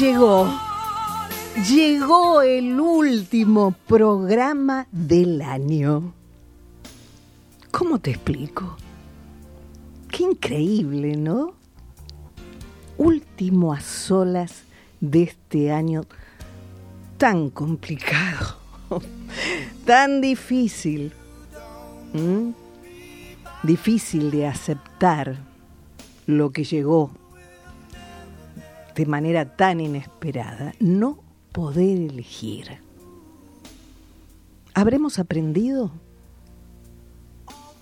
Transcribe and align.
Llegó, 0.00 0.48
llegó 1.68 2.42
el 2.42 2.80
último 2.80 3.74
programa 3.86 4.88
del 4.90 5.40
año. 5.42 6.12
¿Cómo 7.70 7.98
te 8.00 8.10
explico? 8.10 8.76
Qué 10.10 10.24
increíble, 10.24 11.16
¿no? 11.16 11.54
Último 12.98 13.72
a 13.72 13.80
solas 13.80 14.62
de 15.00 15.24
este 15.24 15.70
año 15.70 16.02
tan 17.16 17.50
complicado, 17.50 18.56
tan 19.84 20.20
difícil, 20.20 21.12
difícil 23.62 24.30
de 24.30 24.46
aceptar 24.46 25.36
lo 26.26 26.50
que 26.50 26.64
llegó 26.64 27.10
de 28.94 29.06
manera 29.06 29.56
tan 29.56 29.80
inesperada, 29.80 30.72
no 30.80 31.18
poder 31.52 31.98
elegir. 32.10 32.78
¿Habremos 34.74 35.18
aprendido 35.18 35.92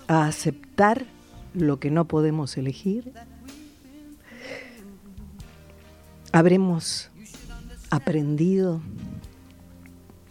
a 0.08 0.26
aceptar 0.26 1.06
lo 1.54 1.80
que 1.80 1.90
no 1.90 2.06
podemos 2.06 2.56
elegir? 2.56 3.12
¿Habremos 6.32 7.10
aprendido 7.90 8.80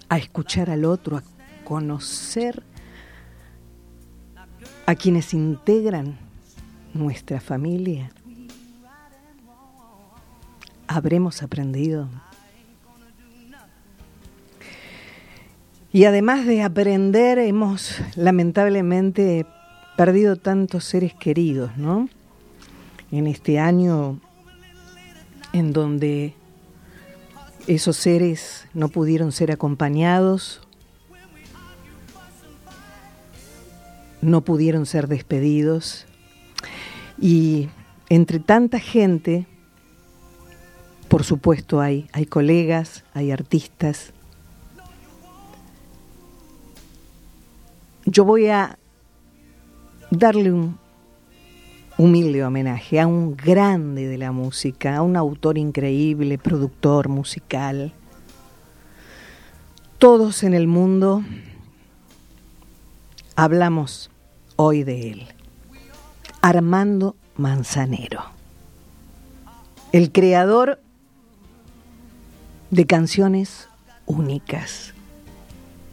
a 0.09 0.17
escuchar 0.17 0.69
al 0.69 0.85
otro, 0.85 1.17
a 1.17 1.23
conocer 1.63 2.63
a 4.85 4.95
quienes 4.95 5.33
integran 5.33 6.17
nuestra 6.93 7.39
familia? 7.39 8.11
Habremos 10.95 11.43
aprendido. 11.43 12.07
Y 15.93 16.05
además 16.05 16.45
de 16.45 16.63
aprender, 16.63 17.37
hemos 17.39 18.01
lamentablemente 18.15 19.45
perdido 19.97 20.37
tantos 20.37 20.85
seres 20.85 21.13
queridos, 21.13 21.75
¿no? 21.77 22.07
En 23.11 23.27
este 23.27 23.59
año 23.59 24.19
en 25.51 25.73
donde 25.73 26.33
esos 27.67 27.97
seres 27.97 28.67
no 28.73 28.87
pudieron 28.87 29.31
ser 29.33 29.51
acompañados, 29.51 30.61
no 34.21 34.41
pudieron 34.41 34.85
ser 34.85 35.07
despedidos, 35.07 36.05
y 37.19 37.69
entre 38.09 38.39
tanta 38.39 38.79
gente, 38.79 39.45
por 41.11 41.25
supuesto 41.25 41.81
hay, 41.81 42.07
hay 42.13 42.25
colegas, 42.25 43.03
hay 43.13 43.31
artistas. 43.31 44.13
Yo 48.05 48.23
voy 48.23 48.47
a 48.47 48.79
darle 50.09 50.53
un 50.53 50.79
humilde 51.97 52.45
homenaje 52.45 53.01
a 53.01 53.07
un 53.07 53.35
grande 53.35 54.07
de 54.07 54.17
la 54.17 54.31
música, 54.31 54.95
a 54.95 55.01
un 55.01 55.17
autor 55.17 55.57
increíble, 55.57 56.37
productor 56.37 57.09
musical. 57.09 57.91
Todos 59.97 60.43
en 60.43 60.53
el 60.53 60.67
mundo 60.67 61.25
hablamos 63.35 64.09
hoy 64.55 64.85
de 64.85 65.11
él. 65.11 65.27
Armando 66.41 67.17
Manzanero, 67.35 68.23
el 69.91 70.13
creador 70.13 70.79
de 72.71 72.85
canciones 72.85 73.67
únicas, 74.05 74.93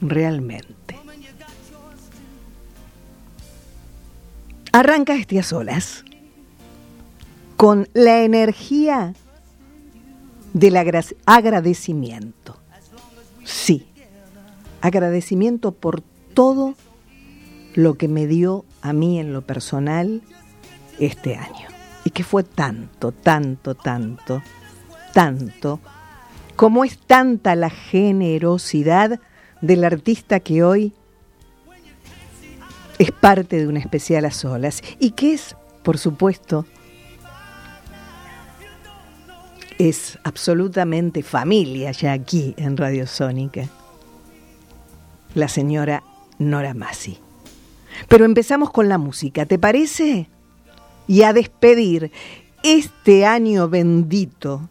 realmente. 0.00 0.96
Arranca 4.72 5.14
este 5.14 5.40
a 5.40 5.42
solas 5.42 6.04
con 7.56 7.88
la 7.94 8.22
energía 8.22 9.14
del 10.52 10.76
agradecimiento. 11.26 12.56
Sí, 13.44 13.88
agradecimiento 14.80 15.72
por 15.72 16.02
todo 16.34 16.74
lo 17.74 17.94
que 17.94 18.06
me 18.06 18.28
dio 18.28 18.64
a 18.82 18.92
mí 18.92 19.18
en 19.18 19.32
lo 19.32 19.42
personal 19.42 20.22
este 21.00 21.34
año. 21.34 21.66
Y 22.04 22.10
que 22.10 22.22
fue 22.22 22.44
tanto, 22.44 23.10
tanto, 23.10 23.74
tanto, 23.74 24.42
tanto 25.12 25.80
cómo 26.58 26.82
es 26.82 26.98
tanta 26.98 27.54
la 27.54 27.70
generosidad 27.70 29.20
del 29.60 29.84
artista 29.84 30.40
que 30.40 30.64
hoy 30.64 30.92
es 32.98 33.12
parte 33.12 33.58
de 33.58 33.68
un 33.68 33.76
especial 33.76 34.24
a 34.24 34.32
solas 34.32 34.82
y 34.98 35.12
que 35.12 35.34
es, 35.34 35.54
por 35.84 35.98
supuesto, 35.98 36.66
es 39.78 40.18
absolutamente 40.24 41.22
familia 41.22 41.92
ya 41.92 42.12
aquí 42.12 42.54
en 42.56 42.76
Radio 42.76 43.06
Sónica, 43.06 43.68
la 45.36 45.46
señora 45.46 46.02
Nora 46.40 46.74
Massi. 46.74 47.20
Pero 48.08 48.24
empezamos 48.24 48.72
con 48.72 48.88
la 48.88 48.98
música, 48.98 49.46
¿te 49.46 49.60
parece? 49.60 50.28
Y 51.06 51.22
a 51.22 51.32
despedir 51.32 52.10
este 52.64 53.26
año 53.26 53.68
bendito, 53.68 54.68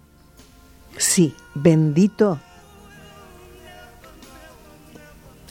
sí, 0.97 1.33
bendito, 1.62 2.40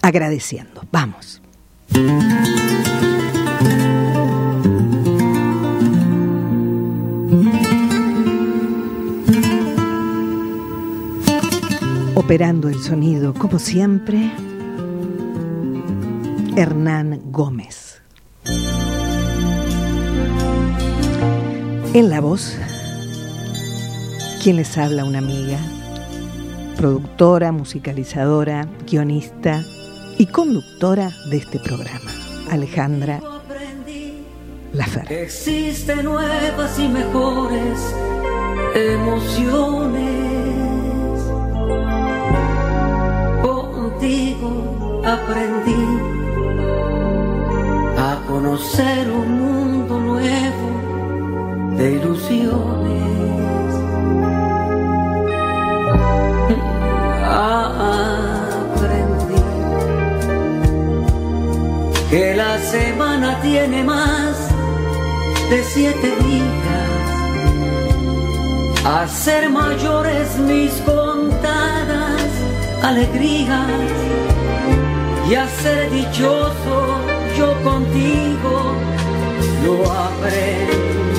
agradeciendo. 0.02 0.82
Vamos. 0.90 1.42
Operando 12.14 12.68
el 12.68 12.82
sonido, 12.82 13.34
como 13.34 13.58
siempre, 13.58 14.32
Hernán 16.56 17.20
Gómez. 17.26 18.00
En 21.92 22.10
la 22.10 22.20
voz, 22.20 22.56
quien 24.42 24.56
les 24.56 24.76
habla 24.76 25.04
una 25.04 25.18
amiga, 25.18 25.58
productora, 26.76 27.52
musicalizadora, 27.52 28.68
guionista 28.86 29.62
y 30.18 30.26
conductora 30.26 31.10
de 31.30 31.38
este 31.38 31.58
programa, 31.58 32.10
Alejandra 32.50 33.20
Lafer. 34.72 35.10
Existen 35.10 36.04
nuevas 36.04 36.78
y 36.78 36.88
mejores 36.88 37.94
emociones. 38.74 40.26
Contigo 43.42 45.02
aprendí 45.04 45.84
a 47.96 48.22
conocer 48.26 49.10
un 49.10 49.40
mundo 49.40 49.98
nuevo 49.98 51.76
de 51.78 51.92
ilusiones. 51.92 52.75
Semana 62.78 63.40
tiene 63.40 63.82
más 63.82 64.36
de 65.50 65.64
siete 65.64 66.08
días, 66.26 67.00
a 68.84 69.08
ser 69.08 69.48
mayores 69.48 70.36
mis 70.38 70.72
contadas 70.92 72.30
alegrías 72.82 73.66
y 75.28 75.34
a 75.34 75.48
ser 75.62 75.90
dichoso 75.90 76.76
yo 77.38 77.48
contigo 77.62 78.54
lo 79.64 79.76
aprendí. 79.90 81.15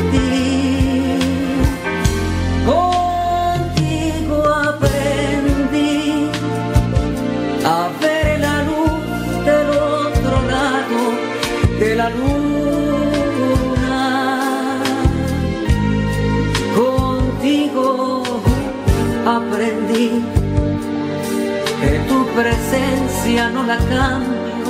Presencia 22.38 23.50
no 23.50 23.64
la 23.64 23.78
cambio 23.78 24.70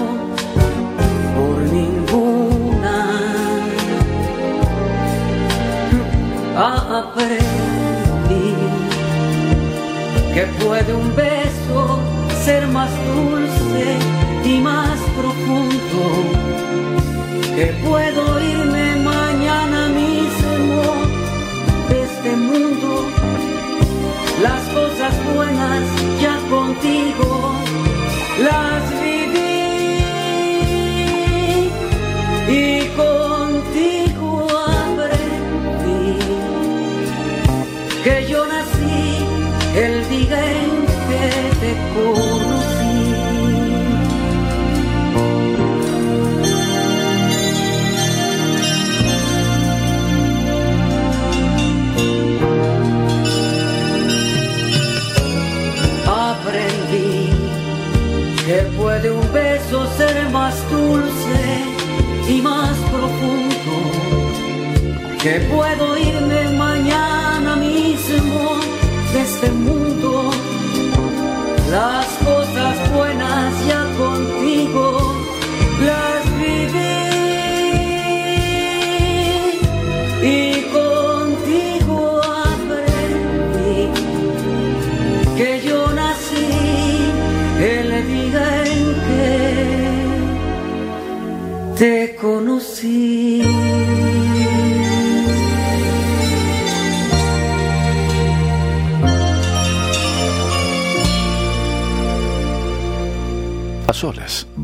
por 1.35 1.57
ninguna. 1.77 2.95
Aprendí 6.55 7.35
que 10.33 10.43
puede 10.63 10.93
un 10.93 11.13
beso 11.13 11.99
ser 12.45 12.67
más 12.67 12.89
dulce 13.13 13.85
y 14.45 14.61
más 14.61 14.97
profundo, 15.19 16.03
que 17.53 17.65
puedo 17.85 18.41
irme 18.41 18.76
contigo. 26.77 27.53
Las 28.39 28.96
que 65.27 65.41
puedo 65.41 65.97
irme 65.97 66.49
mañana 66.51 67.57
mismo 67.57 68.59
de 69.13 69.21
este 69.21 69.49
mundo. 69.51 70.31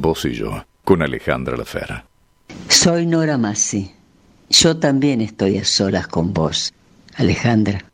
Vos 0.04 0.26
y 0.26 0.34
yo, 0.34 0.66
con 0.84 1.02
Alejandra 1.02 1.56
Lafera. 1.58 2.06
Soy 2.68 3.06
Nora 3.08 3.38
Massi. 3.38 3.92
Yo 4.50 4.78
también 4.78 5.22
estoy 5.22 5.58
a 5.58 5.64
solas 5.64 6.08
con 6.08 6.34
vos, 6.34 6.74
Alejandra. 7.16 7.86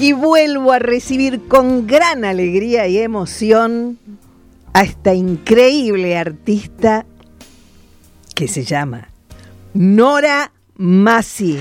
Y 0.00 0.12
vuelvo 0.14 0.72
a 0.72 0.78
recibir 0.80 1.46
con 1.46 1.86
gran 1.86 2.24
alegría 2.24 2.88
y 2.88 2.98
emoción 2.98 3.98
a 4.72 4.82
esta 4.82 5.14
increíble 5.14 6.16
artista 6.16 7.04
que 8.34 8.48
se 8.48 8.64
llama 8.64 9.08
Nora 9.74 10.50
Massi. 10.76 11.60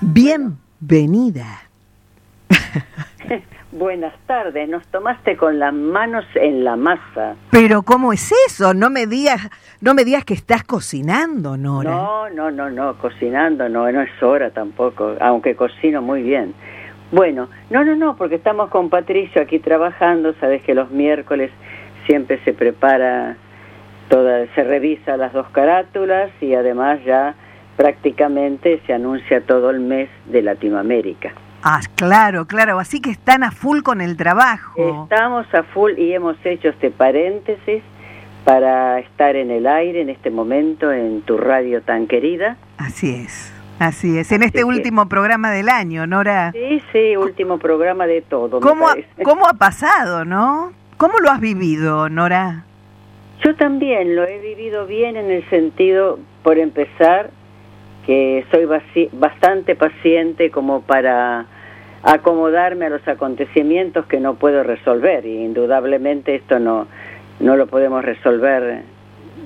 Bienvenida. 0.00 1.69
Buenas 3.72 4.14
tardes, 4.26 4.68
nos 4.68 4.84
tomaste 4.88 5.36
con 5.36 5.60
las 5.60 5.72
manos 5.72 6.24
en 6.34 6.64
la 6.64 6.74
masa. 6.74 7.36
Pero 7.50 7.82
¿cómo 7.82 8.12
es 8.12 8.32
eso? 8.48 8.74
No 8.74 8.90
me 8.90 9.06
digas, 9.06 9.48
no 9.80 9.94
me 9.94 10.04
digas 10.04 10.24
que 10.24 10.34
estás 10.34 10.64
cocinando, 10.64 11.56
Nora. 11.56 11.90
No, 11.90 12.30
no, 12.30 12.50
no, 12.50 12.68
no, 12.68 12.98
cocinando 12.98 13.68
no, 13.68 13.90
no 13.92 14.02
es 14.02 14.22
hora 14.22 14.50
tampoco, 14.50 15.14
aunque 15.20 15.54
cocino 15.54 16.02
muy 16.02 16.22
bien. 16.22 16.52
Bueno, 17.12 17.48
no, 17.70 17.84
no, 17.84 17.94
no, 17.94 18.16
porque 18.16 18.36
estamos 18.36 18.70
con 18.70 18.90
Patricio 18.90 19.40
aquí 19.40 19.60
trabajando, 19.60 20.34
sabes 20.40 20.62
que 20.62 20.74
los 20.74 20.90
miércoles 20.90 21.50
siempre 22.06 22.40
se 22.44 22.52
prepara 22.52 23.36
toda, 24.08 24.46
se 24.54 24.64
revisa 24.64 25.16
las 25.16 25.32
dos 25.32 25.48
carátulas 25.50 26.30
y 26.40 26.54
además 26.54 26.98
ya 27.04 27.34
prácticamente 27.76 28.80
se 28.86 28.92
anuncia 28.92 29.40
todo 29.40 29.70
el 29.70 29.80
mes 29.80 30.08
de 30.26 30.42
Latinoamérica. 30.42 31.32
Ah, 31.62 31.80
claro, 31.94 32.46
claro, 32.46 32.78
así 32.78 33.00
que 33.00 33.10
están 33.10 33.42
a 33.42 33.50
full 33.50 33.82
con 33.82 34.00
el 34.00 34.16
trabajo. 34.16 35.04
Estamos 35.04 35.46
a 35.54 35.62
full 35.62 35.92
y 35.98 36.14
hemos 36.14 36.36
hecho 36.44 36.68
este 36.68 36.90
paréntesis 36.90 37.82
para 38.44 38.98
estar 39.00 39.36
en 39.36 39.50
el 39.50 39.66
aire 39.66 40.00
en 40.00 40.08
este 40.08 40.30
momento 40.30 40.90
en 40.90 41.20
tu 41.22 41.36
radio 41.36 41.82
tan 41.82 42.06
querida. 42.06 42.56
Así 42.78 43.14
es, 43.14 43.52
así 43.78 44.18
es. 44.18 44.32
En 44.32 44.42
este 44.42 44.64
último 44.64 45.08
programa 45.08 45.50
del 45.50 45.68
año, 45.68 46.06
Nora. 46.06 46.52
Sí, 46.52 46.82
sí, 46.92 47.16
último 47.16 47.58
programa 47.58 48.06
de 48.06 48.22
todo. 48.22 48.60
¿Cómo, 48.60 48.88
ha, 48.88 48.96
¿Cómo 49.22 49.46
ha 49.46 49.54
pasado, 49.54 50.24
no? 50.24 50.72
¿Cómo 50.96 51.18
lo 51.18 51.30
has 51.30 51.40
vivido, 51.40 52.08
Nora? 52.08 52.64
Yo 53.44 53.54
también 53.56 54.16
lo 54.16 54.24
he 54.24 54.38
vivido 54.38 54.86
bien 54.86 55.16
en 55.16 55.30
el 55.30 55.48
sentido, 55.48 56.18
por 56.42 56.58
empezar, 56.58 57.30
que 58.10 58.44
soy 58.50 58.66
bastante 59.12 59.76
paciente 59.76 60.50
como 60.50 60.80
para 60.80 61.46
acomodarme 62.02 62.86
a 62.86 62.90
los 62.90 63.06
acontecimientos 63.06 64.04
que 64.06 64.18
no 64.18 64.34
puedo 64.34 64.64
resolver 64.64 65.24
y 65.24 65.44
indudablemente 65.44 66.34
esto 66.34 66.58
no 66.58 66.88
no 67.38 67.54
lo 67.54 67.68
podemos 67.68 68.04
resolver 68.04 68.82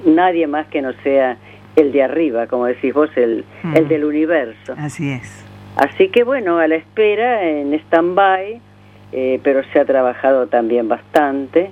nadie 0.07 0.47
más 0.47 0.67
que 0.69 0.81
no 0.81 0.95
sea 1.03 1.37
el 1.77 1.93
de 1.93 2.05
arriba, 2.05 2.47
como 2.47 2.65
decís 2.65 2.95
vos, 2.95 3.11
el, 3.17 3.45
mm. 3.65 3.77
el 3.77 3.87
del 3.89 4.05
universo. 4.05 4.75
Así 4.79 5.11
es. 5.11 5.45
Así 5.77 6.09
que 6.09 6.25
bueno, 6.25 6.57
a 6.57 6.67
la 6.67 6.77
espera, 6.77 7.47
en 7.47 7.75
stand-by, 7.75 8.63
eh, 9.13 9.41
pero 9.43 9.63
se 9.75 9.79
ha 9.79 9.85
trabajado 9.85 10.47
también 10.47 10.89
bastante. 10.89 11.71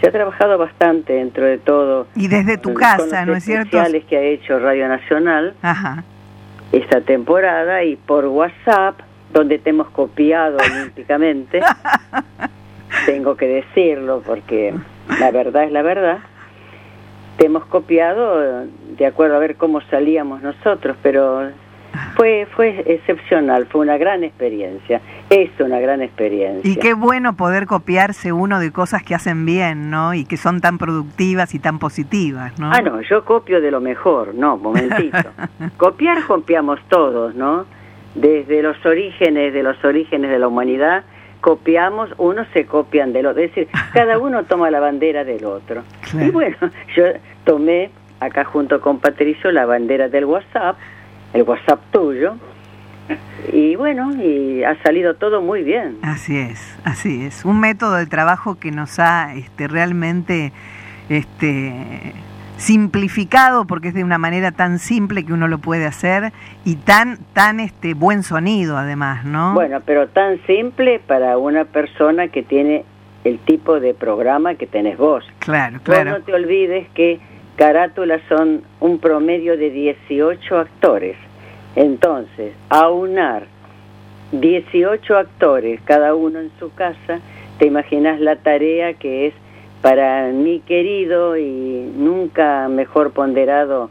Se 0.00 0.08
ha 0.08 0.12
trabajado 0.12 0.58
bastante 0.58 1.14
dentro 1.14 1.44
de 1.44 1.58
todo. 1.58 2.06
Y 2.14 2.28
desde 2.28 2.58
tu 2.58 2.74
casa, 2.74 3.24
¿no 3.24 3.34
es 3.34 3.44
cierto? 3.44 3.78
que 4.08 4.16
ha 4.16 4.22
hecho 4.22 4.58
Radio 4.58 4.88
Nacional 4.88 5.54
Ajá. 5.62 6.04
esta 6.72 7.00
temporada 7.00 7.82
y 7.84 7.96
por 7.96 8.26
WhatsApp, 8.26 9.00
donde 9.32 9.58
te 9.58 9.70
hemos 9.70 9.88
copiado 9.88 10.58
olímpicamente. 10.72 11.60
tengo 13.06 13.36
que 13.36 13.46
decirlo 13.46 14.22
porque 14.24 14.74
la 15.18 15.30
verdad 15.30 15.64
es 15.64 15.72
la 15.72 15.82
verdad. 15.82 16.18
Te 17.38 17.46
hemos 17.46 17.64
copiado 17.66 18.64
de 18.96 19.06
acuerdo 19.06 19.36
a 19.36 19.38
ver 19.38 19.56
cómo 19.56 19.80
salíamos 19.82 20.42
nosotros, 20.42 20.96
pero 21.02 21.50
fue 22.16 22.46
fue 22.54 22.82
excepcional, 22.86 23.66
fue 23.66 23.82
una 23.82 23.98
gran 23.98 24.24
experiencia, 24.24 25.00
es 25.30 25.50
una 25.58 25.78
gran 25.78 26.02
experiencia. 26.02 26.70
Y 26.70 26.76
qué 26.76 26.94
bueno 26.94 27.36
poder 27.36 27.66
copiarse 27.66 28.32
uno 28.32 28.60
de 28.60 28.72
cosas 28.72 29.02
que 29.02 29.14
hacen 29.14 29.46
bien, 29.46 29.90
¿no? 29.90 30.14
Y 30.14 30.24
que 30.24 30.36
son 30.36 30.60
tan 30.60 30.78
productivas 30.78 31.54
y 31.54 31.58
tan 31.58 31.78
positivas, 31.78 32.58
¿no? 32.58 32.70
Ah, 32.72 32.80
no, 32.80 33.00
yo 33.02 33.24
copio 33.24 33.60
de 33.60 33.70
lo 33.70 33.80
mejor, 33.80 34.34
no, 34.34 34.56
momentito. 34.56 35.30
Copiar 35.76 36.24
copiamos 36.26 36.80
todos, 36.88 37.34
¿no? 37.34 37.66
Desde 38.14 38.62
los 38.62 38.84
orígenes 38.86 39.52
de 39.52 39.62
los 39.62 39.82
orígenes 39.84 40.30
de 40.30 40.38
la 40.38 40.48
humanidad 40.48 41.04
copiamos, 41.46 42.10
unos 42.18 42.48
se 42.52 42.66
copian 42.66 43.12
del 43.12 43.26
otro, 43.26 43.40
es 43.40 43.54
decir, 43.54 43.68
cada 43.92 44.18
uno 44.26 44.44
toma 44.46 44.68
la 44.70 44.80
bandera 44.80 45.22
del 45.22 45.44
otro. 45.44 45.84
Y 46.12 46.30
bueno, 46.30 46.56
yo 46.96 47.04
tomé 47.44 47.90
acá 48.18 48.44
junto 48.44 48.80
con 48.80 48.98
Patricio 48.98 49.52
la 49.52 49.64
bandera 49.64 50.08
del 50.08 50.24
WhatsApp, 50.24 50.76
el 51.36 51.42
WhatsApp 51.42 51.80
tuyo, 51.90 52.36
y 53.52 53.76
bueno, 53.76 54.10
y 54.16 54.64
ha 54.64 54.80
salido 54.82 55.14
todo 55.14 55.40
muy 55.40 55.62
bien. 55.62 55.98
Así 56.02 56.36
es, 56.36 56.76
así 56.84 57.24
es. 57.24 57.44
Un 57.44 57.60
método 57.60 57.94
de 57.94 58.06
trabajo 58.06 58.56
que 58.56 58.70
nos 58.72 58.98
ha 58.98 59.34
este, 59.34 59.68
realmente 59.68 60.52
este, 61.08 62.14
simplificado 62.56 63.66
porque 63.66 63.88
es 63.88 63.94
de 63.94 64.02
una 64.02 64.18
manera 64.18 64.50
tan 64.50 64.78
simple 64.78 65.24
que 65.24 65.32
uno 65.32 65.46
lo 65.46 65.58
puede 65.58 65.86
hacer 65.86 66.32
y 66.64 66.76
tan 66.76 67.18
tan 67.32 67.60
este 67.60 67.94
buen 67.94 68.22
sonido 68.22 68.76
además, 68.76 69.24
¿no? 69.24 69.54
Bueno, 69.54 69.80
pero 69.84 70.08
tan 70.08 70.44
simple 70.46 71.00
para 71.06 71.38
una 71.38 71.64
persona 71.64 72.28
que 72.28 72.42
tiene 72.42 72.84
el 73.24 73.38
tipo 73.40 73.78
de 73.78 73.94
programa 73.94 74.54
que 74.54 74.66
tenés 74.66 74.96
vos. 74.96 75.24
Claro, 75.40 75.80
claro. 75.82 76.10
Vos 76.10 76.20
no 76.20 76.24
te 76.24 76.34
olvides 76.34 76.88
que 76.94 77.20
carátulas 77.56 78.20
son 78.28 78.62
un 78.80 78.98
promedio 78.98 79.56
de 79.56 79.70
18 79.70 80.58
actores. 80.58 81.16
Entonces, 81.76 82.54
aunar 82.70 83.46
18 84.32 85.16
actores, 85.16 85.80
cada 85.84 86.14
uno 86.14 86.40
en 86.40 86.50
su 86.58 86.74
casa, 86.74 87.20
te 87.58 87.66
imaginas 87.66 88.18
la 88.20 88.36
tarea 88.36 88.94
que 88.94 89.28
es 89.28 89.34
para 89.82 90.28
mi 90.32 90.60
querido 90.60 91.36
y 91.36 91.92
nunca 91.96 92.68
mejor 92.68 93.12
ponderado 93.12 93.90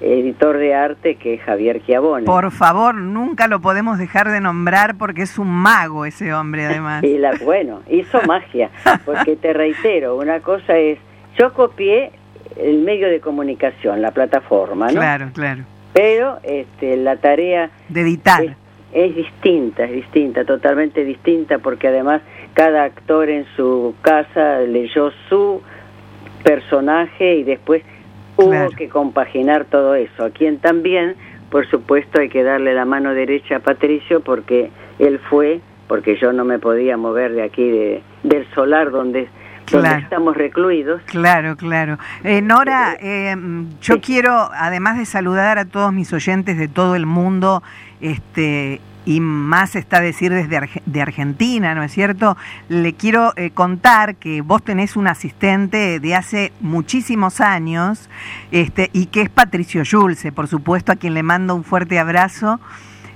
editor 0.00 0.58
de 0.58 0.74
arte 0.74 1.16
que 1.16 1.34
es 1.34 1.40
Javier 1.42 1.82
Chiavone. 1.84 2.26
Por 2.26 2.50
favor, 2.50 2.94
nunca 2.94 3.48
lo 3.48 3.60
podemos 3.60 3.98
dejar 3.98 4.30
de 4.30 4.40
nombrar 4.40 4.96
porque 4.96 5.22
es 5.22 5.38
un 5.38 5.48
mago 5.48 6.04
ese 6.04 6.34
hombre 6.34 6.66
además. 6.66 7.02
y 7.04 7.18
la, 7.18 7.32
bueno, 7.42 7.80
hizo 7.88 8.20
magia, 8.22 8.70
porque 9.04 9.36
te 9.36 9.52
reitero, 9.52 10.16
una 10.16 10.40
cosa 10.40 10.76
es, 10.76 10.98
yo 11.38 11.52
copié 11.54 12.12
el 12.56 12.78
medio 12.78 13.08
de 13.08 13.20
comunicación, 13.20 14.02
la 14.02 14.10
plataforma, 14.10 14.86
¿no? 14.88 15.00
Claro, 15.00 15.30
claro. 15.32 15.64
Pero 15.94 16.38
este, 16.42 16.98
la 16.98 17.16
tarea... 17.16 17.70
De 17.88 18.02
editar. 18.02 18.44
Es, 18.44 18.56
es 18.92 19.16
distinta, 19.16 19.84
es 19.84 19.92
distinta, 19.92 20.44
totalmente 20.44 21.04
distinta, 21.04 21.58
porque 21.58 21.88
además 21.88 22.20
cada 22.52 22.84
actor 22.84 23.30
en 23.30 23.46
su 23.56 23.94
casa 24.02 24.60
leyó 24.60 25.10
su 25.28 25.62
personaje 26.42 27.36
y 27.36 27.44
después 27.44 27.82
hubo 28.36 28.70
que 28.76 28.88
compaginar 28.88 29.64
todo 29.64 29.94
eso. 29.94 30.24
A 30.24 30.30
quien 30.30 30.58
también, 30.58 31.16
por 31.50 31.68
supuesto, 31.70 32.20
hay 32.20 32.28
que 32.28 32.42
darle 32.42 32.74
la 32.74 32.84
mano 32.84 33.14
derecha 33.14 33.56
a 33.56 33.60
Patricio 33.60 34.20
porque 34.20 34.70
él 34.98 35.18
fue, 35.30 35.60
porque 35.88 36.16
yo 36.16 36.32
no 36.32 36.44
me 36.44 36.58
podía 36.58 36.96
mover 36.96 37.32
de 37.32 37.42
aquí, 37.42 37.68
de, 37.68 38.02
del 38.22 38.46
solar 38.54 38.90
donde, 38.90 39.28
estamos 39.66 40.36
recluidos. 40.36 41.02
Claro, 41.06 41.56
claro. 41.56 41.98
Eh, 42.22 42.42
Nora, 42.42 42.96
eh, 43.00 43.34
yo 43.80 44.00
quiero, 44.00 44.50
además 44.54 44.98
de 44.98 45.06
saludar 45.06 45.58
a 45.58 45.64
todos 45.64 45.92
mis 45.92 46.12
oyentes 46.12 46.58
de 46.58 46.68
todo 46.68 46.94
el 46.94 47.06
mundo, 47.06 47.62
este 48.00 48.80
y 49.06 49.20
más 49.20 49.76
está 49.76 50.00
decir 50.00 50.32
desde 50.32 50.80
de 50.86 51.02
Argentina, 51.02 51.74
¿no 51.74 51.82
es 51.82 51.92
cierto? 51.92 52.36
Le 52.68 52.94
quiero 52.94 53.32
eh, 53.36 53.50
contar 53.50 54.16
que 54.16 54.40
vos 54.40 54.62
tenés 54.62 54.96
un 54.96 55.06
asistente 55.06 56.00
de 56.00 56.14
hace 56.14 56.52
muchísimos 56.60 57.40
años 57.40 58.08
este, 58.50 58.90
y 58.92 59.06
que 59.06 59.22
es 59.22 59.28
Patricio 59.28 59.82
Yulce, 59.82 60.32
por 60.32 60.48
supuesto, 60.48 60.92
a 60.92 60.96
quien 60.96 61.14
le 61.14 61.22
mando 61.22 61.54
un 61.54 61.64
fuerte 61.64 61.98
abrazo. 61.98 62.60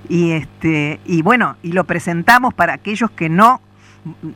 Y, 0.07 0.31
este, 0.31 0.99
y 1.05 1.21
bueno, 1.21 1.57
y 1.61 1.71
lo 1.71 1.83
presentamos 1.83 2.53
para 2.53 2.73
aquellos 2.73 3.11
que 3.11 3.29
no 3.29 3.61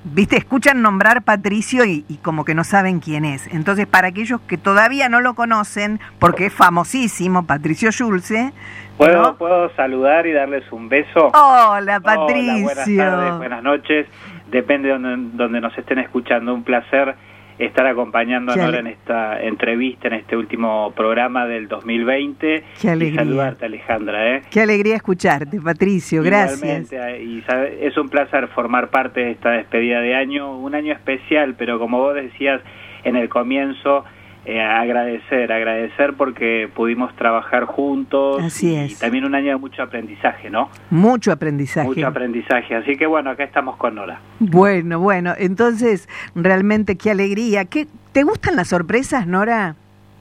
viste, 0.04 0.38
escuchan 0.38 0.82
nombrar 0.82 1.24
Patricio 1.24 1.86
y, 1.86 2.04
como 2.22 2.46
que 2.46 2.56
no 2.56 2.64
saben 2.64 3.00
quién 3.00 3.26
es. 3.26 3.48
Entonces, 3.54 3.88
para 3.88 4.08
aquellos 4.08 4.42
que 4.42 4.58
todavía 4.58 5.10
no 5.10 5.22
lo 5.22 5.34
conocen, 5.34 6.00
porque 6.20 6.48
es 6.48 6.54
famosísimo, 6.54 7.46
Patricio 7.46 7.92
Schulze. 7.92 8.54
¿Puedo, 8.98 9.38
¿Puedo 9.38 9.74
saludar 9.76 10.28
y 10.28 10.34
darles 10.34 10.64
un 10.72 10.90
beso? 10.90 11.32
Hola, 11.34 12.00
Patricio. 12.00 12.64
buenas 12.64 12.96
tardes, 12.96 13.38
buenas 13.38 13.64
noches. 13.64 14.08
Depende 14.52 14.90
de 14.90 14.94
donde, 14.94 15.38
donde 15.38 15.62
nos 15.62 15.78
estén 15.78 16.00
escuchando. 16.00 16.54
Un 16.54 16.64
placer 16.64 17.16
estar 17.60 17.86
acompañando 17.86 18.52
a 18.52 18.56
Nora 18.56 18.80
en 18.80 18.88
esta 18.88 19.42
entrevista, 19.42 20.08
en 20.08 20.16
este 20.16 20.36
último 20.36 20.92
programa 20.96 21.46
del 21.46 21.68
2020. 21.68 22.64
Qué 22.82 22.90
alegría. 22.90 23.22
Y 23.22 23.26
saludarte, 23.26 23.66
Alejandra. 23.66 24.36
¿eh? 24.36 24.42
Qué 24.50 24.62
alegría 24.62 24.96
escucharte, 24.96 25.60
Patricio. 25.62 26.24
Gracias. 26.24 26.92
Eh, 26.92 27.24
y 27.24 27.44
es 27.82 27.98
un 27.98 28.10
placer 28.10 28.48
formar 28.50 28.90
parte 28.90 29.22
de 29.22 29.32
esta 29.32 29.52
despedida 29.52 30.02
de 30.02 30.16
año, 30.16 30.58
un 30.58 30.76
año 30.76 30.94
especial, 30.94 31.56
pero 31.58 31.80
como 31.80 32.00
vos 32.00 32.16
decías 32.16 32.62
en 33.04 33.16
el 33.16 33.30
comienzo, 33.30 34.06
eh, 34.46 34.62
agradecer, 34.62 35.52
agradecer 35.52 36.14
porque 36.16 36.70
pudimos 36.74 37.16
trabajar 37.16 37.64
juntos. 37.66 38.44
Así 38.44 38.76
es. 38.76 38.92
Y 38.92 38.96
también 38.96 39.24
un 39.24 39.36
año 39.36 39.52
de 39.52 39.58
mucho 39.58 39.84
aprendizaje, 39.84 40.50
¿no? 40.50 40.70
Mucho 40.90 41.32
aprendizaje. 41.32 41.88
Mucho 41.88 42.08
aprendizaje. 42.08 42.76
Así 42.76 42.98
que 42.98 43.06
bueno, 43.06 43.30
acá 43.30 43.46
estamos 43.46 43.78
con 43.78 43.96
Nora. 43.96 44.20
Bueno, 44.40 45.00
bueno, 45.00 45.34
entonces 45.38 46.10
realmente 46.36 46.98
qué 46.98 47.12
alegría. 47.12 47.66
¿Qué, 47.66 47.88
¿Te 48.12 48.24
gustan 48.24 48.58
las 48.58 48.68
sorpresas, 48.68 49.28
Nora? 49.28 49.76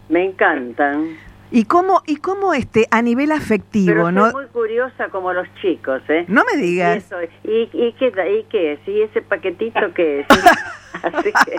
Me 0.08 0.24
encantan. 0.24 1.16
¿Y 1.50 1.64
cómo, 1.64 2.02
y 2.06 2.16
cómo 2.16 2.54
este, 2.54 2.86
a 2.90 3.02
nivel 3.02 3.30
afectivo, 3.30 3.92
Pero 3.92 4.12
no? 4.12 4.32
muy 4.32 4.46
curiosa 4.46 5.08
como 5.08 5.32
los 5.34 5.46
chicos, 5.60 6.00
¿eh? 6.08 6.24
No 6.28 6.44
me 6.50 6.62
digas. 6.62 7.12
¿Y, 7.44 7.68
y, 7.72 7.92
qué, 7.98 8.06
¿Y 8.06 8.44
qué 8.44 8.72
es? 8.72 8.88
¿Y 8.88 9.02
ese 9.02 9.20
paquetito 9.20 9.92
qué 9.94 10.20
es? 10.20 10.26
Así 11.02 11.32
que 11.46 11.56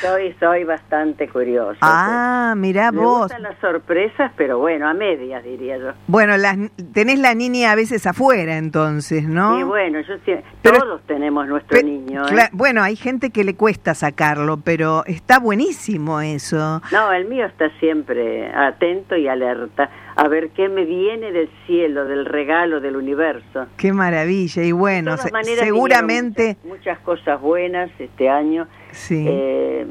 soy, 0.00 0.34
soy 0.40 0.64
bastante 0.64 1.28
curiosa. 1.28 1.78
Ah, 1.80 2.54
mira 2.56 2.90
vos. 2.90 3.02
Me 3.02 3.22
gustan 3.22 3.42
las 3.42 3.58
sorpresas, 3.58 4.32
pero 4.36 4.58
bueno, 4.58 4.88
a 4.88 4.94
medias 4.94 5.44
diría 5.44 5.78
yo. 5.78 5.92
Bueno, 6.06 6.36
las, 6.36 6.56
tenés 6.92 7.18
la 7.18 7.34
niña 7.34 7.72
a 7.72 7.74
veces 7.74 8.06
afuera 8.06 8.56
entonces, 8.56 9.28
¿no? 9.28 9.56
Sí, 9.56 9.62
bueno, 9.62 10.00
yo 10.00 10.14
todos 10.62 11.02
tenemos 11.06 11.46
nuestro 11.46 11.80
niño. 11.82 12.26
¿eh? 12.28 12.48
Bueno, 12.52 12.82
hay 12.82 12.96
gente 12.96 13.30
que 13.30 13.44
le 13.44 13.54
cuesta 13.54 13.94
sacarlo, 13.94 14.58
pero 14.58 15.04
está 15.06 15.38
buenísimo 15.38 16.20
eso. 16.20 16.82
No, 16.90 17.12
el 17.12 17.26
mío 17.26 17.46
está 17.46 17.70
siempre 17.78 18.52
atento 18.54 19.16
y 19.16 19.28
alerta 19.28 19.90
a 20.16 20.28
ver 20.28 20.50
qué 20.50 20.68
me 20.68 20.84
viene 20.84 21.32
del 21.32 21.48
cielo, 21.66 22.04
del 22.04 22.26
regalo 22.26 22.80
del 22.80 22.96
universo. 22.96 23.66
Qué 23.76 23.92
maravilla, 23.92 24.62
y 24.62 24.72
bueno, 24.72 25.16
seguramente... 25.16 26.56
Muchas, 26.64 26.98
cosas 27.00 27.40
buenas 27.40 27.90
este 27.98 28.28
año. 28.28 28.66
Sí. 28.90 29.24
Eh, 29.26 29.86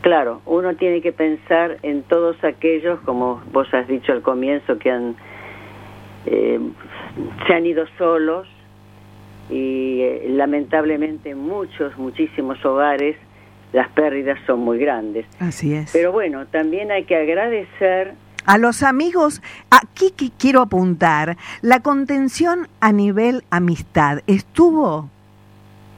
claro, 0.00 0.42
uno 0.46 0.74
tiene 0.74 1.00
que 1.00 1.12
pensar 1.12 1.78
en 1.82 2.02
todos 2.02 2.42
aquellos, 2.42 2.98
como 3.00 3.42
vos 3.52 3.72
has 3.72 3.86
dicho 3.86 4.12
al 4.12 4.22
comienzo, 4.22 4.78
que 4.78 4.90
han, 4.90 5.16
eh, 6.26 6.58
se 7.46 7.54
han 7.54 7.66
ido 7.66 7.86
solos 7.96 8.48
y 9.50 10.00
eh, 10.00 10.26
lamentablemente 10.30 11.34
muchos, 11.34 11.96
muchísimos 11.96 12.62
hogares 12.64 13.16
las 13.72 13.88
pérdidas 13.90 14.38
son 14.46 14.60
muy 14.60 14.78
grandes. 14.78 15.26
Así 15.38 15.74
es. 15.74 15.92
Pero 15.92 16.10
bueno, 16.10 16.46
también 16.46 16.90
hay 16.90 17.04
que 17.04 17.16
agradecer 17.16 18.14
a 18.48 18.56
los 18.56 18.82
amigos, 18.82 19.42
aquí 19.68 20.10
que 20.16 20.30
quiero 20.30 20.62
apuntar, 20.62 21.36
la 21.60 21.80
contención 21.80 22.66
a 22.80 22.92
nivel 22.92 23.44
amistad, 23.50 24.20
¿estuvo? 24.26 25.10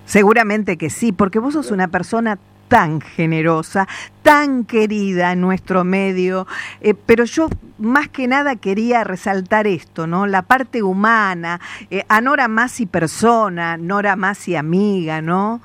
Seguramente 0.05 0.77
que 0.77 0.91
sí, 0.91 1.13
porque 1.13 1.39
vos 1.39 1.55
sos 1.55 1.71
una 1.71 1.87
persona 1.87 2.41
tan 2.67 3.01
generosa, 3.01 3.87
tan 4.23 4.65
querida 4.65 5.31
en 5.31 5.41
nuestro 5.41 5.85
medio, 5.85 6.49
eh, 6.81 6.95
pero 6.95 7.23
yo 7.23 7.49
más 7.79 8.09
que 8.09 8.27
nada 8.27 8.57
quería 8.57 9.05
resaltar 9.05 9.69
esto, 9.69 10.09
¿no? 10.09 10.27
La 10.27 10.43
parte 10.43 10.83
humana, 10.83 11.61
eh, 11.89 12.05
a 12.09 12.21
Nora 12.21 12.49
Masi 12.49 12.85
persona, 12.85 13.77
Nora 13.77 14.17
Masi 14.17 14.57
amiga, 14.57 15.23
¿no? 15.23 15.61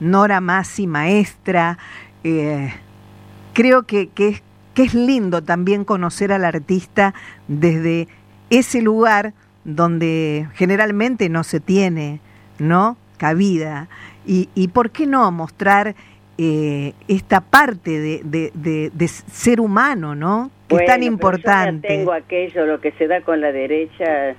Nora 0.00 0.40
Masi 0.40 0.88
maestra, 0.88 1.78
eh, 2.24 2.74
creo 3.52 3.84
que, 3.84 4.08
que 4.08 4.28
es 4.30 4.42
que 4.74 4.82
es 4.82 4.94
lindo 4.94 5.42
también 5.42 5.84
conocer 5.84 6.32
al 6.32 6.44
artista 6.44 7.14
desde 7.48 8.08
ese 8.50 8.82
lugar 8.82 9.32
donde 9.64 10.48
generalmente 10.54 11.28
no 11.28 11.44
se 11.44 11.60
tiene, 11.60 12.20
¿no? 12.58 12.96
Cabida. 13.16 13.88
Y, 14.26 14.48
y 14.54 14.68
por 14.68 14.90
qué 14.90 15.06
no 15.06 15.30
mostrar 15.30 15.94
eh, 16.36 16.94
esta 17.06 17.40
parte 17.40 17.90
de, 18.00 18.20
de, 18.24 19.08
ser 19.08 19.60
humano, 19.60 20.16
¿no? 20.16 20.50
Que 20.66 20.76
es 20.76 20.86
tan 20.86 21.04
importante. 21.04 21.86
tengo 21.86 22.12
aquello, 22.12 22.66
lo 22.66 22.80
que 22.80 22.90
se 22.92 23.06
da 23.06 23.20
con 23.20 23.40
la 23.40 23.52
derecha, 23.52 24.30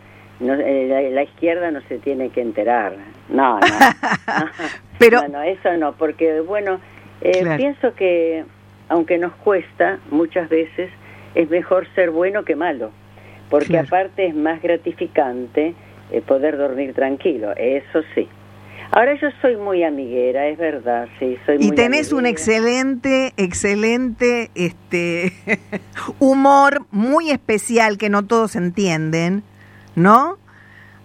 eh, 0.42 1.10
la, 1.14 1.24
izquierda 1.24 1.72
no 1.72 1.80
se 1.88 2.00
tiene 2.00 2.30
que 2.30 2.42
enterar. 2.42 2.98
No, 3.30 3.60
no. 3.60 3.66
Pero, 5.00 5.26
no, 5.30 5.42
eso 5.42 5.78
no, 5.78 5.94
porque 5.94 6.42
bueno, 6.42 6.82
eh, 7.22 7.46
pienso 7.56 7.96
que 7.96 8.44
aunque 8.90 9.18
nos 9.18 9.34
cuesta 9.34 10.00
muchas 10.10 10.50
veces, 10.50 10.90
es 11.34 11.50
mejor 11.50 11.88
ser 11.96 12.12
bueno 12.12 12.44
que 12.44 12.56
malo, 12.56 12.92
porque 13.50 13.78
aparte 13.78 14.28
es 14.28 14.36
más 14.36 14.62
gratificante 14.62 15.74
eh, 16.12 16.22
poder 16.22 16.58
dormir 16.58 16.94
tranquilo, 16.94 17.54
eso 17.58 18.02
sí. 18.14 18.28
Ahora 18.92 19.20
yo 19.20 19.28
soy 19.42 19.58
muy 19.58 19.84
amiguera, 19.84 20.48
es 20.48 20.58
verdad, 20.58 21.08
sí, 21.20 21.38
soy 21.46 21.58
Y 21.60 21.72
tenés 21.72 22.14
un 22.14 22.26
excelente, 22.26 23.34
excelente 23.36 24.52
este 24.56 25.34
humor 26.20 26.86
muy 26.92 27.32
especial 27.32 27.98
que 27.98 28.10
no 28.10 28.26
todos 28.26 28.56
entienden, 28.56 29.44
¿no? 29.96 30.38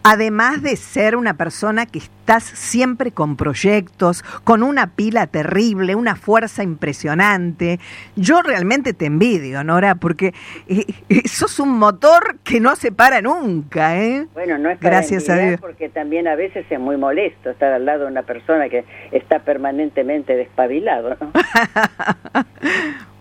Además 0.03 0.63
de 0.63 0.77
ser 0.77 1.15
una 1.15 1.35
persona 1.35 1.85
que 1.85 1.99
estás 1.99 2.43
siempre 2.45 3.13
con 3.13 3.37
proyectos, 3.37 4.23
con 4.45 4.63
una 4.63 4.87
pila 4.95 5.27
terrible, 5.27 5.95
una 5.95 6.17
fuerza 6.17 6.63
impresionante, 6.63 7.81
yo 8.17 8.41
realmente 8.41 8.95
te 8.95 9.07
envidio, 9.07 9.63
Nora, 9.63 9.97
porque 9.97 10.33
eh, 10.69 10.87
eh, 11.09 11.29
sos 11.29 11.61
un 11.61 11.79
motor 11.79 12.39
que 12.45 12.61
no 12.61 12.77
se 12.77 12.93
para 12.93 13.21
nunca, 13.21 13.99
¿eh? 14.03 14.27
Bueno, 14.33 14.57
no 14.57 14.71
es 14.71 14.79
para 14.79 14.97
Gracias 14.97 15.29
a 15.29 15.37
Dios. 15.37 15.61
porque 15.61 15.91
también 15.91 16.29
a 16.29 16.35
veces 16.35 16.65
es 16.71 16.81
muy 16.81 16.97
molesto 16.97 17.51
estar 17.51 17.73
al 17.73 17.85
lado 17.85 18.05
de 18.05 18.11
una 18.11 18.23
persona 18.23 18.69
que 18.69 18.85
está 19.13 19.41
permanentemente 19.41 20.35
despabilado, 20.35 21.17
¿no? 21.21 21.33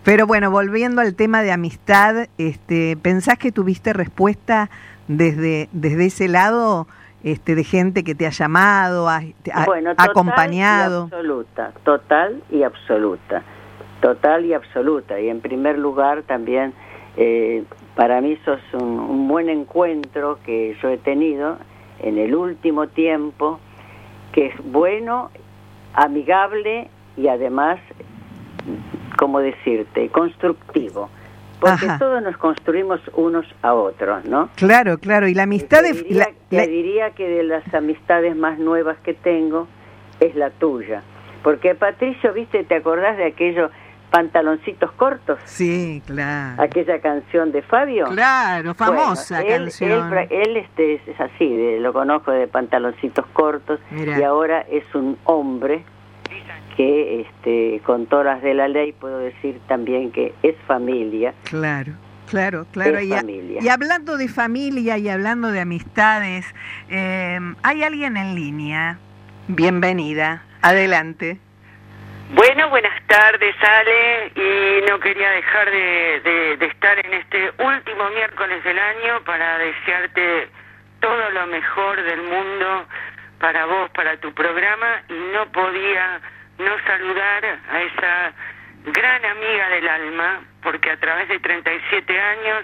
Pero 0.03 0.25
bueno, 0.25 0.49
volviendo 0.49 1.01
al 1.01 1.13
tema 1.13 1.43
de 1.43 1.51
amistad, 1.51 2.27
este, 2.37 2.97
¿pensás 3.01 3.37
que 3.37 3.51
tuviste 3.51 3.91
respuesta 3.93 4.69
desde, 5.09 5.67
desde 5.73 6.05
ese 6.05 6.27
lado 6.29 6.87
este, 7.23 7.55
de 7.55 7.65
gente 7.65 8.05
que 8.05 8.15
te 8.15 8.25
ha 8.25 8.29
llamado, 8.29 9.09
ha, 9.09 9.21
bueno, 9.65 9.91
acompañado? 9.97 11.03
absoluta, 11.03 11.73
total 11.83 12.41
y 12.49 12.63
absoluta, 12.63 13.43
total 13.99 14.45
y 14.45 14.53
absoluta. 14.53 15.19
Y 15.19 15.27
en 15.27 15.41
primer 15.41 15.77
lugar 15.77 16.23
también, 16.23 16.73
eh, 17.17 17.65
para 17.95 18.21
mí 18.21 18.37
sos 18.45 18.61
un, 18.71 18.99
un 18.99 19.27
buen 19.27 19.49
encuentro 19.49 20.39
que 20.45 20.77
yo 20.81 20.87
he 20.87 20.97
tenido 20.97 21.57
en 21.99 22.17
el 22.17 22.33
último 22.33 22.87
tiempo, 22.87 23.59
que 24.31 24.45
es 24.45 24.53
bueno, 24.63 25.31
amigable 25.93 26.87
y 27.17 27.27
además 27.27 27.79
¿cómo 29.17 29.39
decirte? 29.39 30.07
Constructivo. 30.09 31.09
Porque 31.59 31.87
todos 31.99 32.21
nos 32.21 32.37
construimos 32.37 33.01
unos 33.13 33.45
a 33.61 33.73
otros, 33.73 34.25
¿no? 34.25 34.49
Claro, 34.55 34.97
claro. 34.97 35.27
Y 35.27 35.33
la 35.33 35.43
amistad... 35.43 35.81
Te 35.81 35.93
diría, 35.93 36.27
diría 36.49 37.09
que 37.11 37.27
de 37.27 37.43
las 37.43 37.73
amistades 37.73 38.35
más 38.35 38.59
nuevas 38.59 38.97
que 38.99 39.13
tengo 39.13 39.67
es 40.19 40.35
la 40.35 40.49
tuya. 40.51 41.01
Porque 41.43 41.75
Patricio, 41.75 42.33
viste, 42.33 42.63
¿te 42.63 42.75
acordás 42.75 43.17
de 43.17 43.25
aquellos 43.25 43.71
pantaloncitos 44.09 44.91
cortos? 44.93 45.39
Sí, 45.45 46.01
claro. 46.05 46.61
Aquella 46.61 46.99
canción 46.99 47.51
de 47.51 47.61
Fabio. 47.61 48.07
Claro, 48.07 48.73
famosa 48.73 49.43
canción. 49.45 50.13
Él, 50.29 50.57
este, 50.57 50.95
es, 50.95 51.19
así, 51.19 51.77
lo 51.79 51.93
conozco 51.93 52.31
de 52.31 52.47
pantaloncitos 52.47 53.25
cortos 53.33 53.79
y 53.91 54.21
ahora 54.23 54.61
es 54.69 54.83
un 54.93 55.17
hombre 55.25 55.83
que 56.79 57.19
este, 57.27 57.81
con 57.83 58.05
todas 58.05 58.41
de 58.41 58.53
la 58.53 58.69
ley 58.69 58.93
puedo 58.93 59.19
decir 59.19 59.59
también 59.67 60.13
que 60.13 60.33
es 60.43 60.55
familia. 60.65 61.33
Claro. 61.43 61.91
Claro, 62.29 62.65
claro. 62.71 63.01
y, 63.01 63.11
y, 63.59 63.69
hablando 63.69 64.15
de 64.15 64.29
familia 64.29 64.97
y 64.97 65.09
hablando 65.09 65.51
de 65.51 65.59
amistades, 65.59 66.45
eh, 66.89 67.37
hay 67.63 67.83
alguien 67.83 68.15
en 68.15 68.35
línea. 68.35 68.97
Bienvenida. 69.49 70.43
Adelante. 70.61 71.39
Bueno, 72.33 72.69
buenas 72.69 72.97
tardes, 73.07 73.55
Ale. 73.61 74.31
Y 74.35 74.89
no 74.89 74.99
quería 75.01 75.31
dejar 75.31 75.71
de, 75.71 76.57
de 76.59 76.65
estar 76.65 77.05
en 77.05 77.13
este 77.13 77.51
último 77.61 78.09
miércoles 78.11 78.63
del 78.63 78.79
año 78.79 79.21
para 79.25 79.57
desearte 79.57 80.47
todo 81.01 81.29
lo 81.31 81.47
mejor 81.47 82.01
del 82.03 82.21
mundo 82.21 82.85
para 83.39 83.65
vos, 83.65 83.89
para 83.89 84.15
tu 84.17 84.31
programa. 84.33 85.01
Y 85.09 85.33
no 85.33 85.51
podía 85.51 86.21
no 86.59 86.77
saludar 86.85 87.45
a 87.45 87.81
esa 87.81 88.33
gran 88.85 89.25
amiga 89.25 89.69
del 89.69 89.87
alma, 89.87 90.41
porque 90.61 90.91
a 90.91 90.97
través 90.97 91.27
de 91.29 91.39
37 91.39 92.19
años 92.19 92.63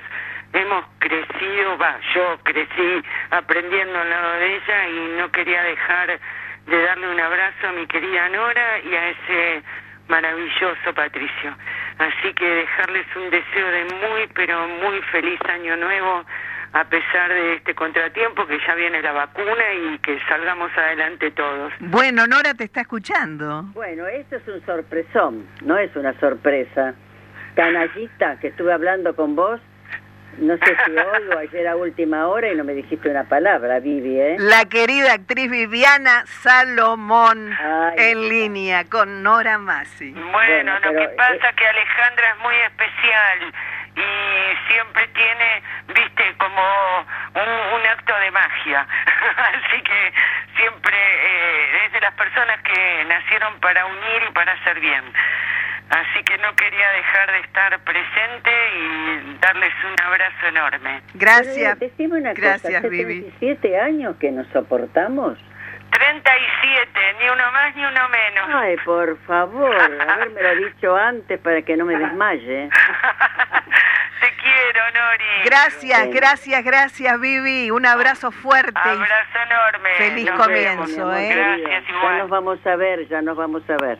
hemos 0.54 0.86
crecido, 1.00 1.78
va, 1.78 2.00
yo 2.14 2.38
crecí 2.44 3.04
aprendiendo 3.32 4.00
al 4.00 4.10
lado 4.10 4.34
de 4.40 4.56
ella 4.56 4.88
y 4.90 5.18
no 5.18 5.32
quería 5.32 5.64
dejar 5.64 6.20
de 6.66 6.82
darle 6.84 7.10
un 7.10 7.20
abrazo 7.20 7.68
a 7.68 7.72
mi 7.72 7.86
querida 7.88 8.30
Nora 8.30 8.80
y 8.80 8.96
a 8.96 9.10
ese 9.10 9.64
maravilloso 10.08 10.94
Patricio. 10.94 11.56
Así 11.98 12.34
que 12.34 12.46
dejarles 12.46 13.06
un 13.16 13.30
deseo 13.30 13.68
de 13.72 13.86
muy, 13.86 14.28
pero 14.34 14.68
muy 14.68 15.02
feliz 15.04 15.40
año 15.50 15.76
nuevo 15.78 16.26
a 16.76 16.84
pesar 16.84 17.30
de 17.34 17.54
este 17.56 17.74
contratiempo, 17.74 18.46
que 18.46 18.60
ya 18.68 18.76
viene 18.76 19.02
la 19.02 19.14
vacuna 19.14 19.74
y 19.74 19.98
que 20.00 20.20
salgamos 20.28 20.70
adelante 20.78 21.32
todos. 21.32 21.72
Bueno, 21.80 22.28
Nora 22.28 22.54
te 22.54 22.66
está 22.66 22.82
escuchando. 22.82 23.64
Bueno, 23.74 24.06
esto 24.08 24.36
es 24.36 24.48
un 24.50 24.66
sorpresón, 24.66 25.48
no 25.62 25.78
es 25.78 25.96
una 25.96 26.20
sorpresa. 26.20 26.94
Canallita, 27.56 28.38
que 28.42 28.48
estuve 28.48 28.74
hablando 28.74 29.16
con 29.16 29.38
vos, 29.38 29.62
no 30.38 30.58
sé 30.58 30.76
si 30.86 30.92
hoy 30.98 31.24
o 31.34 31.38
ayer 31.40 31.66
a 31.66 31.78
última 31.78 32.28
hora 32.28 32.52
y 32.52 32.56
no 32.58 32.66
me 32.66 32.74
dijiste 32.74 33.10
una 33.10 33.24
palabra, 33.24 33.80
Vivi, 33.80 34.20
¿eh? 34.20 34.36
La 34.38 34.66
querida 34.66 35.14
actriz 35.14 35.50
Viviana 35.50 36.26
Salomón 36.26 37.56
en 37.96 38.28
línea 38.28 38.84
con 38.84 39.24
Nora 39.24 39.58
Massi. 39.58 40.12
Bueno, 40.12 40.78
lo 40.82 40.92
que 40.92 41.08
pasa 41.16 41.50
es 41.50 41.56
que 41.56 41.68
Alejandra 41.68 42.32
es 42.32 42.44
muy 42.44 42.56
especial 42.68 43.54
y 43.96 44.72
siempre 44.74 45.08
tiene, 45.10 45.64
viste, 45.88 46.36
como 46.38 46.62
un, 47.34 47.86
acto 47.88 48.14
de 48.20 48.32
magia. 48.32 48.88
Así 49.38 49.82
que 49.82 50.14
siempre 50.58 50.98
eh, 50.98 51.86
es 51.86 51.94
de 51.94 52.02
las 52.02 52.14
personas 52.16 52.62
que 52.62 53.06
nacieron 53.06 53.60
para 53.60 53.86
unir 53.86 54.24
y 54.30 54.34
para 54.34 54.54
hacer 54.54 54.80
bien. 54.80 55.04
Así 55.90 56.24
que 56.24 56.38
no 56.40 56.56
quería 56.56 56.90
dejar 56.92 57.32
de 57.32 57.40
estar 57.40 57.80
presente 57.80 58.52
y 58.76 59.38
darles 59.40 59.74
un 59.86 59.96
abrazo 60.04 60.48
enorme. 60.48 61.02
Gracias. 61.14 61.80
Decime 61.80 62.18
una 62.18 62.34
Gracias, 62.34 62.82
cosa, 62.82 62.88
hace 62.88 63.06
17 63.06 63.80
años 63.80 64.16
que 64.18 64.32
nos 64.32 64.48
soportamos. 64.48 65.38
37, 65.98 66.90
ni 67.20 67.30
uno 67.30 67.52
más 67.52 67.76
ni 67.76 67.86
uno 67.86 68.10
menos. 68.10 68.50
Ay, 68.54 68.76
por 68.84 69.18
favor, 69.26 69.76
haberme 69.76 70.42
lo 70.44 70.56
dicho 70.68 70.96
antes 70.96 71.40
para 71.40 71.62
que 71.62 71.78
no 71.78 71.86
me 71.86 71.98
desmaye. 71.98 72.70
Te 74.20 74.30
quiero, 74.42 74.82
Nori. 74.94 75.44
Gracias, 75.46 76.10
gracias, 76.10 76.64
gracias, 76.64 77.20
Vivi. 77.20 77.72
Un 77.72 77.86
abrazo 77.86 78.32
fuerte. 78.32 78.78
Abrazo 78.84 79.38
enorme. 79.46 79.90
Feliz 79.98 80.32
comienzo, 80.32 81.16
¿eh? 81.16 81.34
Gracias, 81.34 81.90
igual. 81.90 82.04
Ya 82.04 82.18
nos 82.20 82.30
vamos 82.30 82.68
a 82.68 82.76
ver, 82.76 83.08
ya 83.08 83.22
nos 83.22 83.38
vamos 83.38 83.64
a 83.70 83.78
ver. 83.78 84.00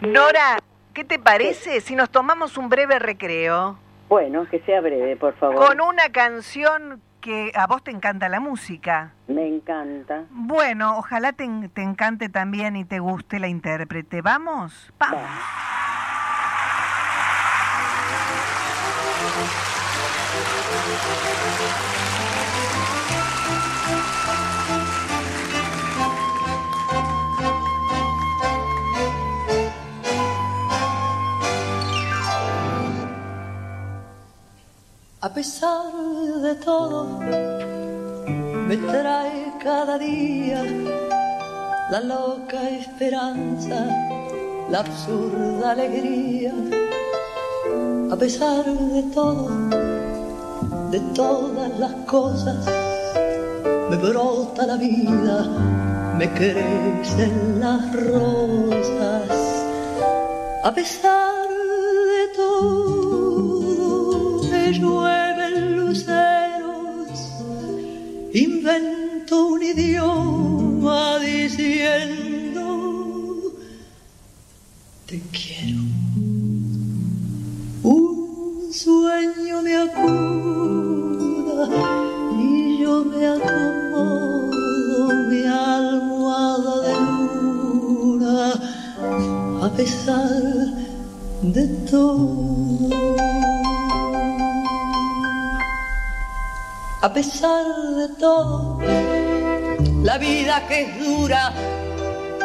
Nora, 0.00 0.58
¿qué 0.94 1.04
te 1.04 1.18
parece 1.18 1.80
si 1.80 1.96
nos 1.96 2.10
tomamos 2.10 2.56
un 2.56 2.68
breve 2.68 2.98
recreo? 2.98 3.78
Bueno, 4.08 4.46
que 4.50 4.60
sea 4.60 4.80
breve, 4.80 5.16
por 5.16 5.34
favor. 5.36 5.56
Con 5.66 5.80
una 5.80 6.10
canción 6.12 7.00
que 7.20 7.52
a 7.54 7.66
vos 7.66 7.82
te 7.82 7.90
encanta 7.90 8.28
la 8.28 8.40
música. 8.40 9.12
Me 9.26 9.46
encanta. 9.46 10.24
Bueno, 10.30 10.98
ojalá 10.98 11.32
te, 11.32 11.46
te 11.72 11.82
encante 11.82 12.28
también 12.28 12.76
y 12.76 12.84
te 12.84 12.98
guste 13.00 13.38
la 13.38 13.48
intérprete. 13.48 14.22
¿Vamos? 14.22 14.92
Vamos. 14.98 15.22
A 35.28 35.30
pesar 35.30 35.92
de 36.42 36.54
todo, 36.54 37.20
me 38.66 38.76
trae 38.78 39.52
cada 39.62 39.98
día 39.98 40.64
la 41.90 42.00
loca 42.00 42.66
esperanza, 42.70 43.78
la 44.70 44.78
absurda 44.78 45.72
alegría. 45.72 46.54
A 48.10 48.16
pesar 48.16 48.64
de 48.64 49.02
todo, 49.12 49.50
de 50.92 51.00
todas 51.14 51.78
las 51.78 51.92
cosas, 52.06 52.64
me 53.90 53.96
brota 53.96 54.66
la 54.66 54.76
vida, 54.76 55.44
me 56.16 56.32
crecen 56.32 57.60
las 57.60 57.82
rosas. 57.92 59.28
A 60.64 60.72
pesar 60.72 61.17
invento 68.78 69.46
un 69.46 69.62
idioma 69.62 71.18
diciendo, 71.18 72.62
te 75.06 75.20
quiero. 75.32 75.80
Un 77.82 78.72
sueño 78.72 79.62
me 79.62 79.76
acuda 79.76 81.68
y 82.38 82.78
yo 82.80 83.04
me 83.04 83.26
acomodo 83.26 85.14
mi 85.28 85.42
almohada 85.44 86.74
de 86.86 86.94
luna 87.34 88.52
a 89.62 89.68
pesar 89.76 90.28
de 91.42 91.66
todo. 91.90 93.37
A 97.08 97.12
pesar 97.14 97.64
de 97.96 98.08
todo, 98.20 98.78
la 100.02 100.18
vida 100.18 100.62
que 100.68 100.82
es 100.82 100.98
dura 100.98 101.54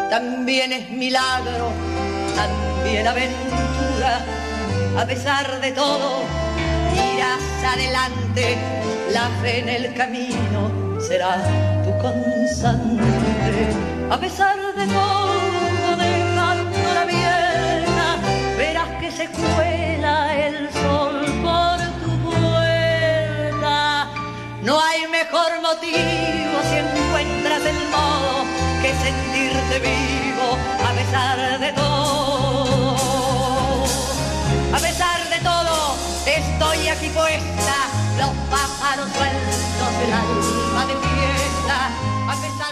también 0.10 0.72
es 0.72 0.90
milagro, 0.90 1.70
también 2.34 3.06
aventura. 3.06 4.24
A 4.98 5.06
pesar 5.06 5.60
de 5.60 5.74
todo, 5.74 6.24
irás 6.96 7.74
adelante, 7.74 8.58
la 9.12 9.28
fe 9.42 9.60
en 9.60 9.68
el 9.68 9.94
camino 9.96 10.72
será 10.98 11.44
tu 11.84 11.92
constante. 12.02 13.04
A 14.10 14.18
pesar 14.18 14.73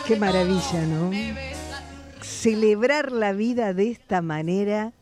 Qué 0.08 0.16
maravilla, 0.16 0.82
¿no? 0.88 1.12
Celebrar 2.22 3.12
la 3.12 3.34
vida 3.34 3.74
de 3.74 3.92
esta 3.92 4.22
manera 4.22 4.94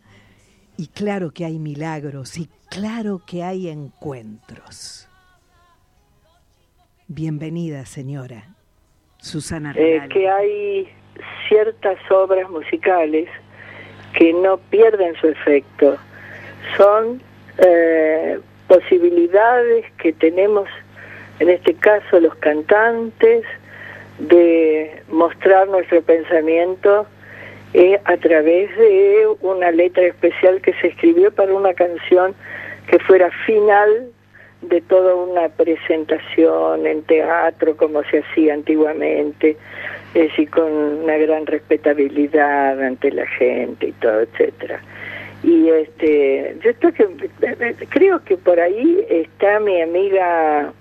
y 0.78 0.88
claro 0.88 1.32
que 1.32 1.46
hay 1.46 1.60
milagros 1.60 2.38
y 2.38 2.50
claro 2.70 3.22
que 3.26 3.44
hay 3.44 3.70
encuentros. 3.70 5.08
Bienvenida, 7.08 7.86
señora 7.86 8.56
Susana 9.18 9.72
eh, 9.72 9.74
Real. 9.74 10.10
que 10.10 10.30
hay 10.30 10.90
ciertas 11.48 11.98
obras 12.12 12.50
musicales 12.50 13.28
que 14.18 14.34
no 14.34 14.58
pierden 14.58 15.16
su 15.16 15.28
efecto. 15.28 15.98
Son 16.78 17.22
eh, 17.58 18.40
posibilidades 18.68 19.92
que 20.02 20.14
tenemos, 20.14 20.70
en 21.40 21.50
este 21.50 21.74
caso 21.76 22.20
los 22.20 22.36
cantantes, 22.36 23.46
de 24.20 25.02
mostrar 25.08 25.68
nuestro 25.70 26.02
pensamiento 26.02 27.08
eh, 27.74 28.00
a 28.04 28.18
través 28.18 28.76
de 28.78 29.28
una 29.42 29.72
letra 29.72 30.04
especial 30.06 30.62
que 30.62 30.74
se 30.74 30.88
escribió 30.88 31.32
para 31.32 31.54
una 31.54 31.74
canción 31.74 32.36
que 32.88 33.00
fuera 33.00 33.30
final 33.46 34.10
de 34.62 34.82
toda 34.82 35.16
una 35.16 35.48
presentación 35.50 36.86
en 36.86 37.02
teatro 37.04 37.78
como 37.78 38.04
se 38.06 38.20
hacía 38.20 38.54
antiguamente, 38.56 39.56
es 40.14 40.30
decir, 40.30 40.50
con 40.50 40.70
una 40.70 41.18
gran 41.18 41.46
respetabilidad 41.46 42.82
ante 42.82 43.12
la 43.12 43.26
gente 43.26 43.88
y 43.88 43.92
todo, 43.94 44.22
etcétera. 44.22 44.82
Y 45.44 45.70
este, 45.70 46.58
yo 46.62 46.72
estoy 46.72 46.92
que, 46.92 47.08
creo 47.88 48.22
que 48.26 48.36
por 48.36 48.60
ahí 48.60 49.06
está 49.08 49.62
mi 49.62 49.82
amiga 49.82 50.74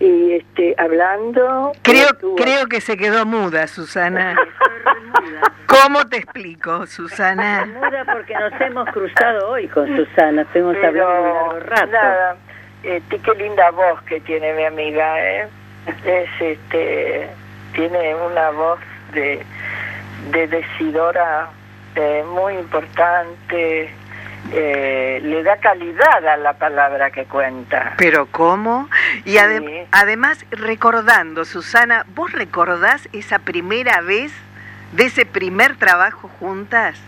y 0.00 0.32
este 0.32 0.74
hablando. 0.78 1.72
Creo, 1.82 2.08
creo 2.36 2.66
que 2.66 2.80
se 2.80 2.96
quedó 2.96 3.26
muda, 3.26 3.66
Susana. 3.68 4.34
¿Cómo 5.66 6.06
te 6.08 6.16
explico, 6.16 6.86
Susana? 6.86 7.66
Muda 7.66 8.04
porque 8.12 8.34
nos 8.34 8.60
hemos 8.60 8.88
cruzado 8.88 9.50
hoy 9.50 9.68
con 9.68 9.86
Susana, 9.94 10.42
estuvimos 10.42 10.76
hablando 10.82 11.22
un 11.22 11.50
largo 11.52 11.60
rato. 11.60 11.86
nada, 11.92 12.36
este, 12.82 13.18
qué 13.18 13.34
linda 13.34 13.70
voz 13.70 14.02
que 14.02 14.20
tiene 14.20 14.52
mi 14.54 14.64
amiga, 14.64 15.20
¿eh? 15.22 15.48
Es, 16.04 16.28
este, 16.40 17.30
tiene 17.72 18.14
una 18.14 18.50
voz 18.50 18.80
de, 19.12 19.44
de 20.32 20.46
decidora 20.46 21.48
eh, 21.94 22.24
muy 22.26 22.54
importante, 22.54 23.90
eh, 24.52 25.20
le 25.22 25.42
da 25.42 25.56
calidad 25.58 26.26
a 26.26 26.36
la 26.36 26.54
palabra 26.54 27.10
que 27.10 27.24
cuenta. 27.24 27.94
Pero 27.98 28.26
¿cómo? 28.26 28.88
Y 29.24 29.32
Sí. 29.32 29.86
además 29.92 30.44
recordando, 30.50 31.44
Susana, 31.44 32.04
¿vos 32.14 32.32
recordás 32.32 33.08
esa 33.12 33.38
primera 33.38 34.00
vez 34.00 34.32
de 34.92 35.04
ese 35.06 35.24
primer 35.26 35.76
trabajo 35.76 36.28
juntas? 36.40 36.98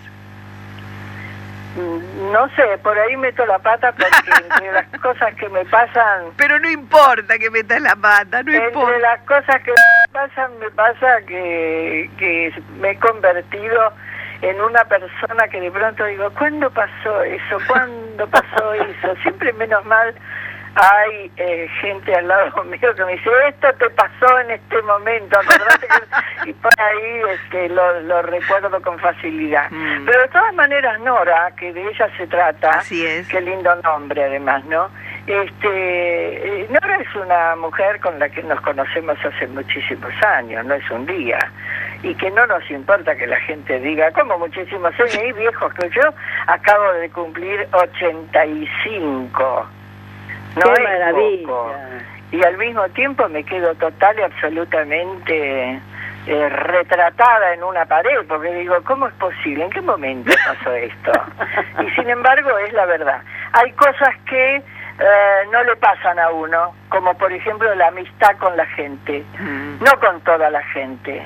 Mm, 1.77 2.33
No 2.33 2.49
sé, 2.55 2.63
por 2.83 2.99
ahí 2.99 3.17
meto 3.17 3.45
la 3.47 3.59
pata 3.59 3.93
porque 3.93 4.13
entre 4.51 4.73
las 4.73 4.87
cosas 5.01 5.35
que 5.37 5.49
me 5.49 5.65
pasan 5.65 6.25
Pero 6.37 6.59
no 6.61 6.71
importa 6.71 7.39
que 7.39 7.51
metas 7.51 7.81
la 7.81 7.97
pata, 7.97 8.43
no 8.43 8.53
Entre 8.53 8.69
importa. 8.69 8.99
las 8.99 9.21
cosas 9.23 9.63
que 9.63 9.71
me 9.71 10.13
pasan, 10.13 10.59
me 10.59 10.71
pasa 10.71 11.21
que, 11.27 12.11
que 12.19 12.53
me 12.79 12.91
he 12.91 12.97
convertido 12.99 13.93
en 14.43 14.61
una 14.61 14.85
persona 14.85 15.49
que 15.49 15.61
de 15.61 15.71
pronto 15.71 16.05
digo, 16.05 16.31
¿cuándo 16.37 16.71
pasó 16.71 17.23
eso? 17.23 17.59
¿Cuándo 17.67 18.27
pasó 18.29 18.75
eso? 18.75 19.15
Siempre 19.23 19.53
menos 19.55 19.85
mal 19.85 20.15
hay 20.75 21.31
eh, 21.37 21.69
gente 21.81 22.15
al 22.15 22.29
lado 22.29 22.65
mío 22.65 22.95
que 22.95 23.05
me 23.05 23.13
dice, 23.13 23.31
esto 23.49 23.69
te 23.79 23.91
pasó 23.91 24.41
en 24.41 24.53
este 24.53 24.81
momento, 24.83 25.39
acordate 25.39 25.87
que-". 25.87 26.51
y 26.51 26.53
por 26.55 26.73
ahí 26.79 27.23
este, 27.35 27.69
lo, 27.69 28.01
lo 28.01 28.23
recuerdo 28.23 28.81
con 28.83 28.99
facilidad. 28.99 29.71
Mm. 29.71 30.07
Pero 30.07 30.23
de 30.23 30.29
todas 30.29 30.55
maneras, 30.55 30.99
Nora, 31.01 31.53
que 31.57 31.73
de 31.73 31.83
ella 31.83 32.09
se 32.17 32.27
trata, 32.27 32.71
Así 32.71 33.05
es. 33.05 33.29
Qué 33.29 33.41
lindo 33.41 33.75
nombre, 33.77 34.25
además, 34.25 34.65
¿no? 34.65 34.91
Este, 35.27 36.63
eh, 36.63 36.67
Nora 36.69 36.97
es 36.97 37.15
una 37.15 37.55
mujer 37.57 38.01
con 38.01 38.19
la 38.19 38.29
que 38.29 38.43
nos 38.43 38.61
conocemos 38.61 39.17
hace 39.25 39.47
muchísimos 39.47 40.13
años, 40.23 40.65
no 40.65 40.75
es 40.75 40.91
un 40.91 41.07
día. 41.07 41.39
Y 42.03 42.15
que 42.17 42.31
no 42.33 42.45
nos 42.49 42.69
importa 42.71 43.15
que 43.15 43.29
la 43.29 43.39
gente 43.41 43.79
diga, 43.79 44.11
como 44.11 44.37
muchísimos 44.39 44.93
años, 44.99 45.19
y 45.25 45.33
viejos 45.33 45.73
que 45.75 45.89
yo 45.91 46.03
acabo 46.49 46.93
de 46.95 47.09
cumplir 47.11 47.69
85. 47.73 49.67
No 50.57 50.63
¡Qué 50.63 50.73
es 50.73 50.83
maravilla! 50.83 51.47
poco. 51.47 51.73
Y 52.33 52.43
al 52.45 52.59
mismo 52.59 52.89
tiempo 52.89 53.29
me 53.29 53.45
quedo 53.45 53.75
total 53.77 54.19
y 54.19 54.23
absolutamente 54.23 55.81
eh, 56.27 56.49
retratada 56.49 57.55
en 57.55 57.63
una 57.63 57.85
pared, 57.85 58.27
porque 58.27 58.53
digo, 58.55 58.77
¿cómo 58.85 59.07
es 59.07 59.15
posible? 59.15 59.65
¿En 59.65 59.71
qué 59.71 59.83
momento 59.83 60.33
pasó 60.47 60.75
esto? 60.75 61.13
Y 61.87 61.91
sin 61.91 62.09
embargo 62.09 62.57
es 62.59 62.73
la 62.73 62.87
verdad. 62.87 63.23
Hay 63.53 63.71
cosas 63.73 64.17
que 64.27 64.63
eh, 64.99 65.47
no 65.51 65.63
le 65.65 65.77
pasan 65.77 66.19
a 66.19 66.31
uno, 66.31 66.75
como 66.89 67.15
por 67.15 67.33
ejemplo 67.33 67.75
la 67.75 67.89
amistad 67.89 68.37
con 68.39 68.57
la 68.57 68.67
gente, 68.67 69.25
Mm. 69.39 69.83
no 69.85 70.01
con 70.01 70.21
toda 70.23 70.51
la 70.51 70.63
gente, 70.65 71.23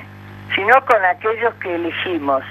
sino 0.55 0.85
con 0.85 1.05
aquellos 1.05 1.55
que 1.57 1.75
elegimos 1.75 2.43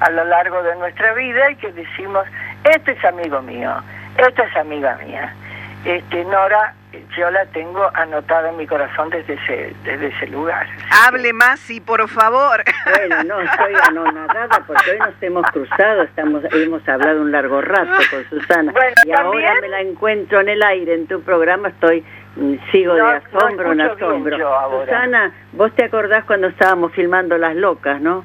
a 0.00 0.10
lo 0.10 0.24
largo 0.24 0.62
de 0.62 0.74
nuestra 0.76 1.12
vida 1.14 1.50
y 1.50 1.56
que 1.56 1.72
decimos, 1.72 2.26
este 2.64 2.92
es 2.92 3.04
amigo 3.04 3.42
mío, 3.42 3.72
esta 4.16 4.44
es 4.44 4.56
amiga 4.56 4.96
mía. 5.04 5.34
Este, 5.84 6.24
Nora, 6.24 6.74
yo 7.16 7.30
la 7.30 7.46
tengo 7.46 7.90
anotada 7.94 8.50
en 8.50 8.56
mi 8.58 8.66
corazón 8.66 9.08
desde 9.10 9.34
ese, 9.34 9.74
desde 9.84 10.08
ese 10.08 10.26
lugar. 10.26 10.66
Hable 11.06 11.32
más, 11.32 11.58
sí, 11.60 11.80
por 11.80 12.06
favor. 12.08 12.62
Bueno, 12.84 13.22
no, 13.24 13.40
estoy 13.40 13.74
anonadada 13.88 14.60
porque 14.66 14.90
hoy 14.92 14.98
nos 14.98 15.14
hemos 15.22 15.46
cruzado, 15.52 16.02
estamos, 16.02 16.42
hemos 16.52 16.86
hablado 16.88 17.22
un 17.22 17.32
largo 17.32 17.60
rato 17.62 17.92
con 18.10 18.28
Susana 18.28 18.72
Bueno, 18.72 18.94
y 19.06 19.12
ahora 19.12 19.54
me 19.62 19.68
la 19.68 19.80
encuentro 19.80 20.40
en 20.40 20.50
el 20.50 20.62
aire 20.62 20.94
en 20.94 21.06
tu 21.06 21.22
programa, 21.22 21.68
estoy 21.68 22.04
mm, 22.36 22.54
sigo 22.70 22.94
No- 22.96 23.06
de 23.06 23.20
no 23.32 23.38
asombro 23.38 23.72
en 23.72 23.80
escucho 23.80 23.96
bien 23.98 24.10
asombro. 24.10 24.38
yo 24.38 24.54
ahora. 24.54 24.84
Susana, 24.84 25.32
vos 25.52 25.74
te 25.74 25.84
acordás 25.84 26.24
cuando 26.24 26.48
estábamos 26.48 26.92
filmando 26.92 27.38
Las 27.38 27.56
Locas, 27.56 28.00
¿no? 28.02 28.24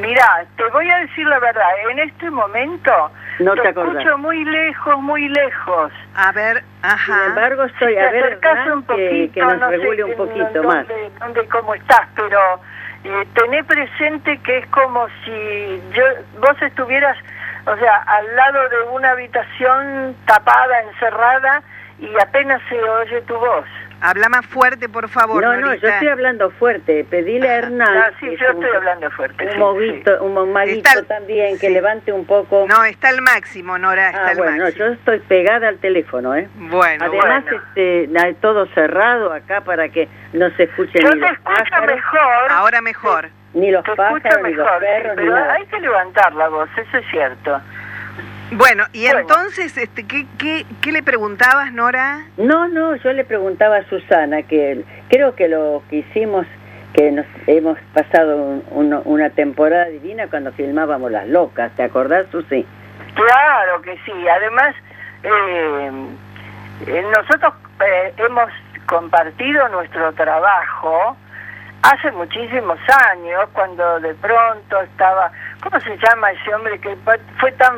Mira, 0.00 0.44
te 0.56 0.64
voy 0.70 0.90
a 0.90 0.96
decir 0.98 1.24
la 1.28 1.38
verdad, 1.38 1.62
en 1.90 2.00
este 2.00 2.28
momento 2.30 2.90
No 3.38 3.54
te 3.54 3.68
acordás. 3.68 3.96
escucho 3.96 4.18
muy 4.18 4.44
lejos, 4.44 4.98
muy 5.02 5.28
lejos. 5.28 5.92
A 6.14 6.32
ver, 6.32 6.62
ajá. 6.82 7.04
Sin 7.04 7.30
embargo, 7.30 7.64
estoy 7.64 7.92
Si 7.94 7.98
a 7.98 8.10
te 8.10 8.12
ver 8.20 8.34
un 8.74 8.82
que, 8.82 8.86
poquito, 8.86 9.34
que 9.34 9.40
nos 9.40 9.58
no 9.60 9.70
sé 9.70 9.76
regule 9.76 10.04
un 10.04 10.10
en 10.12 10.16
poquito 10.16 10.44
dónde, 10.54 10.66
más. 10.68 10.86
dónde, 11.20 11.48
cómo 11.48 11.74
estás, 11.74 12.08
pero 12.14 12.40
eh, 13.04 13.24
tené 13.34 13.62
presente 13.64 14.38
que 14.38 14.58
es 14.58 14.66
como 14.68 15.06
si 15.24 15.82
yo 15.92 16.04
vos 16.40 16.60
estuvieras, 16.62 17.16
o 17.66 17.76
sea, 17.76 17.96
al 18.06 18.36
lado 18.36 18.68
de 18.70 18.82
una 18.92 19.10
habitación 19.10 20.16
tapada, 20.26 20.80
encerrada, 20.82 21.62
y 21.98 22.10
apenas 22.20 22.60
se 22.68 22.80
oye 22.82 23.20
tu 23.22 23.34
voz. 23.36 23.64
Habla 24.00 24.28
más 24.28 24.44
fuerte, 24.46 24.88
por 24.88 25.08
favor. 25.08 25.42
No, 25.42 25.54
no, 25.54 25.60
yo 25.60 25.66
Norita. 25.68 25.88
estoy 25.94 26.08
hablando 26.08 26.50
fuerte. 26.50 27.04
Pedile 27.08 27.48
a 27.48 27.54
Hernán, 27.56 27.96
Ah, 27.96 28.10
sí, 28.20 28.26
que 28.28 28.36
yo 28.36 28.50
un- 28.54 28.62
estoy 28.62 28.76
hablando 28.76 29.10
fuerte. 29.12 29.44
un 29.46 29.52
sí, 29.52 29.58
moguito, 29.58 30.22
un 30.22 30.52
maguito 30.52 31.04
también, 31.04 31.58
que 31.58 31.68
sí. 31.68 31.72
levante 31.72 32.12
un 32.12 32.26
poco. 32.26 32.66
No, 32.68 32.84
está 32.84 33.08
al 33.08 33.22
máximo, 33.22 33.78
Nora, 33.78 34.08
está 34.10 34.26
ah, 34.26 34.30
al 34.30 34.36
bueno, 34.36 34.56
no, 34.58 34.64
máximo. 34.64 34.86
yo 34.86 34.92
estoy 34.92 35.18
pegada 35.20 35.68
al 35.68 35.78
teléfono, 35.78 36.34
¿eh? 36.34 36.46
Bueno, 36.56 37.06
Además, 37.06 37.44
bueno. 37.44 37.62
este, 37.74 38.08
hay 38.18 38.34
todo 38.34 38.66
cerrado 38.74 39.32
acá 39.32 39.62
para 39.62 39.88
que 39.88 40.08
no 40.34 40.50
se 40.50 40.64
escuchen 40.64 41.02
Yo 41.02 41.08
ni 41.14 41.20
te 41.20 41.20
los 41.20 41.32
escucho 41.32 41.54
pájaros, 41.70 41.96
mejor. 41.96 42.50
ahora 42.50 42.80
mejor. 42.82 43.28
ni 43.54 43.70
los 43.70 43.82
Te 43.84 43.96
pájaros, 43.96 44.22
ni 44.42 44.52
los 44.52 44.66
mejor, 44.66 44.80
sí, 44.80 44.86
perros, 44.86 45.16
ni 45.16 45.24
nada. 45.30 45.52
hay 45.54 45.64
que 45.66 45.80
levantar 45.80 46.34
la 46.34 46.48
voz, 46.48 46.68
eso 46.76 46.98
es 46.98 47.06
cierto. 47.10 47.60
Bueno, 48.52 48.84
y 48.92 49.04
Bueno. 49.06 49.20
entonces, 49.20 49.76
este, 49.76 50.06
¿qué, 50.06 50.24
qué, 50.38 50.64
¿qué 50.80 50.92
le 50.92 51.02
preguntabas, 51.02 51.72
Nora? 51.72 52.26
No, 52.36 52.68
no, 52.68 52.94
yo 52.96 53.12
le 53.12 53.24
preguntaba 53.24 53.78
a 53.78 53.84
Susana 53.88 54.42
que 54.44 54.84
creo 55.08 55.34
que 55.34 55.48
lo 55.48 55.82
que 55.90 55.96
hicimos, 55.96 56.46
que 56.94 57.10
nos 57.10 57.26
hemos 57.48 57.76
pasado 57.92 58.36
un- 58.70 59.02
una 59.04 59.30
temporada 59.30 59.86
divina 59.86 60.28
cuando 60.28 60.52
filmábamos 60.52 61.10
Las 61.10 61.26
Locas, 61.28 61.72
¿te 61.74 61.82
acordás, 61.82 62.26
Susi? 62.30 62.64
Claro 63.14 63.82
que 63.82 63.98
sí. 64.04 64.12
Además, 64.28 64.74
eh, 65.24 65.90
eh, 66.86 67.04
nosotros 67.16 67.52
eh, 67.84 68.14
hemos 68.18 68.50
compartido 68.86 69.68
nuestro 69.70 70.12
trabajo 70.12 71.16
hace 71.82 72.12
muchísimos 72.12 72.78
años, 73.10 73.48
cuando 73.52 73.98
de 74.00 74.14
pronto 74.14 74.80
estaba, 74.82 75.32
¿cómo 75.62 75.80
se 75.80 75.96
llama 75.98 76.30
ese 76.30 76.54
hombre 76.54 76.78
que 76.78 76.96
fue 77.40 77.52
tan 77.52 77.74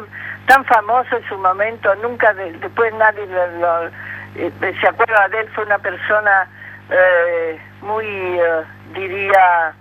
tan 0.48 0.64
famoso 0.64 1.14
en 1.14 1.28
su 1.28 1.36
momento, 1.36 1.94
nunca 1.96 2.32
después 2.32 2.92
nadie 2.94 3.26
lo, 3.26 3.86
eh, 4.34 4.50
se 4.80 4.88
acuerda 4.88 5.28
de 5.28 5.40
él, 5.40 5.48
fue 5.54 5.64
una 5.64 5.78
persona 5.78 6.48
eh, 6.90 7.60
muy, 7.82 8.06
eh, 8.06 8.64
diría, 8.94 9.74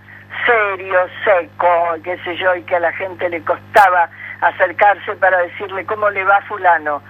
serio, 0.46 1.00
seco, 1.24 1.96
qué 2.04 2.18
sé 2.20 2.36
yo, 2.36 2.54
y 2.56 2.64
que 2.64 2.76
a 2.76 2.82
la 2.82 2.92
gente 2.92 3.30
le 3.30 3.42
costaba 3.44 4.10
acercarse 4.42 5.16
para 5.16 5.38
decirle 5.40 5.86
cómo 5.86 6.10
le 6.10 6.26
va 6.26 6.42
fulano. 6.42 7.02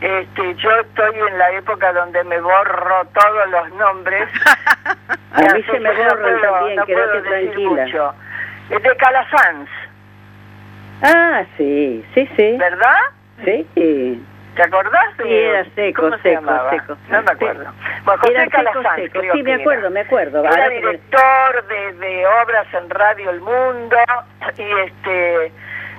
Este, 0.00 0.54
yo 0.54 0.70
estoy 0.70 1.14
en 1.18 1.36
la 1.36 1.50
época 1.50 1.92
donde 1.92 2.22
me 2.24 2.40
borro 2.40 3.04
todos 3.12 3.48
los 3.50 3.72
nombres. 3.72 4.28
a 5.32 5.40
mí 5.52 5.62
se 5.64 5.80
me 5.80 5.92
borran 5.92 6.40
también, 6.40 6.76
no 6.76 6.86
quédate 6.86 7.22
tranquila. 7.22 7.84
Mucho. 7.84 8.14
Es 8.70 8.82
de 8.82 8.96
Calasanz. 8.96 9.68
Ah, 11.02 11.44
sí, 11.56 12.04
sí, 12.14 12.28
sí. 12.36 12.56
¿Verdad? 12.58 13.00
Sí. 13.44 14.22
¿Te 14.54 14.62
acordás? 14.62 15.06
Sí, 15.22 15.32
era 15.32 15.64
seco, 15.74 16.10
seco, 16.18 16.70
seco. 16.70 16.96
No 17.08 17.22
me 17.22 17.30
acuerdo. 17.30 17.72
Bueno, 18.04 18.20
José 18.20 18.48
Calazán, 18.50 19.00
sí, 19.32 19.42
me 19.42 19.54
acuerdo, 19.54 19.90
me 19.90 20.00
acuerdo. 20.00 20.44
Era 20.44 20.68
director 20.68 21.66
de, 21.68 21.92
de 21.94 22.26
obras 22.26 22.66
en 22.74 22.90
Radio 22.90 23.30
El 23.30 23.40
Mundo 23.40 23.96
y 24.58 24.70
este 24.86 25.52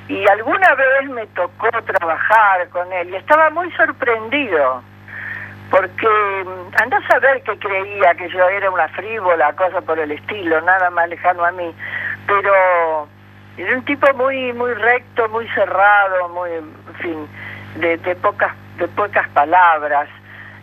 y 0.08 0.28
alguna 0.28 0.76
vez 0.76 1.10
me 1.10 1.26
tocó 1.28 1.70
trabajar 1.84 2.68
con 2.70 2.92
él 2.92 3.10
y 3.12 3.16
estaba 3.16 3.50
muy 3.52 3.72
sorprendido 3.72 4.84
porque 5.70 6.08
mm, 6.46 6.82
anda 6.82 6.98
a 6.98 7.08
saber 7.08 7.42
que 7.44 7.58
creía 7.58 8.14
que 8.16 8.30
yo 8.30 8.48
era 8.50 8.70
una 8.70 8.90
frívola, 8.90 9.54
cosa 9.54 9.80
por 9.80 9.98
el 9.98 10.12
estilo, 10.12 10.60
nada 10.62 10.90
más 10.90 11.08
lejano 11.08 11.46
a 11.46 11.52
mí, 11.52 11.74
pero 12.28 13.08
era 13.58 13.76
un 13.76 13.86
tipo 13.86 14.12
muy 14.14 14.54
muy 14.54 14.74
recto, 14.74 15.28
muy 15.30 15.48
cerrado, 15.50 16.30
muy, 16.30 16.52
en 16.52 16.96
fin, 17.00 17.28
de, 17.76 17.98
de 17.98 18.16
pocas 18.16 18.54
de 18.78 18.88
pocas 18.88 19.28
palabras. 19.30 20.08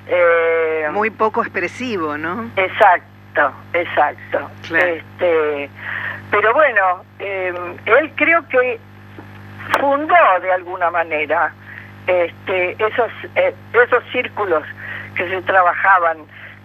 Eh, 0.06 0.88
muy 0.92 1.10
poco 1.10 1.42
expresivo, 1.42 2.16
¿no? 2.16 2.50
Exacto, 2.56 3.52
exacto. 3.74 4.50
Este, 4.74 5.70
pero 6.30 6.54
bueno, 6.54 7.04
eh, 7.18 7.52
él 7.84 8.12
creo 8.16 8.46
que 8.48 8.80
fundó 9.78 10.14
de 10.40 10.52
alguna 10.52 10.90
manera 10.90 11.52
este, 12.06 12.72
esos 12.72 13.10
eh, 13.34 13.54
esos 13.74 14.02
círculos 14.12 14.64
que 15.14 15.28
se 15.28 15.42
trabajaban 15.42 16.18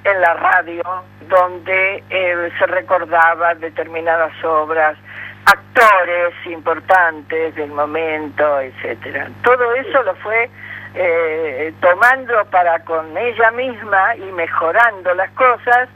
en 0.05 0.21
la 0.21 0.33
radio, 0.33 0.83
donde 1.29 2.03
se 2.09 2.65
recordaban 2.67 3.59
determinadas 3.61 4.33
obras, 4.43 4.97
actores 5.45 6.33
importantes 6.45 7.55
del 7.55 7.71
momento, 7.71 8.61
etcétera. 8.61 9.29
Todo 9.43 9.73
eso 9.75 10.03
lo 10.03 10.15
fue 10.15 10.49
eh, 10.95 11.73
tomando 11.81 12.45
para 12.45 12.79
con 12.79 13.17
ella 13.17 13.51
misma 13.51 14.15
y 14.15 14.31
mejorando 14.31 15.13
las 15.15 15.31
cosas, 15.31 15.89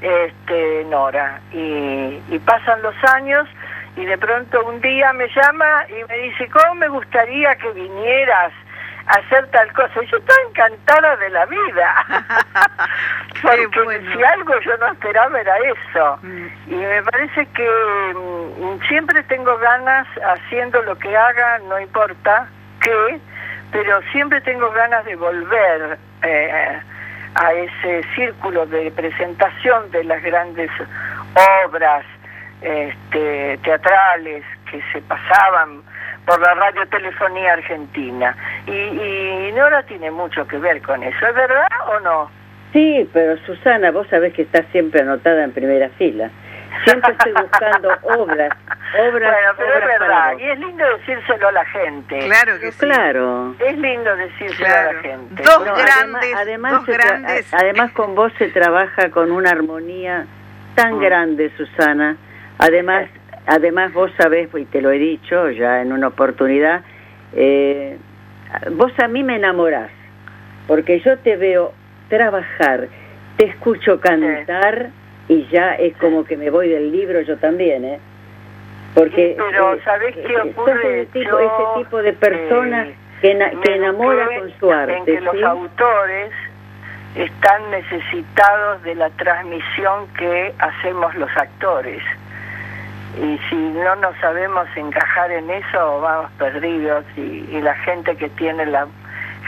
este, 0.00 0.84
Nora. 0.88 1.40
Y, 1.52 2.22
y 2.28 2.38
pasan 2.44 2.82
los 2.82 2.94
años 3.04 3.48
y 3.96 4.04
de 4.04 4.16
pronto 4.16 4.64
un 4.64 4.80
día 4.80 5.12
me 5.12 5.28
llama 5.28 5.84
y 5.88 6.04
me 6.08 6.18
dice, 6.18 6.48
¿cómo 6.48 6.76
me 6.76 6.88
gustaría 6.88 7.56
que 7.56 7.70
vinieras? 7.72 8.52
Hacer 9.08 9.46
tal 9.48 9.72
cosa. 9.72 10.02
Yo 10.02 10.16
estoy 10.18 10.36
encantada 10.48 11.16
de 11.16 11.30
la 11.30 11.46
vida. 11.46 12.06
Porque 13.42 14.00
si 14.12 14.22
algo 14.22 14.60
yo 14.60 14.76
no 14.78 14.88
esperaba 14.88 15.40
era 15.40 15.56
eso. 15.58 16.18
Mm. 16.22 16.46
Y 16.68 16.74
me 16.74 17.02
parece 17.02 17.46
que 17.46 18.14
mm, 18.14 18.80
siempre 18.88 19.22
tengo 19.24 19.56
ganas, 19.58 20.06
haciendo 20.34 20.82
lo 20.82 20.96
que 20.98 21.16
haga, 21.16 21.58
no 21.60 21.80
importa 21.80 22.48
qué, 22.80 23.20
pero 23.72 24.00
siempre 24.12 24.40
tengo 24.40 24.70
ganas 24.70 25.04
de 25.04 25.16
volver 25.16 25.98
eh, 26.22 26.80
a 27.34 27.52
ese 27.52 28.02
círculo 28.14 28.66
de 28.66 28.90
presentación 28.90 29.90
de 29.90 30.04
las 30.04 30.22
grandes 30.22 30.70
obras 31.64 32.04
este, 32.60 33.58
teatrales 33.58 34.44
que 34.70 34.82
se 34.92 35.00
pasaban 35.02 35.82
por 36.26 36.40
la 36.40 36.54
radiotelefonía 36.54 37.54
argentina. 37.54 38.36
Y, 38.68 39.48
y 39.48 39.52
Nora 39.52 39.82
tiene 39.84 40.10
mucho 40.10 40.46
que 40.46 40.58
ver 40.58 40.82
con 40.82 41.02
eso, 41.02 41.26
¿es 41.26 41.34
verdad 41.34 41.68
o 41.88 42.00
no? 42.00 42.30
Sí, 42.72 43.08
pero 43.12 43.38
Susana, 43.46 43.90
vos 43.90 44.06
sabés 44.08 44.34
que 44.34 44.42
estás 44.42 44.66
siempre 44.72 45.00
anotada 45.00 45.42
en 45.44 45.52
primera 45.52 45.88
fila. 45.90 46.30
Siempre 46.84 47.12
estoy 47.12 47.32
buscando 47.32 47.88
obras, 48.02 48.52
obras. 48.94 49.32
Bueno, 49.32 49.52
pero 49.56 49.74
es 49.74 49.84
verdad, 50.00 50.38
y 50.38 50.44
es 50.44 50.58
lindo 50.58 50.84
decírselo 50.98 51.48
a 51.48 51.52
la 51.52 51.64
gente. 51.64 52.18
Claro 52.26 52.60
que 52.60 52.72
sí. 52.72 52.78
Claro. 52.78 53.54
Es 53.58 53.78
lindo 53.78 54.14
decírselo 54.16 54.74
a 54.74 54.92
la 54.92 55.00
gente. 55.00 55.42
Dos 55.42 55.64
grandes, 55.64 56.34
además, 56.36 56.72
dos 56.72 56.86
grandes. 56.86 57.54
además 57.54 57.92
con 57.92 58.14
vos 58.14 58.32
se 58.38 58.48
trabaja 58.48 59.10
con 59.10 59.32
una 59.32 59.50
armonía 59.50 60.26
tan 60.74 60.96
mm. 60.96 61.00
grande, 61.00 61.50
Susana. 61.56 62.16
Además, 62.58 63.08
además 63.46 63.92
vos 63.94 64.12
sabés, 64.18 64.48
y 64.54 64.64
te 64.66 64.82
lo 64.82 64.90
he 64.90 64.98
dicho 64.98 65.50
ya 65.50 65.80
en 65.80 65.92
una 65.92 66.08
oportunidad, 66.08 66.82
eh, 67.34 67.96
vos 68.72 68.92
a 68.98 69.08
mí 69.08 69.22
me 69.22 69.36
enamorás, 69.36 69.90
porque 70.66 71.00
yo 71.00 71.18
te 71.18 71.36
veo 71.36 71.72
trabajar, 72.08 72.88
te 73.36 73.46
escucho 73.46 74.00
cantar 74.00 74.90
y 75.28 75.46
ya 75.46 75.74
es 75.74 75.96
como 75.96 76.24
que 76.24 76.36
me 76.36 76.50
voy 76.50 76.68
del 76.68 76.90
libro 76.90 77.20
yo 77.20 77.36
también, 77.36 77.84
¿eh? 77.84 77.98
Porque 78.94 79.36
pero 79.36 79.74
eh, 79.74 79.80
¿sabés 79.84 80.16
qué 80.16 80.32
eh, 80.32 80.40
ocurre? 80.40 81.02
Ese 81.02 81.12
tipo, 81.12 81.38
ese 81.38 81.82
tipo 81.82 82.02
de 82.02 82.12
persona 82.14 82.88
que, 83.20 83.38
que 83.62 83.74
enamora 83.74 84.26
con 84.38 84.52
su 84.58 84.70
arte. 84.70 84.96
En 84.96 85.04
que 85.04 85.20
los 85.20 85.42
autores 85.42 86.32
están 87.14 87.70
necesitados 87.70 88.82
de 88.82 88.94
la 88.94 89.10
transmisión 89.10 90.06
que 90.18 90.54
hacemos 90.58 91.14
los 91.16 91.30
actores 91.36 92.02
y 93.18 93.38
si 93.48 93.56
no 93.56 93.96
nos 93.96 94.16
sabemos 94.18 94.68
encajar 94.76 95.30
en 95.32 95.50
eso 95.50 96.00
vamos 96.00 96.30
perdidos 96.38 97.04
y, 97.16 97.60
la 97.60 97.74
gente 97.74 98.16
que 98.16 98.28
tiene 98.30 98.64
la 98.66 98.86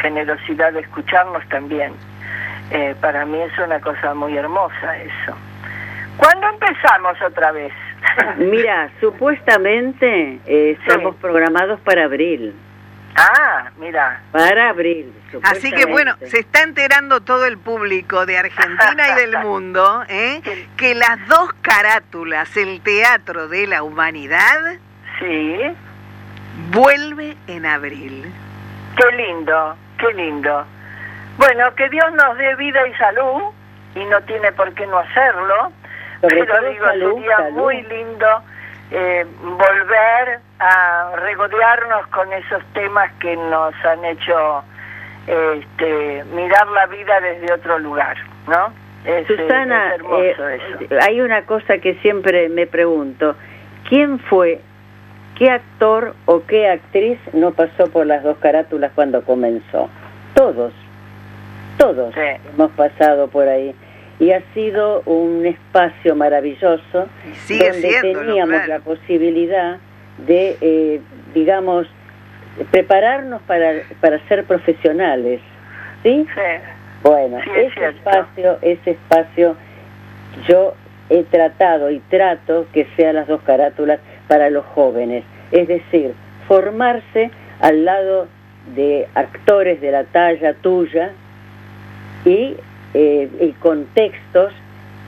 generosidad 0.00 0.72
de 0.72 0.80
escucharnos 0.80 1.46
también. 1.48 1.92
Eh, 2.72 2.94
para 3.00 3.24
mí 3.24 3.40
es 3.40 3.56
una 3.58 3.80
cosa 3.80 4.14
muy 4.14 4.36
hermosa 4.36 4.96
eso. 4.98 5.36
¿Cuándo 6.16 6.48
empezamos 6.48 7.20
otra 7.22 7.52
vez? 7.52 7.72
Mira, 8.38 8.90
supuestamente 9.00 10.38
eh, 10.46 10.76
estamos 10.86 11.14
programados 11.16 11.80
para 11.80 12.04
abril. 12.04 12.54
Ah, 13.20 13.70
mira. 13.78 14.22
Para 14.32 14.70
abril. 14.70 15.12
Así 15.42 15.70
que 15.70 15.84
bueno, 15.84 16.16
se 16.24 16.40
está 16.40 16.62
enterando 16.62 17.20
todo 17.20 17.44
el 17.44 17.58
público 17.58 18.24
de 18.24 18.38
Argentina 18.38 19.08
y 19.10 19.14
del 19.20 19.38
mundo 19.44 20.04
¿eh? 20.08 20.40
que 20.76 20.94
las 20.94 21.26
dos 21.28 21.52
carátulas, 21.60 22.56
el 22.56 22.80
teatro 22.80 23.48
de 23.48 23.66
la 23.66 23.82
humanidad, 23.82 24.76
sí. 25.18 25.58
vuelve 26.72 27.36
en 27.46 27.66
abril. 27.66 28.32
Qué 28.96 29.16
lindo, 29.16 29.76
qué 29.98 30.12
lindo. 30.14 30.64
Bueno, 31.36 31.74
que 31.74 31.88
Dios 31.90 32.12
nos 32.12 32.36
dé 32.38 32.54
vida 32.56 32.86
y 32.86 32.94
salud, 32.94 33.42
y 33.94 34.04
no 34.04 34.20
tiene 34.22 34.52
por 34.52 34.72
qué 34.74 34.86
no 34.86 34.98
hacerlo, 34.98 35.72
pero 36.20 36.70
digo, 36.70 36.86
sería 36.86 37.50
muy 37.52 37.82
lindo 37.82 38.42
eh, 38.90 39.24
volver 39.42 40.40
a 40.58 41.12
regodearnos 41.16 42.06
con 42.08 42.32
esos 42.32 42.62
temas 42.72 43.10
que 43.20 43.36
nos 43.36 43.74
han 43.84 44.04
hecho 44.04 44.64
este, 45.26 46.24
mirar 46.34 46.66
la 46.68 46.86
vida 46.86 47.20
desde 47.20 47.52
otro 47.52 47.78
lugar, 47.78 48.16
¿no? 48.48 48.72
Susana, 49.26 49.94
eh, 50.18 50.58
hay 51.00 51.20
una 51.22 51.42
cosa 51.42 51.78
que 51.78 51.94
siempre 52.02 52.48
me 52.50 52.66
pregunto, 52.66 53.34
¿quién 53.88 54.18
fue, 54.18 54.60
qué 55.38 55.50
actor 55.50 56.14
o 56.26 56.42
qué 56.46 56.68
actriz 56.68 57.18
no 57.32 57.52
pasó 57.52 57.90
por 57.90 58.06
las 58.06 58.22
dos 58.22 58.36
carátulas 58.38 58.92
cuando 58.94 59.24
comenzó? 59.24 59.88
Todos, 60.34 60.74
todos 61.78 62.14
hemos 62.16 62.70
pasado 62.72 63.28
por 63.28 63.48
ahí 63.48 63.74
y 64.20 64.32
ha 64.32 64.42
sido 64.52 65.02
un 65.06 65.46
espacio 65.46 66.14
maravilloso 66.14 67.08
donde 67.48 67.98
teníamos 68.02 68.68
la 68.68 68.78
posibilidad 68.80 69.78
de, 70.18 70.58
eh, 70.60 71.00
digamos, 71.34 71.86
prepararnos 72.70 73.40
para, 73.42 73.72
para 74.00 74.18
ser 74.28 74.44
profesionales. 74.44 75.40
¿Sí? 76.02 76.26
Bueno, 77.02 77.38
ese 77.56 77.88
espacio, 77.88 78.58
ese 78.60 78.90
espacio 78.90 79.56
yo 80.46 80.74
he 81.08 81.24
tratado 81.24 81.90
y 81.90 81.98
trato 82.00 82.66
que 82.72 82.86
sean 82.96 83.16
las 83.16 83.26
dos 83.26 83.40
carátulas 83.42 84.00
para 84.28 84.50
los 84.50 84.64
jóvenes, 84.66 85.24
es 85.50 85.66
decir, 85.66 86.14
formarse 86.46 87.30
al 87.60 87.84
lado 87.86 88.28
de 88.74 89.08
actores 89.14 89.80
de 89.80 89.90
la 89.90 90.04
talla 90.04 90.54
tuya 90.54 91.12
y 92.24 92.56
eh, 92.94 93.28
y 93.40 93.52
con 93.52 93.86
textos 93.86 94.52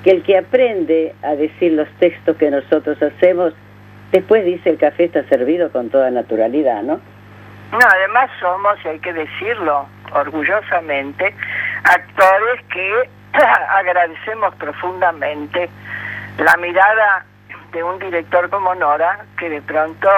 que 0.04 0.10
el 0.10 0.22
que 0.22 0.38
aprende 0.38 1.14
a 1.22 1.34
decir 1.34 1.72
los 1.72 1.88
textos 1.98 2.36
que 2.36 2.50
nosotros 2.50 3.00
hacemos, 3.02 3.54
después 4.10 4.44
dice 4.44 4.70
el 4.70 4.78
café 4.78 5.04
está 5.04 5.24
servido 5.24 5.70
con 5.70 5.90
toda 5.90 6.10
naturalidad, 6.10 6.82
¿no? 6.82 7.00
No, 7.72 7.78
además 7.88 8.30
somos, 8.38 8.76
y 8.84 8.88
hay 8.88 8.98
que 8.98 9.12
decirlo 9.12 9.86
orgullosamente, 10.12 11.34
actores 11.84 12.64
que 12.72 13.08
agradecemos 13.70 14.54
profundamente 14.56 15.70
la 16.38 16.56
mirada 16.58 17.24
de 17.72 17.82
un 17.82 17.98
director 17.98 18.50
como 18.50 18.74
Nora, 18.74 19.20
que 19.38 19.48
de 19.48 19.62
pronto 19.62 20.08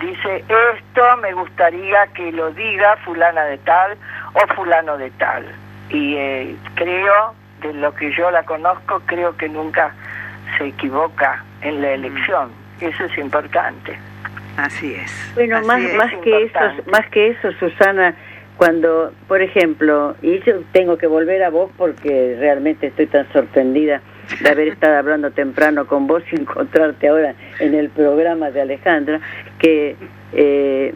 dice, 0.00 0.44
esto 0.72 1.16
me 1.18 1.32
gustaría 1.32 2.06
que 2.08 2.32
lo 2.32 2.50
diga 2.50 2.96
fulana 3.04 3.44
de 3.44 3.58
tal 3.58 3.96
o 4.32 4.54
fulano 4.54 4.98
de 4.98 5.10
tal. 5.12 5.44
Y 5.94 6.16
eh, 6.16 6.56
creo, 6.74 7.34
de 7.62 7.72
lo 7.74 7.94
que 7.94 8.12
yo 8.12 8.30
la 8.30 8.42
conozco, 8.42 9.00
creo 9.06 9.36
que 9.36 9.48
nunca 9.48 9.94
se 10.58 10.66
equivoca 10.66 11.44
en 11.62 11.80
la 11.80 11.92
elección. 11.92 12.50
Eso 12.80 13.04
es 13.04 13.16
importante. 13.16 13.96
Así 14.56 14.94
es. 14.94 15.32
Bueno, 15.34 15.62
más, 15.62 15.80
más 15.94 16.12
que 16.22 16.44
eso, 16.44 16.58
más 16.90 17.06
que 17.10 17.28
eso, 17.28 17.52
Susana, 17.52 18.14
cuando, 18.56 19.12
por 19.26 19.40
ejemplo, 19.40 20.16
y 20.22 20.40
yo 20.40 20.60
tengo 20.72 20.96
que 20.98 21.06
volver 21.06 21.42
a 21.42 21.50
vos 21.50 21.70
porque 21.76 22.36
realmente 22.38 22.88
estoy 22.88 23.06
tan 23.06 23.32
sorprendida 23.32 24.00
de 24.40 24.48
haber 24.48 24.68
estado 24.74 24.96
hablando 24.96 25.30
temprano 25.30 25.86
con 25.86 26.06
vos 26.06 26.22
y 26.32 26.36
encontrarte 26.36 27.08
ahora 27.08 27.34
en 27.58 27.74
el 27.74 27.88
programa 27.90 28.50
de 28.50 28.62
Alejandra, 28.62 29.20
que, 29.58 29.96
eh, 30.32 30.94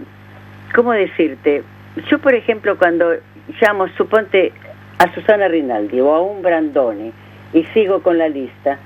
¿cómo 0.75 0.93
decirte? 0.93 1.63
Yo, 2.11 2.19
por 2.19 2.35
ejemplo, 2.35 2.77
cuando 2.79 3.15
llamo, 3.61 3.89
suponte, 3.97 4.53
a 4.99 5.15
Susana 5.15 5.49
Rinaldi 5.49 6.01
o 6.01 6.13
a 6.13 6.21
un 6.21 6.43
Brandone 6.43 7.13
y 7.53 7.65
sigo 7.75 8.03
con 8.03 8.19
la 8.19 8.29
lista, 8.29 8.79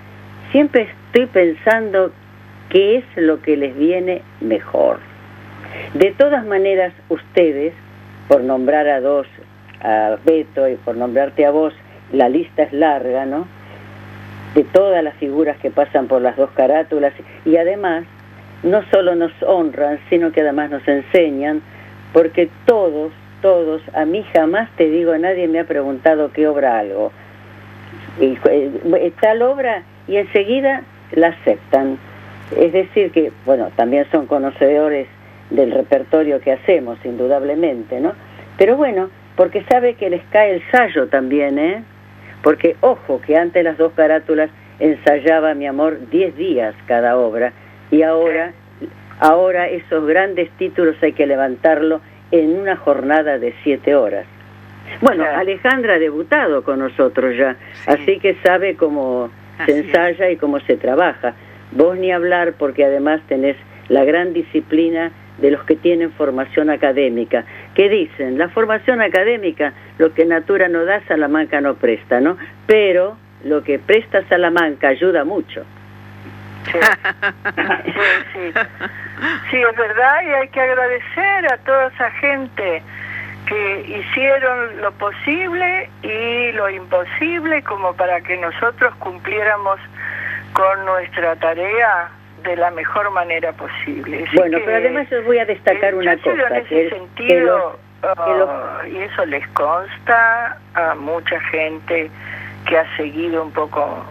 siempre 0.50 0.88
estoy 1.06 1.26
pensando 1.26 2.12
qué 2.68 2.98
es 2.98 3.04
lo 3.16 3.40
que 3.40 3.56
les 3.56 3.76
viene 3.76 4.22
mejor. 4.40 5.00
De 5.94 6.12
todas 6.12 6.44
maneras, 6.44 6.92
ustedes, 7.08 7.74
por 8.28 8.42
nombrar 8.42 8.88
a 8.88 9.00
dos, 9.00 9.26
a 9.80 10.16
Beto 10.24 10.68
y 10.68 10.76
por 10.76 10.96
nombrarte 10.96 11.44
a 11.44 11.50
vos, 11.50 11.74
la 12.12 12.28
lista 12.28 12.62
es 12.62 12.72
larga, 12.72 13.26
¿no? 13.26 13.46
De 14.54 14.64
todas 14.64 15.02
las 15.02 15.14
figuras 15.14 15.56
que 15.58 15.70
pasan 15.70 16.08
por 16.08 16.20
las 16.20 16.36
dos 16.36 16.50
carátulas 16.50 17.14
y 17.44 17.56
además 17.56 18.04
no 18.62 18.82
solo 18.90 19.14
nos 19.14 19.32
honran, 19.42 19.98
sino 20.08 20.30
que 20.30 20.42
además 20.42 20.70
nos 20.70 20.86
enseñan, 20.86 21.62
porque 22.12 22.48
todos, 22.66 23.12
todos, 23.42 23.82
a 23.92 24.06
mí 24.06 24.24
jamás 24.32 24.70
te 24.76 24.88
digo, 24.88 25.16
nadie 25.18 25.48
me 25.48 25.60
ha 25.60 25.64
preguntado 25.64 26.32
qué 26.32 26.48
obra 26.48 26.78
algo. 26.78 27.12
Y, 28.18 28.38
eh, 28.48 29.12
tal 29.20 29.42
obra 29.42 29.82
y 30.08 30.16
enseguida 30.16 30.82
la 31.12 31.28
aceptan. 31.28 31.98
Es 32.56 32.72
decir, 32.72 33.10
que, 33.10 33.32
bueno, 33.44 33.70
también 33.76 34.06
son 34.10 34.26
conocedores 34.26 35.08
del 35.50 35.72
repertorio 35.72 36.40
que 36.40 36.52
hacemos, 36.52 36.98
indudablemente, 37.04 38.00
¿no? 38.00 38.12
Pero 38.56 38.76
bueno, 38.76 39.10
porque 39.36 39.64
sabe 39.64 39.94
que 39.94 40.10
les 40.10 40.22
cae 40.30 40.54
el 40.54 40.62
sallo 40.70 41.08
también, 41.08 41.58
¿eh? 41.58 41.82
Porque, 42.42 42.76
ojo, 42.80 43.20
que 43.20 43.36
antes 43.36 43.62
las 43.64 43.78
dos 43.78 43.92
carátulas 43.94 44.50
ensayaba, 44.78 45.54
mi 45.54 45.66
amor, 45.66 45.98
diez 46.10 46.36
días 46.36 46.74
cada 46.86 47.16
obra, 47.16 47.52
y 47.90 48.02
ahora, 48.02 48.52
ahora 49.20 49.68
esos 49.68 50.06
grandes 50.06 50.50
títulos 50.52 50.96
hay 51.02 51.12
que 51.12 51.26
levantarlo 51.26 52.00
en 52.32 52.58
una 52.58 52.76
jornada 52.76 53.38
de 53.38 53.54
siete 53.62 53.94
horas. 53.94 54.26
Bueno, 55.00 55.24
Alejandra 55.24 55.94
ha 55.94 55.98
debutado 55.98 56.62
con 56.64 56.80
nosotros 56.80 57.36
ya, 57.36 57.56
así 57.86 58.18
que 58.18 58.34
sabe 58.42 58.74
cómo 58.74 59.30
se 59.64 59.78
ensaya 59.78 60.30
y 60.30 60.36
cómo 60.36 60.60
se 60.60 60.76
trabaja. 60.76 61.34
Vos 61.70 61.96
ni 61.96 62.10
hablar 62.10 62.54
porque 62.58 62.84
además 62.84 63.20
tenés 63.28 63.56
la 63.88 64.04
gran 64.04 64.32
disciplina 64.32 65.12
de 65.38 65.50
los 65.50 65.64
que 65.64 65.76
tienen 65.76 66.12
formación 66.12 66.70
académica, 66.70 67.44
que 67.74 67.88
dicen, 67.88 68.38
la 68.38 68.48
formación 68.48 69.00
académica, 69.00 69.72
lo 69.98 70.12
que 70.12 70.24
Natura 70.24 70.68
no 70.68 70.84
da, 70.84 71.00
Salamanca 71.06 71.60
no 71.60 71.74
presta, 71.74 72.20
¿no? 72.20 72.36
Pero 72.66 73.16
lo 73.44 73.62
que 73.64 73.78
presta 73.78 74.26
Salamanca 74.28 74.88
ayuda 74.88 75.24
mucho. 75.24 75.64
Sí. 76.64 76.78
sí, 78.32 78.52
sí. 79.50 79.62
es 79.62 79.76
verdad 79.76 80.22
y 80.22 80.28
hay 80.30 80.48
que 80.48 80.60
agradecer 80.60 81.52
a 81.52 81.56
toda 81.58 81.88
esa 81.88 82.10
gente 82.12 82.82
que 83.46 83.80
hicieron 83.80 84.80
lo 84.80 84.92
posible 84.92 85.90
y 86.02 86.52
lo 86.52 86.70
imposible 86.70 87.62
como 87.62 87.94
para 87.94 88.20
que 88.20 88.36
nosotros 88.36 88.94
cumpliéramos 88.96 89.80
con 90.52 90.84
nuestra 90.84 91.36
tarea 91.36 92.10
de 92.42 92.56
la 92.56 92.70
mejor 92.70 93.10
manera 93.10 93.52
posible. 93.52 94.24
bueno, 94.34 94.58
pero 94.64 94.76
además 94.76 95.08
yo 95.10 95.22
voy 95.22 95.38
a 95.38 95.44
destacar 95.44 95.94
una 95.94 96.16
cosa. 96.18 96.48
En 96.48 96.66
ese 96.66 96.90
sentido, 96.90 97.78
ah, 98.02 98.82
y 98.90 98.98
eso 98.98 99.24
les 99.26 99.46
consta 99.48 100.58
a 100.74 100.94
mucha 100.94 101.40
gente 101.40 102.10
que 102.66 102.78
ha 102.78 102.96
seguido 102.96 103.42
un 103.44 103.52
poco 103.52 104.04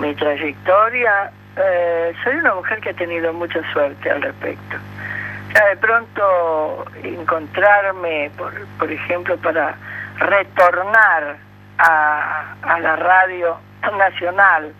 mi 0.00 0.14
trayectoria, 0.14 1.30
eh, 1.56 2.12
soy 2.24 2.36
una 2.36 2.54
mujer 2.54 2.80
que 2.80 2.90
ha 2.90 2.94
tenido 2.94 3.32
mucha 3.32 3.60
suerte 3.72 4.10
al 4.10 4.22
respecto. 4.22 4.76
De 5.48 5.76
pronto 5.76 6.86
encontrarme, 7.02 8.30
por, 8.38 8.52
por 8.78 8.90
ejemplo, 8.90 9.36
para 9.36 9.76
retornar 10.18 11.36
a, 11.78 12.54
a 12.62 12.80
la 12.80 12.96
radio 12.96 13.58
nacional 13.96 14.72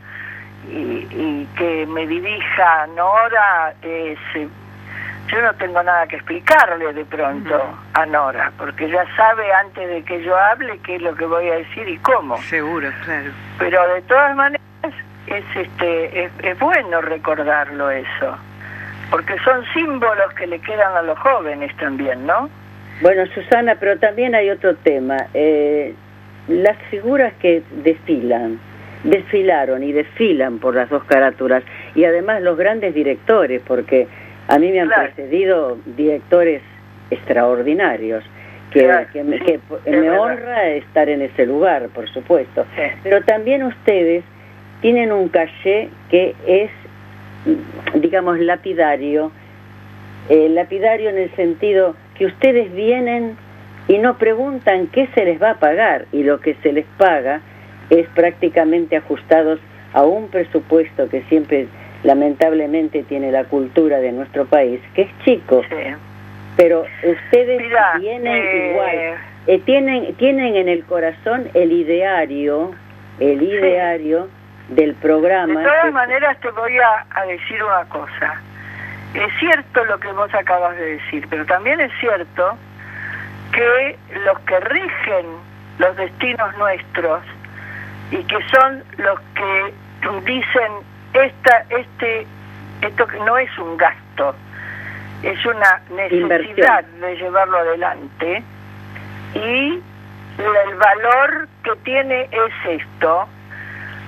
y, 0.71 1.47
que 1.57 1.87
me 1.87 2.07
dirija 2.07 2.87
Nora, 2.89 3.75
es, 3.83 4.19
yo 4.35 5.43
no 5.43 5.55
tengo 5.55 5.83
nada 5.83 6.07
que 6.07 6.17
explicarle 6.17 6.93
de 6.93 7.05
pronto 7.05 7.61
a 7.95 8.07
Nora, 8.07 8.53
porque 8.57 8.89
ya 8.89 9.05
sabe 9.17 9.53
antes 9.53 9.89
de 9.89 10.03
que 10.05 10.23
yo 10.23 10.37
hable 10.37 10.79
qué 10.79 10.97
es 10.97 11.03
lo 11.03 11.15
que 11.15 11.27
voy 11.27 11.49
a 11.49 11.57
decir 11.57 11.89
y 11.89 11.99
cómo. 11.99 12.39
Seguro, 12.43 12.91
claro. 13.05 13.31
Pero 13.59 13.95
de 13.95 14.03
todas 14.03 14.37
maneras 14.37 14.72
es 15.27 15.45
este 15.55 16.25
es, 16.25 16.59
bueno 16.59 17.01
recordarlo 17.01 17.91
eso, 17.91 18.37
porque 19.11 19.37
son 19.45 19.65
símbolos 19.73 20.33
que 20.35 20.47
le 20.47 20.59
quedan 20.61 20.97
a 20.97 21.03
los 21.03 21.19
jóvenes 21.19 21.75
también, 21.77 22.27
¿no? 22.27 22.49
Bueno, 23.01 23.27
Susana, 23.35 23.77
pero 23.79 23.99
también 23.99 24.35
hay 24.35 24.51
otro 24.51 24.77
tema. 24.77 25.27
Eh, 25.35 25.95
las 26.49 26.77
figuras 26.91 27.33
que 27.41 27.63
desfilan, 27.83 28.59
desfilaron 29.05 29.83
y 29.83 29.93
desfilan 29.93 30.59
por 30.59 30.75
las 30.75 30.89
dos 30.89 31.05
carátulas 31.05 31.63
y 31.95 32.05
además 32.05 32.43
los 32.43 32.57
grandes 32.57 32.95
directores, 32.95 33.63
porque 33.67 34.07
a 34.49 34.59
mí 34.59 34.71
me 34.71 34.81
han 34.81 34.89
precedido 34.89 35.79
directores 35.97 36.63
extraordinarios. 37.11 38.25
Que, 38.73 39.23
me, 39.23 40.11
honra 40.11 40.69
estar 40.71 41.07
en 41.11 41.21
ese 41.21 41.45
lugar, 41.45 41.89
por 41.89 42.09
supuesto. 42.09 42.65
Pero 43.03 43.23
también 43.23 43.65
ustedes 43.65 44.25
tienen 44.83 45.13
un 45.13 45.29
caché 45.29 45.89
que 46.11 46.35
es, 46.47 46.71
digamos, 47.95 48.39
lapidario, 48.41 49.33
eh, 50.29 50.49
lapidario 50.51 51.09
en 51.09 51.19
el 51.19 51.31
sentido 51.37 51.97
que 52.19 52.27
ustedes 52.27 52.71
vienen 52.75 53.37
y 53.89 53.99
no 53.99 54.19
preguntan 54.19 54.89
qué 54.89 55.09
se 55.15 55.25
les 55.25 55.41
va 55.41 55.51
a 55.51 55.55
pagar 55.55 56.07
y 56.13 56.25
lo 56.25 56.41
que 56.41 56.55
se 56.63 56.73
les 56.73 56.85
paga 56.99 57.41
es 57.91 58.07
prácticamente 58.09 58.97
ajustados 58.97 59.61
a 59.93 60.05
un 60.05 60.29
presupuesto 60.29 61.09
que 61.09 61.23
siempre 61.23 61.69
lamentablemente 62.03 63.05
tiene 63.05 63.31
la 63.31 63.45
cultura 63.45 63.99
de 64.01 64.13
nuestro 64.13 64.47
país, 64.47 64.81
que 64.95 65.03
es 65.03 65.11
chico. 65.25 65.63
Pero 66.57 66.85
ustedes 67.05 67.63
tienen 68.01 68.27
eh, 68.27 68.71
igual, 68.73 68.97
eh, 69.47 69.59
tienen, 69.65 70.15
tienen 70.15 70.57
en 70.57 70.69
el 70.69 70.85
corazón 70.85 71.49
el 71.55 71.73
ideario, 71.73 72.73
el 73.21 73.43
ideario 73.43 74.29
del 74.69 74.95
programa. 74.95 75.61
De 75.61 75.67
todas 75.67 75.93
maneras 75.93 76.39
te 76.41 76.51
voy 76.51 76.79
a 76.79 77.25
decir 77.27 77.63
una 77.63 77.85
cosa. 77.87 78.41
Es 79.15 79.33
cierto 79.39 79.85
lo 79.85 80.01
que 80.01 80.11
vos 80.13 80.33
acabas 80.35 80.77
de 80.77 80.97
decir, 80.97 81.27
pero 81.29 81.45
también 81.45 81.81
es 81.81 81.93
cierto 82.01 82.57
que 83.53 83.99
los 84.25 84.39
que 84.41 84.59
rigen 84.61 85.27
los 85.79 85.97
destinos 85.97 86.57
nuestros 86.57 87.23
y 88.11 88.23
que 88.25 88.39
son 88.49 88.83
los 88.99 89.21
que 89.35 89.75
dicen 90.25 90.73
esta 91.13 91.65
este 91.69 92.27
esto 92.81 93.07
no 93.25 93.37
es 93.37 93.59
un 93.59 93.77
gasto 93.77 94.35
es 95.23 95.45
una 95.47 95.81
necesidad 95.91 96.85
de 96.85 97.17
llevarlo 97.17 97.59
adelante 97.59 98.43
y 99.35 99.81
el 100.39 100.75
valor 100.77 101.49
que 101.63 101.77
tiene 101.85 102.29
es 102.31 102.81
esto 102.81 103.29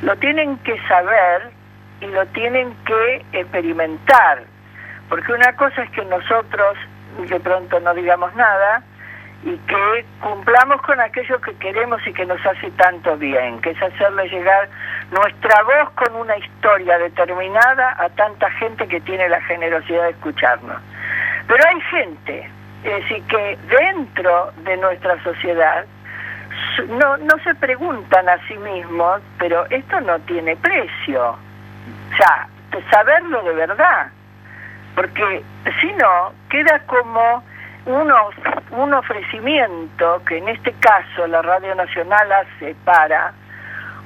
lo 0.05 0.17
tienen 0.17 0.57
que 0.59 0.79
saber 0.87 1.51
y 2.01 2.07
lo 2.07 2.25
tienen 2.27 2.75
que 2.85 3.25
experimentar 3.33 4.45
porque 5.09 5.33
una 5.33 5.53
cosa 5.55 5.83
es 5.83 5.91
que 5.91 6.05
nosotros 6.05 6.77
de 7.19 7.41
pronto 7.41 7.79
no 7.81 7.95
digamos 7.95 8.35
nada 8.35 8.83
y 9.45 9.57
que 9.59 10.05
cumplamos 10.21 10.81
con 10.83 10.99
aquello 11.01 11.39
que 11.41 11.55
queremos 11.57 12.01
y 12.07 12.13
que 12.15 12.25
nos 12.25 12.45
hace 12.47 12.71
tanto 12.73 13.17
bien, 13.19 13.61
que 13.61 13.71
es 13.71 13.83
hacerle 13.83 14.27
llegar 14.29 14.69
nuestra 15.11 15.63
voz 15.63 15.91
con 15.91 16.17
una 16.17 16.37
historia 16.39 16.99
determinada 16.99 17.95
a 18.03 18.09
tanta 18.11 18.51
gente 18.53 18.89
que 18.89 19.01
tiene 19.03 19.29
la 19.29 19.41
generosidad 19.43 20.05
de 20.05 20.11
escucharnos. 20.11 20.81
Pero 21.47 21.63
hay 21.69 21.81
gente 21.83 22.51
Es 22.85 23.03
decir, 23.03 23.23
que 23.29 23.59
dentro 23.69 24.53
de 24.65 24.77
nuestra 24.77 25.23
sociedad 25.23 25.85
no, 26.89 27.17
no 27.19 27.39
se 27.45 27.55
preguntan 27.55 28.29
a 28.29 28.39
sí 28.47 28.57
mismos, 28.57 29.21
pero 29.39 29.67
esto 29.71 30.01
no 30.01 30.19
tiene 30.21 30.57
precio. 30.57 31.31
O 31.31 32.17
sea, 32.17 32.49
saberlo 32.91 33.43
de 33.43 33.55
verdad. 33.55 34.09
Porque 34.95 35.43
si 35.81 35.93
no, 35.93 36.33
queda 36.49 36.79
como 36.87 37.43
uno, 37.87 38.31
un 38.71 38.95
ofrecimiento 38.95 40.23
que 40.27 40.39
en 40.39 40.49
este 40.49 40.73
caso 40.75 41.27
la 41.27 41.43
Radio 41.43 41.75
Nacional 41.75 42.31
hace 42.33 42.75
para 42.85 43.33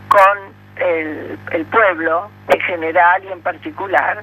con 0.09 0.39
el, 0.77 1.39
el 1.53 1.64
pueblo 1.66 2.31
en 2.49 2.61
general 2.61 3.23
y 3.25 3.33
en 3.33 3.43
particular, 3.43 4.23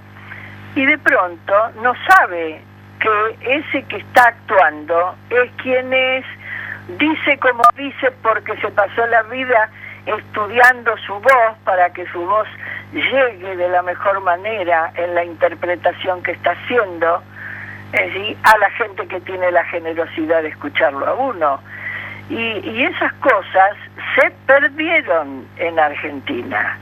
y 0.76 0.86
de 0.86 0.98
pronto 0.98 1.72
no 1.82 1.94
sabe 2.08 2.62
que 3.00 3.56
ese 3.58 3.84
que 3.84 3.98
está 3.98 4.30
actuando 4.30 5.16
es 5.30 5.52
quien 5.62 5.94
es, 5.94 6.26
dice 6.88 7.38
como 7.40 7.64
dice 7.76 8.12
porque 8.22 8.56
se 8.58 8.70
pasó 8.72 9.06
la 9.08 9.24
vida 9.24 9.70
estudiando 10.06 10.96
su 10.98 11.14
voz 11.16 11.58
para 11.64 11.90
que 11.92 12.06
su 12.08 12.20
voz 12.26 12.48
llegue 12.94 13.56
de 13.56 13.70
la 13.70 13.82
mejor 13.82 14.22
manera 14.22 14.92
en 14.96 15.16
la 15.16 15.24
interpretación 15.24 16.22
que 16.22 16.32
está 16.32 16.52
haciendo 16.52 17.24
a 18.44 18.58
la 18.58 18.70
gente 18.72 19.08
que 19.08 19.20
tiene 19.22 19.52
la 19.52 19.64
generosidad 19.66 20.42
de 20.42 20.50
escucharlo 20.50 21.08
a 21.08 21.14
uno. 21.14 21.60
Y, 22.30 22.36
y 22.36 22.84
esas 22.84 23.14
cosas 23.14 23.78
se 24.16 24.32
perdieron 24.46 25.48
en 25.58 25.80
Argentina. 25.80 26.78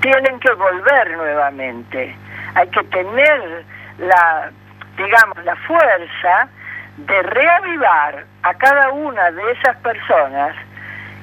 Tienen 0.00 0.38
que 0.40 0.52
volver 0.52 1.16
nuevamente. 1.16 2.14
Hay 2.54 2.68
que 2.68 2.82
tener 2.84 3.64
la, 3.98 4.50
digamos, 4.96 5.44
la 5.44 5.56
fuerza 5.56 6.48
de 6.96 7.22
reavivar 7.22 8.24
a 8.42 8.54
cada 8.54 8.90
una 8.90 9.30
de 9.30 9.52
esas 9.52 9.76
personas 9.78 10.56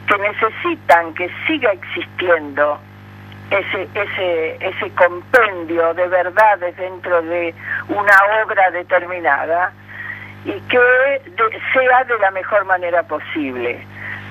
que 0.07 0.17
necesitan 0.17 1.13
que 1.13 1.31
siga 1.47 1.71
existiendo 1.71 2.79
ese, 3.49 3.87
ese, 3.93 4.57
ese 4.59 4.91
compendio 4.95 5.93
de 5.93 6.07
verdades 6.07 6.75
dentro 6.77 7.21
de 7.21 7.53
una 7.89 8.43
obra 8.43 8.69
determinada 8.71 9.71
y 10.45 10.59
que 10.61 11.21
sea 11.73 12.03
de 12.03 12.17
la 12.19 12.31
mejor 12.31 12.65
manera 12.65 13.03
posible. 13.03 13.79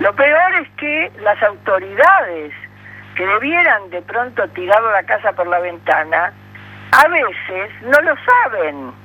Lo 0.01 0.15
peor 0.15 0.55
es 0.61 0.69
que 0.77 1.13
las 1.21 1.43
autoridades 1.43 2.53
que 3.15 3.27
debieran 3.27 3.91
de 3.91 4.03
pronto 4.03 4.47
tirar 4.49 4.83
la 4.83 5.03
casa 5.05 5.33
por 5.33 5.47
la 5.47 5.59
ventana, 5.61 6.33
a 6.93 7.09
veces 7.09 7.71
no 7.83 8.01
lo 8.01 8.15
saben. 8.17 9.02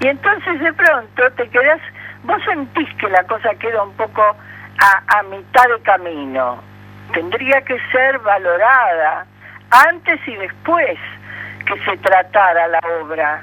Y 0.00 0.08
entonces 0.08 0.60
de 0.60 0.72
pronto 0.72 1.30
te 1.32 1.48
quedas, 1.48 1.80
vos 2.24 2.42
sentís 2.44 2.88
que 2.96 3.08
la 3.08 3.24
cosa 3.24 3.54
queda 3.54 3.82
un 3.82 3.92
poco 3.94 4.22
a, 4.22 5.18
a 5.18 5.22
mitad 5.24 5.68
de 5.68 5.80
camino. 5.82 6.62
Tendría 7.12 7.62
que 7.62 7.78
ser 7.92 8.18
valorada 8.18 9.26
antes 9.70 10.20
y 10.26 10.36
después 10.36 10.98
que 11.66 11.78
se 11.84 11.96
tratara 11.98 12.68
la 12.68 12.80
obra. 13.02 13.42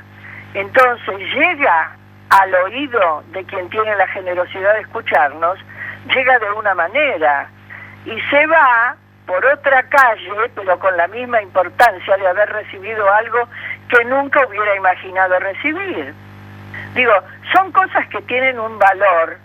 Entonces 0.53 1.17
llega 1.33 1.91
al 2.29 2.53
oído 2.55 3.23
de 3.31 3.43
quien 3.45 3.69
tiene 3.69 3.95
la 3.95 4.07
generosidad 4.07 4.73
de 4.73 4.81
escucharnos, 4.81 5.59
llega 6.13 6.39
de 6.39 6.51
una 6.51 6.73
manera 6.73 7.47
y 8.05 8.19
se 8.29 8.45
va 8.47 8.95
por 9.25 9.45
otra 9.45 9.83
calle, 9.83 10.51
pero 10.55 10.77
con 10.79 10.95
la 10.97 11.07
misma 11.07 11.41
importancia 11.41 12.17
de 12.17 12.27
haber 12.27 12.49
recibido 12.49 13.11
algo 13.13 13.47
que 13.89 14.03
nunca 14.05 14.45
hubiera 14.45 14.75
imaginado 14.75 15.39
recibir. 15.39 16.13
Digo, 16.93 17.13
son 17.51 17.71
cosas 17.71 18.07
que 18.09 18.21
tienen 18.23 18.59
un 18.59 18.77
valor 18.77 19.37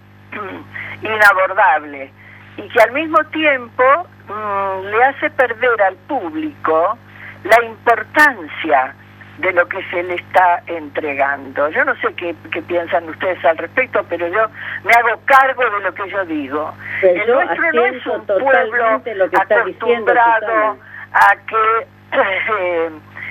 inabordable 1.03 2.12
y 2.57 2.68
que 2.68 2.80
al 2.80 2.92
mismo 2.92 3.22
tiempo 3.24 3.84
mm, 4.28 4.86
le 4.86 5.05
hace 5.05 5.30
perder 5.30 5.80
al 5.82 5.96
público 5.96 6.99
la 7.44 7.64
importancia 7.64 8.94
de 9.38 9.53
lo 9.53 9.68
que 9.68 9.82
se 9.90 10.03
le 10.03 10.16
está 10.16 10.62
entregando. 10.66 11.68
Yo 11.70 11.84
no 11.84 11.94
sé 11.96 12.12
qué, 12.14 12.34
piensan 12.66 13.09
ustedes 13.09 13.42
al 13.44 13.57
respecto, 13.57 14.05
pero 14.09 14.26
yo 14.26 14.49
me 14.84 14.92
hago 14.92 15.20
cargo 15.24 15.62
de 15.70 15.80
lo 15.80 15.94
que 15.94 16.11
yo 16.11 16.24
digo. 16.24 16.74
El 17.03 17.26
nuestro 17.26 17.72
no 17.72 17.84
es 17.84 18.07
un 18.07 18.26
pueblo 18.26 19.03
acostumbrado 19.32 20.78
a 21.12 21.36
que, 21.46 21.86
eh, 22.18 22.90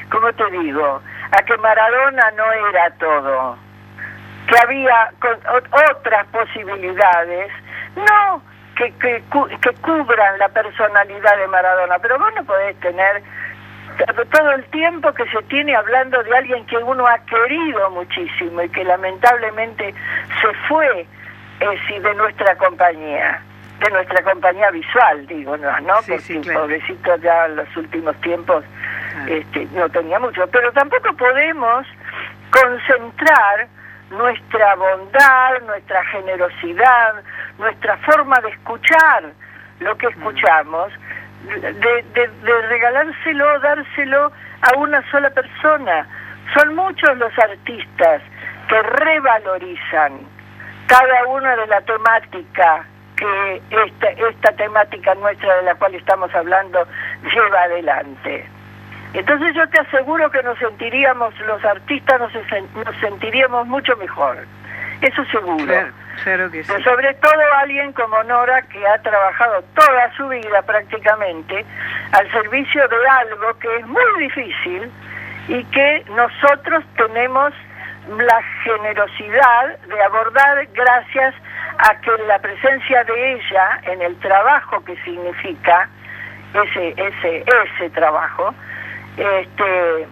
¿cómo 0.10 0.32
te 0.32 0.50
digo? 0.52 1.02
A 1.32 1.44
que 1.44 1.58
Maradona 1.58 2.32
no 2.32 2.52
era 2.70 2.90
todo, 2.92 3.58
que 4.48 4.58
había 4.60 5.12
otras 5.92 6.26
posibilidades. 6.28 7.52
No, 7.96 8.42
que, 8.76 8.92
que, 9.00 9.24
que 9.62 9.74
cubran 9.82 10.38
la 10.40 10.50
personalidad 10.50 11.38
de 11.38 11.48
Maradona, 11.48 11.98
pero 12.00 12.20
vos 12.20 12.32
no 12.36 12.44
podés 12.46 12.80
tener 12.80 13.24
todo 14.32 14.52
el 14.52 14.64
tiempo 14.66 15.12
que 15.14 15.26
se 15.30 15.42
tiene 15.44 15.76
hablando 15.76 16.22
de 16.24 16.38
alguien 16.38 16.66
que 16.68 16.78
uno 16.78 17.08
ha 17.08 17.18
querido 17.20 17.90
muchísimo 17.92 18.62
y 18.62 18.70
que 18.70 18.84
lamentablemente 18.84 19.94
se 20.42 20.54
fue 20.68 21.08
eh, 21.60 22.00
de 22.00 22.14
nuestra 22.14 22.56
compañía, 22.58 23.42
de 23.80 23.90
nuestra 23.90 24.22
compañía 24.22 24.70
visual, 24.70 25.26
digo, 25.26 25.58
no, 25.58 25.80
¿no? 25.82 25.96
Porque 26.08 26.42
pobrecito 26.54 27.16
ya 27.18 27.48
en 27.48 27.56
los 27.56 27.78
últimos 27.78 28.16
tiempos 28.22 28.64
este, 29.28 29.68
no 29.74 29.90
tenía 29.90 30.20
mucho, 30.20 30.46
pero 30.52 30.72
tampoco 30.74 31.14
podemos 31.14 31.88
concentrar 32.52 33.68
nuestra 34.12 34.76
bondad, 34.76 35.62
nuestra 35.66 36.04
generosidad, 36.06 37.16
nuestra 37.58 37.98
forma 37.98 38.40
de 38.42 38.50
escuchar 38.50 39.24
lo 39.80 39.98
que 39.98 40.08
escuchamos, 40.08 40.92
de, 41.46 42.04
de, 42.14 42.62
regalárselo, 42.68 43.60
dárselo 43.60 44.32
a 44.62 44.78
una 44.78 45.02
sola 45.12 45.30
persona. 45.30 46.08
Son 46.54 46.76
muchos 46.76 47.18
los 47.18 47.38
artistas 47.38 48.22
que 48.68 48.82
revalorizan 48.82 50.20
cada 50.88 51.28
una 51.28 51.56
de 51.56 51.68
la 51.68 51.82
temática 51.82 52.86
que 53.16 53.62
esta, 53.70 54.08
esta 54.10 54.52
temática 54.54 55.16
nuestra 55.16 55.58
de 55.58 55.64
la 55.64 55.76
cual 55.76 55.96
estamos 55.96 56.34
hablando 56.34 56.88
lleva 57.24 57.62
adelante. 57.64 58.46
Entonces 59.18 59.56
yo 59.56 59.68
te 59.70 59.80
aseguro 59.80 60.30
que 60.30 60.44
nos 60.44 60.60
sentiríamos, 60.60 61.34
los 61.40 61.66
artistas 61.66 62.20
nos, 62.20 62.32
nos 62.86 62.96
sentiríamos 62.98 63.66
mucho 63.66 63.98
mejor. 63.98 64.38
Eso 65.02 65.26
seguro. 65.26 65.66
Claro, 66.24 66.52
que 66.52 66.64
sí. 66.64 66.84
sobre 66.84 67.16
todo 67.16 67.42
alguien 67.62 67.94
como 67.94 68.24
Nora 68.26 68.62
que 68.62 68.88
ha 68.88 69.02
trabajado 69.02 69.64
toda 69.74 70.16
su 70.16 70.28
vida 70.28 70.62
prácticamente 70.62 71.66
al 72.12 72.32
servicio 72.32 72.88
de 72.88 73.08
algo 73.08 73.58
que 73.58 73.76
es 73.78 73.88
muy 73.88 74.20
difícil 74.20 74.92
y 75.48 75.64
que 75.66 76.06
nosotros 76.10 76.84
tenemos 76.96 77.54
la 78.20 78.42
generosidad 78.64 79.80
de 79.80 80.04
abordar 80.04 80.68
gracias 80.74 81.34
a 81.80 82.00
que 82.02 82.12
la 82.28 82.38
presencia 82.38 83.04
de 83.04 83.34
ella 83.34 83.82
en 83.84 84.02
el 84.04 84.16
trabajo 84.18 84.84
que 84.86 84.96
significa 85.04 85.90
ese 86.54 86.90
ese 86.98 87.44
ese 87.76 87.90
trabajo 87.92 88.54
este 89.18 90.08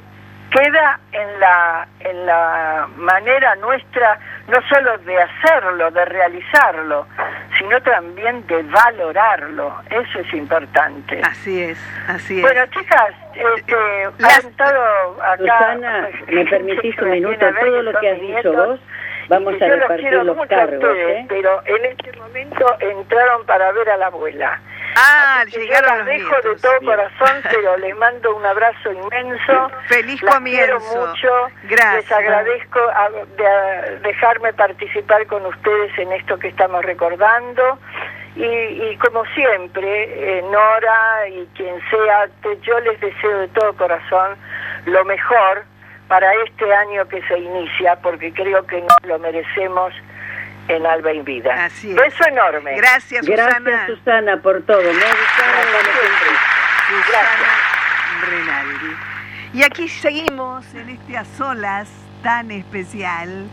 queda 0.51 0.99
en 1.11 1.39
la 1.39 1.87
en 1.99 2.25
la 2.25 2.87
manera 2.97 3.55
nuestra 3.55 4.19
no 4.47 4.57
solo 4.69 4.97
de 4.99 5.21
hacerlo, 5.21 5.89
de 5.91 6.05
realizarlo, 6.05 7.07
sino 7.57 7.81
también 7.81 8.45
de 8.47 8.61
valorarlo. 8.63 9.75
Eso 9.89 10.19
es 10.19 10.33
importante. 10.33 11.19
Así 11.23 11.61
es, 11.63 11.79
así 12.07 12.37
es. 12.37 12.41
Bueno, 12.41 12.65
chicas, 12.67 13.11
este, 13.33 13.75
han 14.05 14.47
estado 14.47 15.23
acá. 15.23 15.37
Susana, 15.37 16.09
¿me 16.27 16.45
permitís 16.45 16.97
un 16.99 17.09
minuto? 17.09 17.45
Todo 17.59 17.81
lo 17.81 17.99
que 17.99 18.09
has 18.09 18.21
dicho 18.21 18.53
vos, 18.53 18.79
vamos 19.29 19.61
a 19.61 19.67
repartir 19.67 20.13
los 20.13 20.47
cargos. 20.47 20.95
¿eh? 20.95 21.25
Pero 21.27 21.61
en 21.65 21.85
este 21.85 22.17
momento 22.17 22.77
entraron 22.79 23.45
para 23.45 23.71
ver 23.71 23.89
a 23.89 23.97
la 23.97 24.07
abuela. 24.07 24.59
Ah, 24.95 25.43
llegaron 25.45 25.97
los 25.99 26.07
dejo 26.07 26.35
de 26.41 26.55
todo 26.61 26.79
corazón, 26.83 27.41
pero 27.51 27.77
les 27.77 27.95
mando 27.97 28.35
un 28.35 28.45
abrazo 28.45 28.91
inmenso. 28.91 29.71
Feliz 29.87 30.21
comienzo. 30.21 30.63
Quiero 30.63 30.79
mucho. 30.79 31.29
Gracias. 31.63 31.95
Les 31.95 32.11
agradezco 32.11 32.79
de 33.37 33.99
dejarme 33.99 34.53
participar 34.53 35.25
con 35.27 35.45
ustedes 35.45 35.97
en 35.97 36.13
esto 36.13 36.37
que 36.39 36.47
estamos 36.49 36.83
recordando. 36.83 37.79
Y, 38.37 38.97
como 38.97 39.23
siempre, 39.27 40.39
eh, 40.39 40.41
Nora 40.41 41.29
y 41.29 41.47
quien 41.55 41.79
sea, 41.89 42.27
yo 42.63 42.79
les 42.81 42.99
deseo 42.99 43.39
de 43.39 43.47
todo 43.49 43.73
corazón 43.77 44.35
lo 44.85 45.05
mejor 45.05 45.63
para 46.09 46.33
este 46.43 46.73
año 46.73 47.07
que 47.07 47.21
se 47.29 47.39
inicia, 47.39 47.95
porque 48.01 48.33
creo 48.33 48.67
que 48.67 48.81
nos 48.81 49.03
lo 49.03 49.19
merecemos 49.19 49.93
en 50.67 50.85
Alba 50.85 51.13
y 51.13 51.21
Vida. 51.21 51.65
Así 51.65 51.89
es. 51.91 51.95
Beso 51.95 52.27
enorme. 52.27 52.75
Gracias, 52.75 53.25
Susana. 53.25 53.59
Gracias, 53.59 53.97
Susana, 53.97 54.41
por 54.41 54.61
todo. 54.63 54.81
Me 54.81 54.93
Susana 56.89 57.25
Renaldi. 58.29 58.95
Y 59.53 59.63
aquí 59.63 59.87
seguimos 59.87 60.65
en 60.75 60.89
este 60.89 61.17
a 61.17 61.25
solas 61.25 61.89
tan 62.21 62.51
especial 62.51 63.47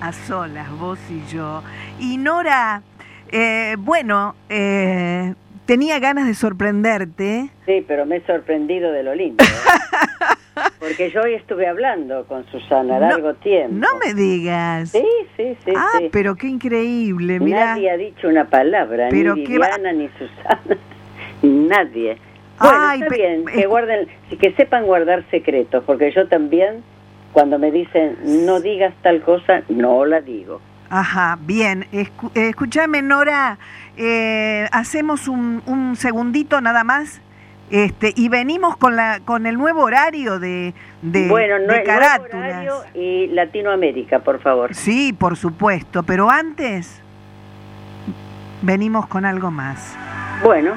A 0.00 0.12
solas, 0.12 0.70
vos 0.78 0.98
y 1.10 1.24
yo. 1.26 1.62
Y 1.98 2.16
Nora, 2.16 2.82
eh, 3.30 3.76
bueno, 3.78 4.34
eh, 4.48 5.34
tenía 5.66 5.98
ganas 5.98 6.26
de 6.26 6.34
sorprenderte. 6.34 7.50
Sí, 7.66 7.84
pero 7.86 8.06
me 8.06 8.16
he 8.16 8.26
sorprendido 8.26 8.90
de 8.92 9.02
lo 9.02 9.14
lindo. 9.14 9.44
¿eh? 9.44 9.48
Porque 10.82 11.12
yo 11.12 11.22
hoy 11.22 11.34
estuve 11.34 11.68
hablando 11.68 12.24
con 12.26 12.44
Susana 12.46 12.98
largo 12.98 13.34
tiempo. 13.34 13.76
No 13.76 13.98
me 14.04 14.14
digas. 14.14 14.90
Sí, 14.90 15.06
sí, 15.36 15.56
sí. 15.64 15.72
Ah, 15.76 16.00
pero 16.10 16.34
qué 16.34 16.48
increíble, 16.48 17.38
mira. 17.38 17.66
Nadie 17.66 17.88
ha 17.88 17.96
dicho 17.96 18.26
una 18.26 18.46
palabra, 18.46 19.06
pero 19.08 19.36
ni 19.36 19.46
Viviana 19.46 19.92
ni 19.92 20.08
Susana, 20.08 20.76
nadie. 21.42 22.18
Bueno, 22.58 22.92
está 22.94 23.08
bien, 23.14 23.44
que 23.44 23.64
guarden, 23.66 24.08
que 24.40 24.52
sepan 24.54 24.84
guardar 24.84 25.24
secretos, 25.30 25.84
porque 25.84 26.10
yo 26.10 26.26
también, 26.26 26.82
cuando 27.32 27.60
me 27.60 27.70
dicen 27.70 28.16
no 28.44 28.60
digas 28.60 28.92
tal 29.02 29.22
cosa, 29.22 29.62
no 29.68 30.04
la 30.04 30.20
digo. 30.20 30.60
Ajá, 30.90 31.38
bien. 31.40 31.86
escúchame, 32.34 33.02
Nora, 33.02 33.56
eh, 33.96 34.66
hacemos 34.72 35.28
un, 35.28 35.62
un, 35.64 35.94
segundito 35.94 36.60
nada 36.60 36.82
más 36.82 37.20
este 37.72 38.12
y 38.14 38.28
venimos 38.28 38.76
con 38.76 38.96
la 38.96 39.20
con 39.24 39.46
el 39.46 39.56
nuevo 39.56 39.82
horario 39.82 40.38
de, 40.38 40.74
de, 41.00 41.28
bueno, 41.28 41.58
no, 41.58 41.72
de 41.72 41.80
horario 41.80 42.84
y 42.94 43.28
Latinoamérica, 43.28 44.20
por 44.20 44.40
favor. 44.40 44.74
Sí, 44.74 45.12
por 45.12 45.36
supuesto, 45.36 46.02
pero 46.02 46.30
antes 46.30 47.00
venimos 48.60 49.06
con 49.06 49.24
algo 49.24 49.50
más. 49.50 49.96
Bueno. 50.44 50.76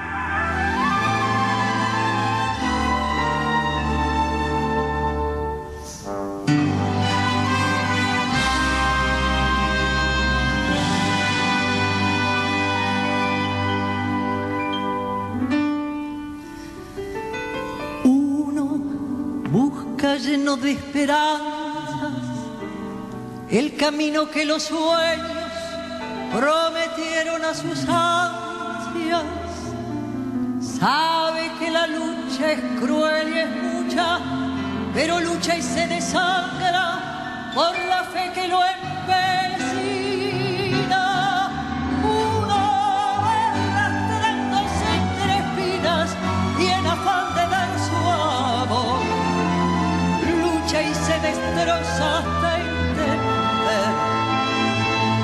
Lleno 20.18 20.56
de 20.58 20.72
esperanzas, 20.72 22.14
el 23.50 23.76
camino 23.76 24.30
que 24.30 24.46
los 24.46 24.64
sueños 24.64 25.52
prometieron 26.34 27.44
a 27.44 27.54
sus 27.54 27.86
ansias. 27.88 29.24
Sabe 30.80 31.52
que 31.60 31.70
la 31.72 31.88
lucha 31.88 32.52
es 32.54 32.60
cruel 32.80 33.34
y 33.34 33.40
es 33.40 33.50
mucha, 33.50 34.20
pero 34.94 35.20
lucha 35.20 35.58
y 35.58 35.62
se 35.62 35.88
desangra 35.88 37.52
por 37.54 37.78
la 37.88 38.04
fe 38.06 38.32
que 38.34 38.48
lo 38.48 38.60
empecina. 38.64 39.42
Uno 42.04 42.56
arrastrándose 43.26 44.88
entre 44.96 45.38
espinas 45.38 46.10
y 46.60 46.66
en 46.68 46.88
afán 46.88 47.25
se 51.06 51.20
destroza 51.20 52.18
hasta 52.18 52.60
entender 52.60 53.92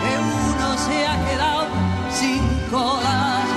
que 0.02 0.14
uno 0.20 0.78
se 0.78 1.08
ha 1.08 1.26
quedado 1.28 1.66
sin 2.12 2.42
corazón. 2.70 3.51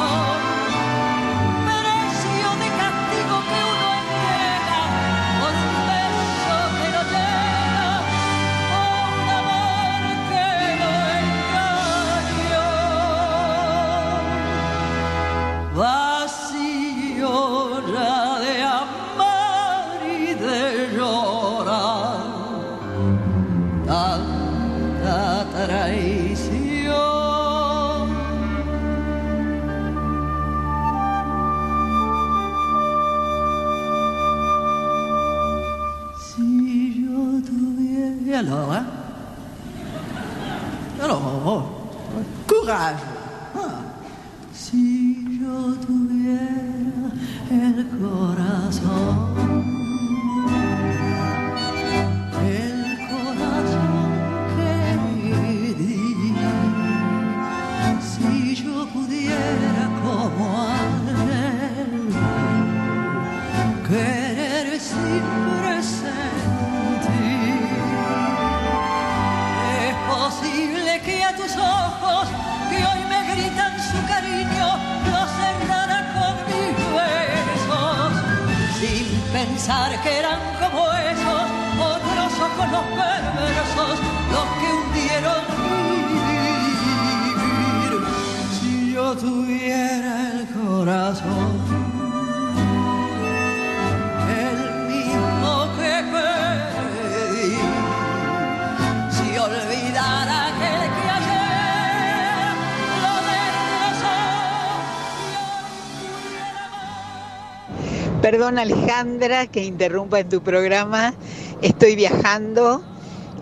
Perdón 108.24 108.58
Alejandra 108.58 109.46
que 109.48 109.62
interrumpa 109.62 110.18
en 110.18 110.30
tu 110.30 110.42
programa, 110.42 111.12
estoy 111.60 111.94
viajando, 111.94 112.82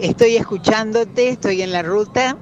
estoy 0.00 0.34
escuchándote, 0.34 1.28
estoy 1.28 1.62
en 1.62 1.70
la 1.70 1.84
ruta 1.84 2.36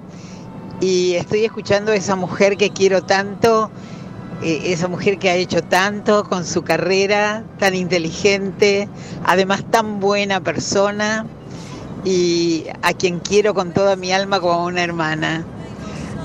y 0.80 1.16
estoy 1.16 1.44
escuchando 1.44 1.92
a 1.92 1.96
esa 1.96 2.16
mujer 2.16 2.56
que 2.56 2.70
quiero 2.70 3.02
tanto, 3.02 3.70
eh, 4.42 4.72
esa 4.72 4.88
mujer 4.88 5.18
que 5.18 5.28
ha 5.28 5.34
hecho 5.34 5.62
tanto 5.62 6.24
con 6.24 6.46
su 6.46 6.62
carrera, 6.62 7.44
tan 7.58 7.74
inteligente, 7.74 8.88
además 9.26 9.62
tan 9.70 10.00
buena 10.00 10.40
persona 10.40 11.26
y 12.06 12.64
a 12.80 12.94
quien 12.94 13.18
quiero 13.18 13.52
con 13.52 13.74
toda 13.74 13.96
mi 13.96 14.12
alma 14.12 14.40
como 14.40 14.64
una 14.64 14.82
hermana. 14.82 15.44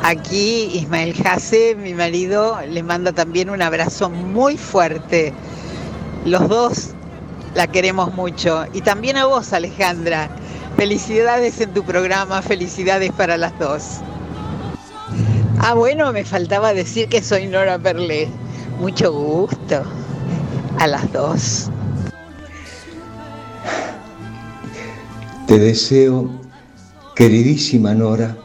Aquí 0.02 0.70
Ismael 0.76 1.14
Jase, 1.14 1.76
mi 1.76 1.94
marido, 1.94 2.58
le 2.70 2.84
manda 2.84 3.12
también 3.12 3.50
un 3.50 3.62
abrazo 3.62 4.10
muy 4.10 4.56
fuerte. 4.56 5.34
Los 6.26 6.50
dos 6.50 6.90
la 7.54 7.68
queremos 7.68 8.14
mucho. 8.16 8.66
Y 8.74 8.82
también 8.82 9.16
a 9.16 9.26
vos, 9.26 9.54
Alejandra. 9.54 10.30
Felicidades 10.76 11.62
en 11.62 11.72
tu 11.74 11.84
programa, 11.84 12.42
felicidades 12.42 13.12
para 13.12 13.38
las 13.38 13.58
dos. 13.60 14.02
Ah, 15.60 15.76
bueno, 15.76 16.12
me 16.12 16.26
faltaba 16.26 16.74
decir 16.74 17.08
que 17.10 17.22
soy 17.22 17.46
Nora 17.46 17.78
Perlé. 17.78 18.28
Mucho 18.80 19.14
gusto. 19.14 19.84
A 20.80 20.88
las 20.88 21.14
dos. 21.14 21.70
Te 25.48 25.60
deseo, 25.60 26.28
queridísima 27.16 27.94
Nora, 27.94 28.36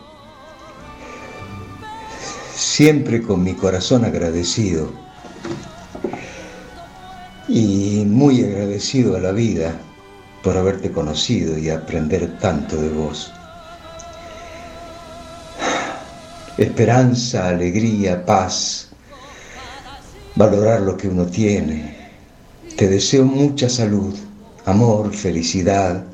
siempre 2.55 3.23
con 3.23 3.43
mi 3.43 3.55
corazón 3.55 4.05
agradecido 4.05 5.00
y 7.51 8.05
muy 8.07 8.45
agradecido 8.45 9.17
a 9.17 9.21
la 9.21 9.33
vida 9.33 9.75
por 10.43 10.57
haberte 10.57 10.91
conocido 10.93 11.59
y 11.59 11.69
aprender 11.69 12.39
tanto 12.39 12.77
de 12.77 12.89
vos. 12.89 13.33
Esperanza, 16.57 17.49
alegría, 17.49 18.25
paz, 18.25 18.89
valorar 20.37 20.83
lo 20.83 20.97
que 20.97 21.09
uno 21.09 21.27
tiene. 21.27 21.97
Te 22.77 22.89
deseo 22.89 23.25
mucha 23.25 23.69
salud, 23.69 24.15
amor, 24.65 25.13
felicidad, 25.13 26.05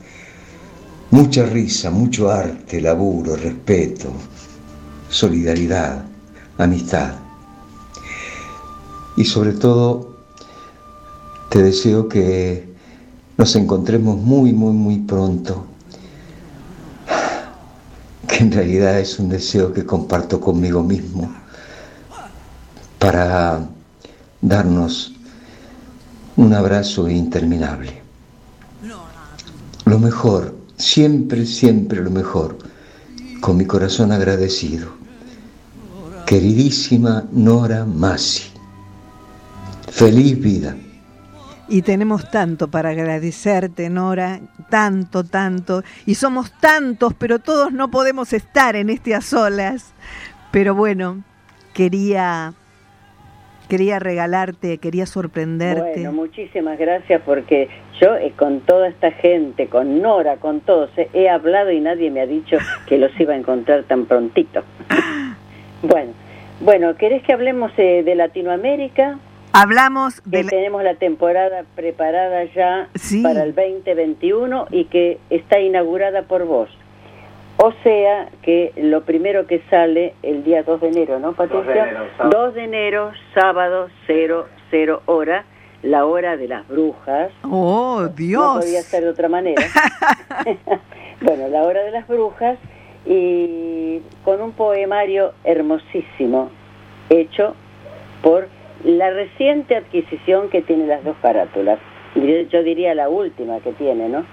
Mucha 1.11 1.47
risa, 1.47 1.91
mucho 1.91 2.31
arte, 2.31 2.81
laburo, 2.81 3.37
respeto, 3.37 4.11
solidaridad, 5.09 6.05
amistad. 6.59 7.15
Y 9.17 9.25
sobre 9.25 9.53
todo, 9.53 10.16
te 11.51 11.63
deseo 11.63 12.09
que 12.09 12.69
nos 13.37 13.55
encontremos 13.57 14.19
muy, 14.19 14.53
muy, 14.53 14.73
muy 14.73 14.99
pronto. 14.99 15.67
Que 18.27 18.39
en 18.39 18.53
realidad 18.53 18.99
es 18.99 19.19
un 19.19 19.29
deseo 19.29 19.73
que 19.73 19.85
comparto 19.85 20.41
conmigo 20.41 20.83
mismo 20.83 21.33
para 22.99 23.67
darnos 24.41 25.13
un 26.37 26.53
abrazo 26.53 27.09
interminable. 27.09 28.03
Lo 29.85 29.99
mejor, 29.99 30.57
siempre, 30.77 31.47
siempre 31.47 32.03
lo 32.03 32.11
mejor, 32.11 32.59
con 33.41 33.57
mi 33.57 33.65
corazón 33.65 34.13
agradecido. 34.13 34.89
Queridísima 36.27 37.25
Nora 37.31 37.85
Masi, 37.85 38.51
feliz 39.89 40.41
vida. 40.41 40.77
Y 41.69 41.83
tenemos 41.83 42.31
tanto 42.31 42.69
para 42.69 42.91
agradecerte, 42.91 43.91
Nora, 43.91 44.41
tanto, 44.71 45.25
tanto. 45.25 45.83
Y 46.07 46.15
somos 46.15 46.53
tantos, 46.61 47.15
pero 47.15 47.39
todos 47.41 47.73
no 47.73 47.91
podemos 47.91 48.33
estar 48.33 48.77
en 48.77 48.91
este 48.91 49.15
a 49.15 49.21
solas. 49.21 49.93
Pero 50.53 50.75
bueno, 50.75 51.23
quería 51.75 52.55
quería 53.69 53.99
regalarte, 53.99 54.79
quería 54.79 55.07
sorprenderte. 55.07 55.93
Bueno, 55.93 56.13
muchísimas 56.13 56.79
gracias 56.79 57.21
porque 57.25 57.69
yo 58.01 58.17
eh, 58.17 58.33
con 58.37 58.61
toda 58.61 58.89
esta 58.89 59.11
gente, 59.11 59.67
con 59.67 60.01
Nora, 60.01 60.37
con 60.37 60.61
todos, 60.61 60.91
eh, 60.97 61.09
he 61.13 61.29
hablado 61.29 61.71
y 61.71 61.81
nadie 61.81 62.11
me 62.11 62.21
ha 62.21 62.27
dicho 62.27 62.59
que 62.87 62.99
los 62.99 63.19
iba 63.19 63.35
a 63.35 63.37
encontrar 63.37 63.85
tan 63.85 64.07
prontito. 64.07 64.63
bueno, 65.83 66.13
bueno, 66.61 66.97
¿querés 66.97 67.23
que 67.23 67.33
hablemos 67.33 67.73
eh, 67.77 68.03
de 68.05 68.15
Latinoamérica? 68.15 69.19
Hablamos 69.57 70.23
de... 70.27 70.43
Que 70.43 70.49
tenemos 70.49 70.83
la 70.83 70.97
temporada 70.97 71.65
preparada 71.75 72.45
ya 72.45 72.89
para 73.23 73.43
el 73.43 73.55
2021 73.55 74.67
y 74.71 74.85
que 74.85 75.19
está 75.31 75.61
inaugurada 75.61 76.25
por 76.25 76.45
vos. 76.45 76.69
O 77.57 77.73
sea 77.83 78.29
que 78.43 78.75
lo 78.77 79.05
primero 79.05 79.47
que 79.47 79.63
sale 79.71 80.15
el 80.23 80.45
día 80.45 80.63
2 80.63 80.83
de 80.83 80.89
enero, 80.89 81.19
¿no, 81.21 81.33
Patricia? 81.33 82.05
2 82.31 82.55
de 82.55 82.65
enero, 82.65 83.13
sábado, 83.35 83.89
0, 84.07 84.47
0 84.71 85.03
hora, 85.07 85.47
la 85.83 86.05
hora 86.05 86.37
de 86.37 86.49
las 86.49 86.69
brujas. 86.69 87.31
¡Oh, 87.43 88.09
Dios! 88.15 88.57
No 88.57 88.61
podía 88.61 88.83
ser 88.83 89.05
de 89.05 89.09
otra 89.09 89.31
manera. 89.31 89.63
bueno, 91.23 91.49
la 91.49 91.63
hora 91.63 91.83
de 91.83 91.93
las 91.93 92.07
brujas 92.07 92.59
y 93.07 94.03
con 94.23 94.43
un 94.43 94.53
poemario 94.53 95.33
hermosísimo 95.45 96.51
hecho 97.09 97.55
por 98.21 98.49
la 98.85 99.11
reciente 99.11 99.77
adquisición 99.77 100.49
que 100.51 100.63
tiene 100.63 100.87
las 100.87 101.05
dos 101.05 101.17
carátulas. 101.23 101.79
Yo 102.15 102.63
diría 102.63 102.95
la 102.95 103.09
última 103.09 103.61
que 103.61 103.73
tiene, 103.73 104.09
¿no? 104.09 104.25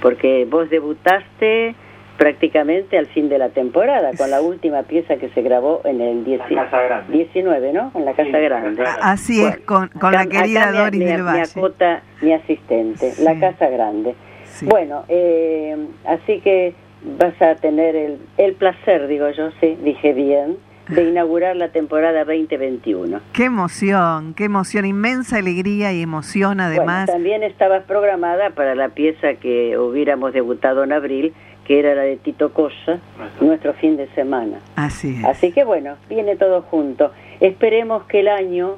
Porque 0.00 0.46
vos 0.48 0.70
debutaste 0.70 1.74
prácticamente 2.16 2.96
al 2.96 3.06
fin 3.06 3.28
de 3.28 3.38
la 3.38 3.50
temporada, 3.50 4.10
con 4.16 4.30
la 4.30 4.40
última 4.40 4.84
pieza 4.84 5.16
que 5.16 5.28
se 5.30 5.42
grabó 5.42 5.82
en 5.84 6.00
el 6.00 6.24
19, 6.24 7.72
¿no? 7.72 7.92
En 7.94 8.04
la 8.04 8.14
Casa 8.14 8.38
Grande. 8.38 8.84
Así 9.02 9.44
es, 9.44 9.58
con, 9.58 9.90
la 10.00 10.26
querida 10.26 10.72
Doris 10.72 11.04
del 11.04 11.22
Valle. 11.22 11.42
Mi 11.54 11.60
acota, 11.60 12.02
mi 12.22 12.32
asistente, 12.32 13.12
la 13.20 13.38
Casa 13.38 13.68
Grande. 13.68 14.14
Bueno, 14.62 15.04
eh, 15.08 15.76
así 16.06 16.40
que 16.40 16.74
vas 17.18 17.40
a 17.42 17.56
tener 17.56 17.94
el, 17.94 18.18
el 18.38 18.54
placer, 18.54 19.06
digo 19.06 19.28
yo, 19.30 19.50
sí, 19.60 19.76
dije 19.82 20.14
bien, 20.14 20.56
de 20.88 21.02
inaugurar 21.02 21.56
la 21.56 21.68
temporada 21.68 22.24
2021. 22.24 23.20
Qué 23.32 23.44
emoción, 23.44 24.34
qué 24.34 24.44
emoción, 24.44 24.84
inmensa 24.84 25.38
alegría 25.38 25.92
y 25.92 26.02
emoción 26.02 26.60
además. 26.60 27.06
también 27.06 27.42
estabas 27.42 27.84
programada 27.84 28.50
para 28.50 28.74
la 28.74 28.90
pieza 28.90 29.34
que 29.34 29.76
hubiéramos 29.78 30.32
debutado 30.32 30.84
en 30.84 30.92
abril, 30.92 31.34
que 31.66 31.80
era 31.80 31.94
la 31.94 32.02
de 32.02 32.16
Tito 32.16 32.52
Cosa, 32.52 33.00
nuestro 33.40 33.74
fin 33.74 33.96
de 33.96 34.08
semana. 34.14 34.58
Así 34.76 35.16
es. 35.18 35.24
Así 35.24 35.52
que 35.52 35.64
bueno, 35.64 35.96
viene 36.08 36.36
todo 36.36 36.62
junto. 36.62 37.10
Esperemos 37.40 38.04
que 38.04 38.20
el 38.20 38.28
año 38.28 38.76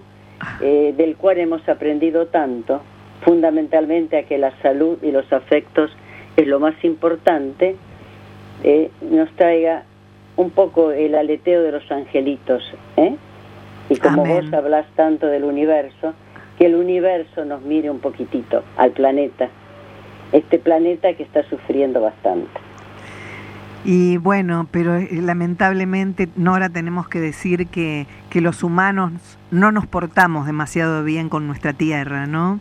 eh, 0.61 0.95
del 0.97 1.17
cual 1.17 1.39
hemos 1.39 1.69
aprendido 1.69 2.27
tanto, 2.27 2.81
fundamentalmente 3.23 4.17
a 4.17 4.23
que 4.23 4.39
la 4.39 4.57
salud 4.63 4.99
y 5.03 5.11
los 5.11 5.31
afectos 5.33 5.91
es 6.37 6.47
lo 6.47 6.61
más 6.61 6.75
importante, 6.85 7.77
eh, 8.63 8.91
nos 9.03 9.31
traiga 9.33 9.85
un 10.39 10.51
poco 10.51 10.93
el 10.93 11.16
aleteo 11.16 11.62
de 11.62 11.72
los 11.72 11.91
angelitos. 11.91 12.62
¿eh? 12.97 13.16
Y 13.91 13.97
como 13.97 14.24
vos 14.24 14.51
hablas 14.53 14.86
tanto 14.95 15.26
del 15.26 15.43
universo, 15.43 16.14
que 16.57 16.66
el 16.66 16.76
universo 16.76 17.45
nos 17.45 17.61
mire 17.62 17.91
un 17.91 17.99
poquitito 17.99 18.62
al 18.76 18.93
planeta, 18.93 19.49
este 20.32 20.61
planeta 20.61 21.12
que 21.14 21.24
está 21.24 21.43
sufriendo 21.49 22.01
bastante. 22.01 22.49
Y 23.84 24.16
bueno, 24.18 24.68
pero 24.70 24.97
eh, 24.97 25.09
lamentablemente, 25.11 26.28
Nora, 26.36 26.68
tenemos 26.68 27.09
que 27.09 27.18
decir 27.18 27.66
que, 27.66 28.07
que 28.30 28.41
los 28.41 28.62
humanos 28.62 29.39
no 29.51 29.72
nos 29.72 29.86
portamos 29.86 30.47
demasiado 30.47 31.03
bien 31.03 31.28
con 31.28 31.49
nuestra 31.49 31.72
tierra, 31.72 32.26
¿no? 32.26 32.61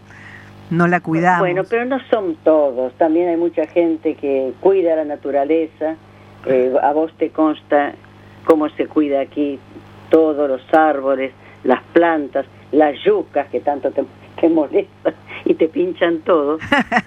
No 0.71 0.88
la 0.88 0.99
cuidamos. 0.99 1.41
Bueno, 1.41 1.61
pero 1.69 1.86
no 1.86 1.99
son 2.09 2.38
todos. 2.43 2.91
También 2.93 3.30
hay 3.30 3.38
mucha 3.38 3.67
gente 3.67 4.15
que 4.15 4.53
cuida 4.61 4.95
la 4.95 5.05
naturaleza. 5.05 5.95
Eh, 6.45 6.73
a 6.81 6.93
vos 6.93 7.11
te 7.17 7.29
consta 7.29 7.93
cómo 8.45 8.69
se 8.69 8.88
cuida 8.88 9.21
aquí 9.21 9.59
todos 10.09 10.49
los 10.49 10.61
árboles, 10.73 11.33
las 11.63 11.81
plantas, 11.93 12.45
las 12.71 12.95
yucas 13.03 13.47
que 13.49 13.59
tanto 13.59 13.91
te, 13.91 14.03
te 14.39 14.49
molestan 14.49 15.13
y 15.45 15.55
te 15.55 15.67
pinchan 15.67 16.19
todo. 16.19 16.59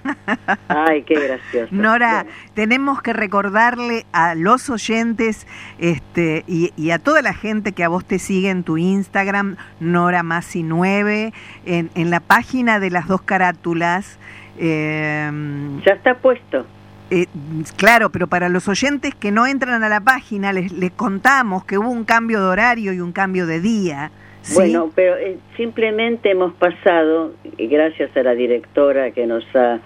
Ay, 0.67 1.03
qué 1.03 1.15
gracioso. 1.15 1.67
Nora, 1.71 2.25
tenemos 2.53 3.01
que 3.01 3.13
recordarle 3.13 4.05
a 4.11 4.35
los 4.35 4.69
oyentes 4.69 5.47
este, 5.79 6.43
y, 6.47 6.91
a 6.91 6.99
toda 6.99 7.21
la 7.21 7.33
gente 7.33 7.71
que 7.71 7.83
a 7.83 7.89
vos 7.89 8.05
te 8.05 8.19
sigue 8.19 8.49
en 8.49 8.63
tu 8.63 8.77
Instagram, 8.77 9.57
Nora 9.79 10.23
Masi 10.23 10.63
9, 10.63 11.33
en, 11.65 11.89
en 11.95 12.09
la 12.09 12.19
página 12.19 12.79
de 12.79 12.89
las 12.89 13.07
dos 13.07 13.21
carátulas. 13.21 14.19
Em, 14.57 15.81
ya 15.81 15.93
está 15.93 16.15
puesto. 16.15 16.65
Eh, 17.13 17.27
claro, 17.75 18.09
pero 18.09 18.27
para 18.27 18.47
los 18.47 18.69
oyentes 18.69 19.13
que 19.13 19.31
no 19.31 19.45
entran 19.45 19.83
a 19.83 19.89
la 19.89 19.99
página, 19.99 20.53
les, 20.53 20.71
les 20.71 20.91
contamos 20.91 21.65
que 21.65 21.77
hubo 21.77 21.89
un 21.89 22.05
cambio 22.05 22.39
de 22.39 22.47
horario 22.47 22.93
y 22.93 23.01
un 23.01 23.11
cambio 23.11 23.45
de 23.45 23.59
día. 23.59 24.11
Bueno, 24.53 24.89
pero 24.95 25.17
eh, 25.17 25.37
simplemente 25.57 26.31
hemos 26.31 26.53
pasado, 26.53 27.33
gracias 27.57 28.15
a 28.15 28.23
la 28.23 28.33
directora 28.33 29.11
que 29.11 29.27
nos 29.27 29.43
ha 29.53 29.79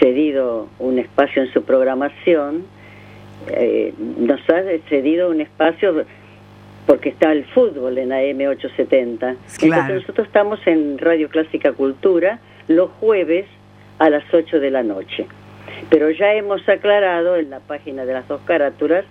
cedido 0.00 0.68
un 0.80 0.98
espacio 0.98 1.42
en 1.42 1.52
su 1.52 1.62
programación, 1.62 2.64
eh, 3.48 3.94
nos 4.18 4.40
ha 4.50 4.62
cedido 4.88 5.30
un 5.30 5.40
espacio 5.40 6.04
porque 6.86 7.10
está 7.10 7.30
el 7.30 7.44
fútbol 7.46 7.98
en 7.98 8.10
AM870. 8.10 9.36
Entonces 9.62 9.94
nosotros 9.94 10.26
estamos 10.26 10.58
en 10.66 10.98
Radio 10.98 11.28
Clásica 11.28 11.72
Cultura 11.72 12.40
los 12.66 12.90
jueves 13.00 13.46
a 14.00 14.10
las 14.10 14.24
8 14.34 14.58
de 14.58 14.70
la 14.72 14.82
noche. 14.82 15.26
Pero 15.90 16.10
ya 16.10 16.34
hemos 16.34 16.68
aclarado 16.68 17.36
en 17.36 17.50
la 17.50 17.60
página 17.60 18.04
de 18.04 18.12
las 18.12 18.26
dos 18.28 18.40
carátulas, 18.44 19.04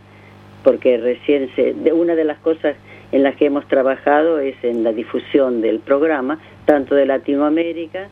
porque 0.63 0.97
recién 0.97 1.49
se, 1.55 1.73
de 1.73 1.93
una 1.93 2.15
de 2.15 2.23
las 2.23 2.39
cosas 2.39 2.75
en 3.11 3.23
las 3.23 3.35
que 3.35 3.45
hemos 3.45 3.67
trabajado 3.67 4.39
es 4.39 4.55
en 4.63 4.83
la 4.83 4.91
difusión 4.91 5.61
del 5.61 5.79
programa, 5.79 6.39
tanto 6.65 6.95
de 6.95 7.05
Latinoamérica 7.05 8.07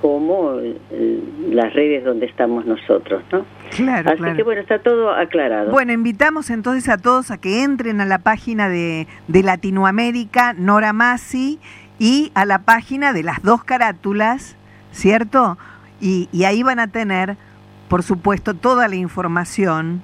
como 0.00 0.60
las 1.50 1.72
redes 1.74 2.04
donde 2.04 2.26
estamos 2.26 2.64
nosotros, 2.66 3.22
¿no? 3.32 3.44
Claro, 3.70 4.10
Así 4.10 4.36
que 4.36 4.42
bueno, 4.42 4.60
está 4.60 4.78
todo 4.78 5.10
aclarado. 5.10 5.72
Bueno, 5.72 5.92
invitamos 5.92 6.50
entonces 6.50 6.88
a 6.88 6.98
todos 6.98 7.30
a 7.30 7.38
que 7.38 7.62
entren 7.62 8.00
a 8.00 8.06
la 8.06 8.18
página 8.18 8.68
de, 8.68 9.06
de 9.26 9.42
Latinoamérica, 9.42 10.52
Nora 10.52 10.92
Masi, 10.92 11.58
y 11.98 12.30
a 12.34 12.44
la 12.44 12.60
página 12.60 13.12
de 13.12 13.24
las 13.24 13.42
dos 13.42 13.64
carátulas, 13.64 14.56
¿cierto? 14.92 15.58
Y, 16.00 16.28
y 16.32 16.44
ahí 16.44 16.62
van 16.62 16.78
a 16.78 16.88
tener, 16.88 17.36
por 17.88 18.02
supuesto, 18.02 18.54
toda 18.54 18.88
la 18.88 18.96
información 18.96 20.02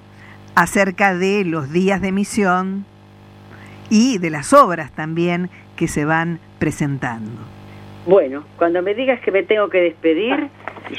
acerca 0.54 1.14
de 1.14 1.44
los 1.44 1.72
días 1.72 2.00
de 2.00 2.08
emisión, 2.08 2.86
y 3.90 4.18
de 4.18 4.30
las 4.30 4.52
obras 4.52 4.90
también 4.92 5.50
que 5.76 5.88
se 5.88 6.04
van 6.04 6.38
presentando. 6.58 7.40
Bueno, 8.06 8.44
cuando 8.58 8.82
me 8.82 8.94
digas 8.94 9.20
que 9.20 9.30
me 9.30 9.42
tengo 9.42 9.68
que 9.68 9.78
despedir, 9.80 10.48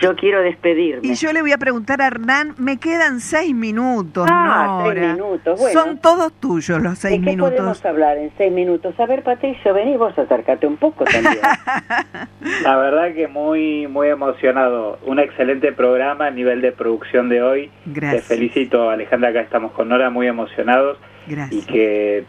yo 0.02 0.16
quiero 0.16 0.42
despedirme. 0.42 1.08
Y 1.08 1.14
yo 1.16 1.32
le 1.32 1.42
voy 1.42 1.52
a 1.52 1.58
preguntar 1.58 2.02
a 2.02 2.08
Hernán, 2.08 2.56
me 2.58 2.78
quedan 2.78 3.20
seis 3.20 3.54
minutos, 3.54 4.28
Ah, 4.30 4.82
Nora. 4.84 4.94
seis 5.02 5.14
minutos, 5.14 5.60
bueno. 5.60 5.80
Son 5.80 5.98
todos 6.00 6.34
tuyos 6.34 6.82
los 6.82 6.98
seis 6.98 7.20
¿De 7.20 7.24
qué 7.26 7.32
minutos. 7.32 7.52
podemos 7.54 7.86
hablar 7.86 8.18
en 8.18 8.32
seis 8.38 8.52
minutos? 8.52 9.00
A 9.00 9.06
ver, 9.06 9.24
Patricio, 9.24 9.74
vení 9.74 9.96
vos, 9.98 10.18
acércate 10.18 10.66
un 10.68 10.78
poco 10.78 11.06
también. 11.06 11.38
La 12.64 12.78
verdad 12.78 13.14
que 13.14 13.28
muy 13.28 13.88
muy 13.88 14.08
emocionado. 14.10 15.00
Un 15.06 15.20
excelente 15.20 15.72
programa 15.72 16.28
a 16.28 16.32
nivel 16.32 16.62
de 16.62 16.72
producción 16.72 17.30
de 17.30 17.42
hoy. 17.42 17.72
Gracias. 17.86 18.28
Te 18.28 18.36
felicito, 18.36 18.90
Alejandra, 18.90 19.30
acá 19.30 19.42
estamos 19.42 19.72
con 19.74 19.90
Nora 19.90 20.10
muy 20.10 20.28
emocionados 20.28 20.98
Gracias. 21.28 21.64
y 21.64 21.66
que 21.66 22.24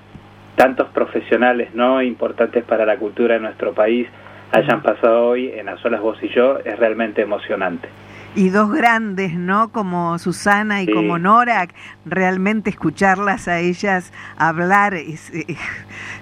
tantos 0.57 0.89
profesionales 0.89 1.75
no 1.75 2.01
importantes 2.03 2.65
para 2.65 2.87
la 2.87 2.97
cultura 2.97 3.35
de 3.35 3.41
nuestro 3.41 3.75
país 3.75 4.07
hayan 4.53 4.83
pasado 4.83 5.29
hoy 5.29 5.51
en 5.55 5.67
las 5.67 5.85
olas 5.85 6.01
vos 6.01 6.19
y 6.23 6.29
yo 6.29 6.59
es 6.65 6.79
realmente 6.79 7.23
emocionante. 7.23 7.89
Y 8.35 8.51
dos 8.51 8.71
grandes, 8.71 9.33
¿no? 9.33 9.73
Como 9.73 10.19
Susana 10.19 10.83
y 10.83 10.87
Sí. 10.87 10.93
como 10.93 11.19
Nora, 11.19 11.69
realmente 12.05 12.69
escucharlas 12.69 13.49
a 13.49 13.61
ellas 13.61 14.13
hablar 14.37 14.93
es, 14.93 15.33
eh, 15.35 15.57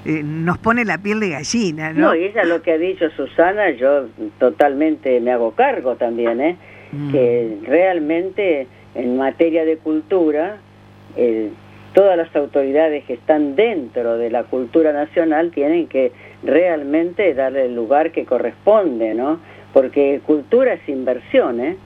eh, 0.05 0.22
nos 0.22 0.59
pone 0.59 0.85
la 0.85 0.99
piel 0.99 1.18
de 1.18 1.31
gallina, 1.31 1.93
¿no? 1.93 2.01
No, 2.09 2.14
y 2.14 2.25
ella 2.27 2.45
lo 2.45 2.62
que 2.62 2.72
ha 2.72 2.79
dicho 2.79 3.11
Susana, 3.11 3.70
yo 3.70 4.07
totalmente 4.39 5.20
me 5.20 5.33
hago 5.33 5.53
cargo 5.53 5.97
también, 5.97 6.41
¿eh? 6.41 6.57
Mm. 6.93 7.11
Que 7.11 7.59
realmente 7.66 8.68
en 8.95 9.16
materia 9.16 9.64
de 9.64 9.77
cultura, 9.79 10.59
eh, 11.16 11.51
todas 11.95 12.16
las 12.16 12.35
autoridades 12.37 13.05
que 13.07 13.14
están 13.14 13.57
dentro 13.57 14.18
de 14.18 14.31
la 14.31 14.45
cultura 14.45 14.93
nacional 14.93 15.51
tienen 15.51 15.89
que 15.89 16.12
realmente 16.45 17.32
darle 17.34 17.66
el 17.66 17.74
lugar 17.74 18.12
que 18.12 18.24
corresponde, 18.24 19.14
¿no? 19.14 19.38
Porque 19.72 20.20
cultura 20.24 20.74
es 20.74 20.88
inversión, 20.88 21.61
¿eh? 21.61 21.76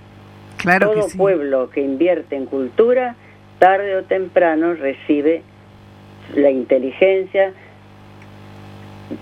Claro 0.56 0.90
Todo 0.90 1.04
que 1.04 1.10
sí. 1.10 1.18
pueblo 1.18 1.70
que 1.70 1.80
invierte 1.80 2.36
en 2.36 2.46
cultura, 2.46 3.14
tarde 3.58 3.96
o 3.96 4.02
temprano 4.02 4.74
recibe 4.74 5.42
la 6.34 6.50
inteligencia, 6.50 7.52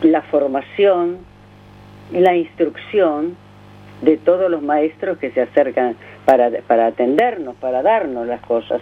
la 0.03 0.23
formación, 0.23 1.19
la 2.13 2.35
instrucción 2.35 3.37
de 4.03 4.17
todos 4.17 4.51
los 4.51 4.63
maestros 4.63 5.19
que 5.19 5.31
se 5.31 5.43
acercan 5.43 5.97
para, 6.25 6.51
para 6.67 6.87
atendernos, 6.87 7.55
para 7.57 7.83
darnos 7.83 8.27
las 8.27 8.41
cosas. 8.41 8.81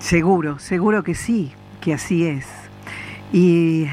Seguro, 0.00 0.58
seguro 0.58 1.02
que 1.02 1.14
sí, 1.14 1.52
que 1.80 1.94
así 1.94 2.26
es. 2.26 2.46
Y, 3.32 3.86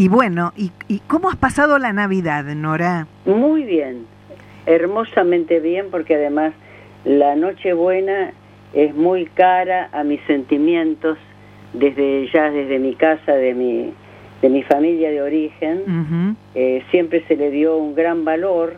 y 0.00 0.08
bueno, 0.08 0.54
y, 0.56 0.72
¿y 0.88 1.00
cómo 1.00 1.28
has 1.28 1.36
pasado 1.36 1.78
la 1.78 1.92
Navidad, 1.92 2.44
Nora? 2.54 3.06
Muy 3.26 3.64
bien, 3.64 4.06
hermosamente 4.64 5.60
bien, 5.60 5.88
porque 5.90 6.14
además 6.14 6.54
la 7.04 7.36
Nochebuena 7.36 8.32
es 8.72 8.94
muy 8.94 9.26
cara 9.26 9.90
a 9.92 10.02
mis 10.02 10.22
sentimientos 10.22 11.18
desde 11.74 12.30
ya 12.32 12.50
desde 12.50 12.78
mi 12.78 12.94
casa, 12.94 13.32
de 13.34 13.52
mi, 13.52 13.92
de 14.40 14.48
mi 14.48 14.62
familia 14.62 15.10
de 15.10 15.20
origen. 15.20 16.34
Eh, 16.54 16.82
siempre 16.90 17.22
se 17.28 17.36
le 17.36 17.50
dio 17.50 17.76
un 17.76 17.94
gran 17.94 18.24
valor 18.24 18.76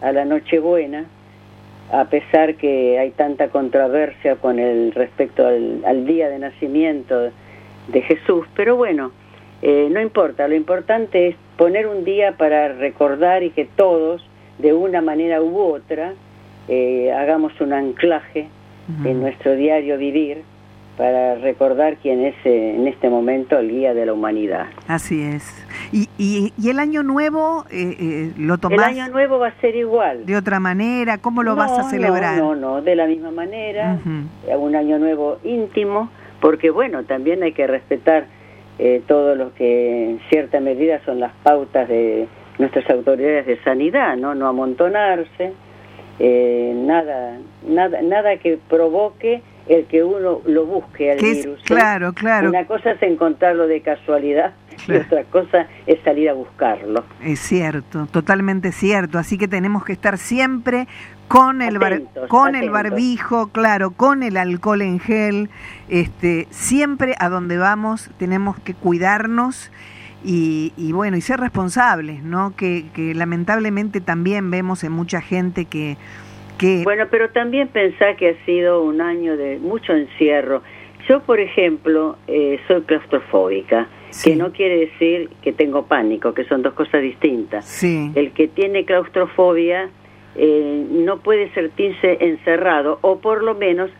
a 0.00 0.10
la 0.10 0.24
Nochebuena, 0.24 1.04
a 1.92 2.06
pesar 2.06 2.56
que 2.56 2.98
hay 2.98 3.12
tanta 3.12 3.46
controversia 3.46 4.34
con 4.34 4.58
el 4.58 4.90
respecto 4.90 5.46
al, 5.46 5.84
al 5.86 6.04
día 6.04 6.28
de 6.28 6.40
nacimiento 6.40 7.30
de 7.92 8.02
Jesús, 8.02 8.44
pero 8.56 8.74
bueno, 8.74 9.12
eh, 9.64 9.88
no 9.90 10.00
importa, 10.00 10.46
lo 10.46 10.54
importante 10.54 11.28
es 11.28 11.36
poner 11.56 11.86
un 11.86 12.04
día 12.04 12.32
para 12.36 12.68
recordar 12.74 13.42
y 13.42 13.50
que 13.50 13.64
todos, 13.64 14.22
de 14.58 14.74
una 14.74 15.00
manera 15.00 15.40
u 15.42 15.58
otra, 15.58 16.12
eh, 16.68 17.10
hagamos 17.12 17.58
un 17.60 17.72
anclaje 17.72 18.48
en 19.04 19.20
nuestro 19.22 19.56
diario 19.56 19.96
vivir 19.96 20.42
para 20.98 21.36
recordar 21.36 21.96
quién 21.96 22.20
es 22.24 22.34
eh, 22.44 22.74
en 22.76 22.86
este 22.86 23.08
momento 23.08 23.58
el 23.58 23.70
guía 23.70 23.94
de 23.94 24.04
la 24.06 24.12
humanidad. 24.12 24.66
Así 24.86 25.22
es. 25.22 25.42
¿Y, 25.90 26.08
y, 26.18 26.52
y 26.58 26.68
el 26.68 26.78
año 26.78 27.02
nuevo 27.02 27.64
eh, 27.70 27.96
eh, 27.98 28.32
lo 28.36 28.54
El 28.54 28.60
tomás 28.60 28.86
año 28.88 29.08
nuevo 29.08 29.38
va 29.38 29.48
a 29.48 29.60
ser 29.60 29.74
igual. 29.74 30.26
de 30.26 30.36
otra 30.36 30.60
manera? 30.60 31.18
¿Cómo 31.18 31.42
lo 31.42 31.56
vas 31.56 31.72
a 31.78 31.84
celebrar? 31.90 32.36
No, 32.36 32.54
no, 32.54 32.76
no, 32.76 32.82
de 32.82 32.94
la 32.94 33.06
misma 33.06 33.30
manera, 33.30 33.98
un 34.04 34.76
año 34.76 34.98
nuevo 34.98 35.38
íntimo, 35.42 36.10
porque 36.40 36.70
bueno, 36.70 37.04
también 37.04 37.42
hay 37.42 37.52
que 37.52 37.66
respetar 37.66 38.26
eh, 38.78 39.02
todo 39.06 39.34
lo 39.34 39.54
que 39.54 40.10
en 40.10 40.20
cierta 40.30 40.60
medida 40.60 41.00
son 41.04 41.20
las 41.20 41.32
pautas 41.42 41.88
de 41.88 42.26
nuestras 42.58 42.88
autoridades 42.90 43.46
de 43.46 43.62
sanidad, 43.62 44.16
¿no? 44.16 44.34
No 44.34 44.46
amontonarse, 44.48 45.52
eh, 46.18 46.72
nada, 46.76 47.38
nada, 47.68 48.00
nada 48.02 48.36
que 48.38 48.58
provoque 48.68 49.42
el 49.66 49.86
que 49.86 50.04
uno 50.04 50.40
lo 50.44 50.66
busque 50.66 51.10
al 51.12 51.18
es- 51.18 51.38
virus. 51.44 51.58
¿eh? 51.60 51.64
claro, 51.64 52.12
claro. 52.12 52.48
Una 52.50 52.66
cosa 52.66 52.92
es 52.92 53.02
encontrarlo 53.02 53.66
de 53.66 53.80
casualidad 53.80 54.52
Claro. 54.86 55.00
y 55.02 55.06
otra 55.06 55.24
cosa 55.24 55.66
es 55.86 55.98
salir 56.04 56.28
a 56.28 56.34
buscarlo. 56.34 57.04
Es 57.24 57.38
cierto, 57.40 58.06
totalmente 58.10 58.72
cierto. 58.72 59.18
Así 59.18 59.38
que 59.38 59.48
tenemos 59.48 59.84
que 59.84 59.92
estar 59.92 60.18
siempre 60.18 60.86
con 61.28 61.62
el 61.62 61.78
bar- 61.78 61.94
Atentos, 61.94 62.28
con 62.28 62.54
el 62.54 62.70
barbijo, 62.70 63.48
claro, 63.48 63.90
con 63.92 64.22
el 64.22 64.36
alcohol 64.36 64.82
en 64.82 65.00
gel. 65.00 65.50
Este, 65.88 66.46
siempre 66.50 67.14
a 67.18 67.28
donde 67.28 67.56
vamos 67.58 68.10
tenemos 68.18 68.58
que 68.60 68.74
cuidarnos 68.74 69.70
y, 70.24 70.72
y 70.76 70.92
bueno 70.92 71.16
y 71.16 71.20
ser 71.20 71.40
responsables, 71.40 72.22
¿no? 72.22 72.54
Que, 72.56 72.86
que 72.94 73.14
lamentablemente 73.14 74.00
también 74.00 74.50
vemos 74.50 74.84
en 74.84 74.92
mucha 74.92 75.20
gente 75.20 75.64
que 75.66 75.96
que 76.58 76.82
Bueno, 76.84 77.06
pero 77.10 77.30
también 77.30 77.66
pensá 77.66 78.14
que 78.16 78.28
ha 78.30 78.44
sido 78.46 78.82
un 78.84 79.00
año 79.00 79.36
de 79.36 79.58
mucho 79.58 79.92
encierro. 79.92 80.62
Yo, 81.08 81.20
por 81.22 81.40
ejemplo, 81.40 82.16
eh, 82.28 82.60
soy 82.68 82.82
claustrofóbica, 82.82 83.88
Sí. 84.10 84.30
que 84.30 84.36
no 84.36 84.52
quiere 84.52 84.78
decir 84.78 85.28
que 85.42 85.52
tengo 85.52 85.86
pánico, 85.86 86.32
que 86.32 86.44
son 86.44 86.62
dos 86.62 86.74
cosas 86.74 87.02
distintas. 87.02 87.64
sí, 87.64 88.12
El 88.14 88.30
que 88.30 88.46
tiene 88.46 88.84
claustrofobia 88.84 89.90
eh, 90.36 90.86
no 90.90 91.18
puede 91.18 91.50
sentirse 91.54 92.18
encerrado 92.20 92.98
o 93.02 93.18
por 93.20 93.42
lo 93.42 93.54
menos 93.54 93.90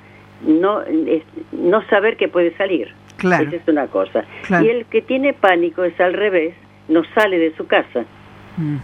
no, 0.47 0.83
es- 0.83 1.23
no 1.53 1.83
saber 1.89 2.17
que 2.17 2.29
puede 2.29 2.57
salir. 2.57 2.93
claro, 3.17 3.45
Esa 3.47 3.57
es 3.57 3.69
una 3.69 3.87
cosa. 3.87 4.25
Claro. 4.47 4.65
Y 4.65 4.69
el 4.69 4.85
que 4.87 5.01
tiene 5.03 5.33
pánico 5.33 5.85
es 5.85 5.99
al 6.01 6.13
revés, 6.15 6.55
no 6.89 7.03
sale 7.15 7.39
de 7.39 7.55
su 7.57 7.67
casa. 7.67 8.05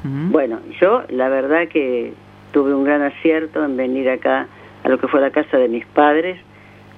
Bueno, 0.02 0.58
yo 0.80 1.02
la 1.10 1.28
verdad 1.28 1.68
que 1.68 2.12
tuve 2.52 2.74
un 2.74 2.82
gran 2.84 3.02
acierto 3.02 3.64
en 3.64 3.76
venir 3.76 4.08
acá 4.10 4.48
a 4.82 4.88
lo 4.88 4.98
que 4.98 5.06
fue 5.06 5.20
la 5.20 5.30
casa 5.30 5.58
de 5.58 5.68
mis 5.68 5.86
padres, 5.86 6.38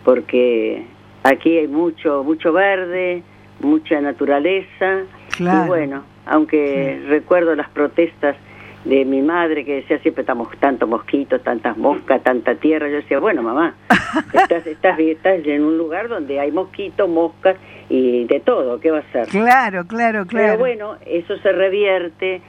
porque 0.05 0.85
aquí 1.23 1.59
hay 1.59 1.69
mucho, 1.69 2.25
mucho 2.25 2.53
verde, 2.53 3.23
mucha 3.61 4.01
naturaleza, 4.01 5.01
Claro. 5.37 5.65
y 5.65 5.69
bueno, 5.69 6.05
aunque 6.27 7.01
recuerdo 7.09 7.55
las 7.55 7.69
protestas 7.71 8.37
de 8.85 9.05
mi 9.05 9.23
madre 9.23 9.65
que 9.65 9.77
decía 9.77 9.99
siempre 10.01 10.23
estamos 10.23 10.49
tantos 10.59 10.89
mosquitos, 10.89 11.43
tantas 11.43 11.77
moscas, 11.77 12.23
tanta 12.23 12.57
tierra, 12.57 12.89
yo 12.89 12.97
decía, 12.97 13.21
bueno 13.21 13.43
mamá, 13.43 13.75
estás, 14.33 14.67
estás, 14.67 14.99
estás 14.99 15.47
en 15.47 15.63
un 15.63 15.79
lugar 15.79 16.09
donde 16.09 16.41
hay 16.41 16.51
mosquitos, 16.51 17.09
moscas 17.09 17.57
y 17.89 18.25
de 18.25 18.41
todo, 18.41 18.81
¿qué 18.81 18.91
va 18.91 18.99
a 18.99 19.13
ser? 19.13 19.29
claro, 19.29 19.87
claro, 19.87 20.27
claro. 20.27 20.47
Pero 20.47 20.59
bueno, 20.59 20.97
eso 21.07 21.37
se 21.39 21.53
revierte 21.53 22.43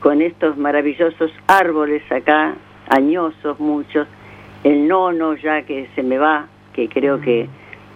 con 0.00 0.22
estos 0.22 0.56
maravillosos 0.56 1.30
árboles 1.46 2.02
acá, 2.10 2.54
añosos 2.88 3.60
muchos, 3.60 4.08
el 4.64 4.88
nono 4.88 5.34
ya 5.34 5.62
que 5.62 5.88
se 5.94 6.02
me 6.02 6.18
va, 6.18 6.46
que 6.72 6.88
creo 6.88 7.20
que 7.20 7.48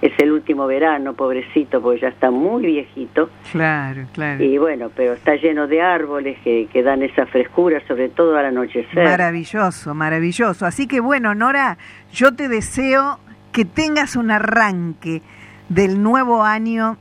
es 0.03 0.13
el 0.19 0.33
último 0.33 0.67
verano, 0.67 1.13
pobrecito, 1.15 1.83
porque 1.83 2.01
ya 2.01 2.09
está 2.09 2.31
muy 2.31 2.65
viejito, 2.65 3.29
Claro, 3.53 4.07
claro. 4.15 4.43
y 4.43 4.57
bueno, 4.59 4.91
pero 4.95 5.13
está 5.13 5.37
lleno 5.37 5.67
de 5.67 5.83
árboles 5.83 6.39
que, 6.43 6.69
que 6.73 6.83
dan 6.83 7.03
esa 7.03 7.27
frescura, 7.27 7.81
sobre 7.87 8.09
todo 8.09 8.37
al 8.37 8.47
anochecer. 8.47 9.05
Maravilloso, 9.05 9.95
maravilloso. 9.95 10.65
Así 10.67 10.87
que 10.87 11.01
bueno, 11.01 11.35
Nora, 11.35 11.77
yo 12.13 12.35
te 12.35 12.49
deseo 12.49 13.19
que 13.53 13.65
tengas 13.65 14.17
un 14.17 14.31
arranque 14.31 15.21
del 15.69 16.03
nuevo 16.03 16.45
año 16.45 16.97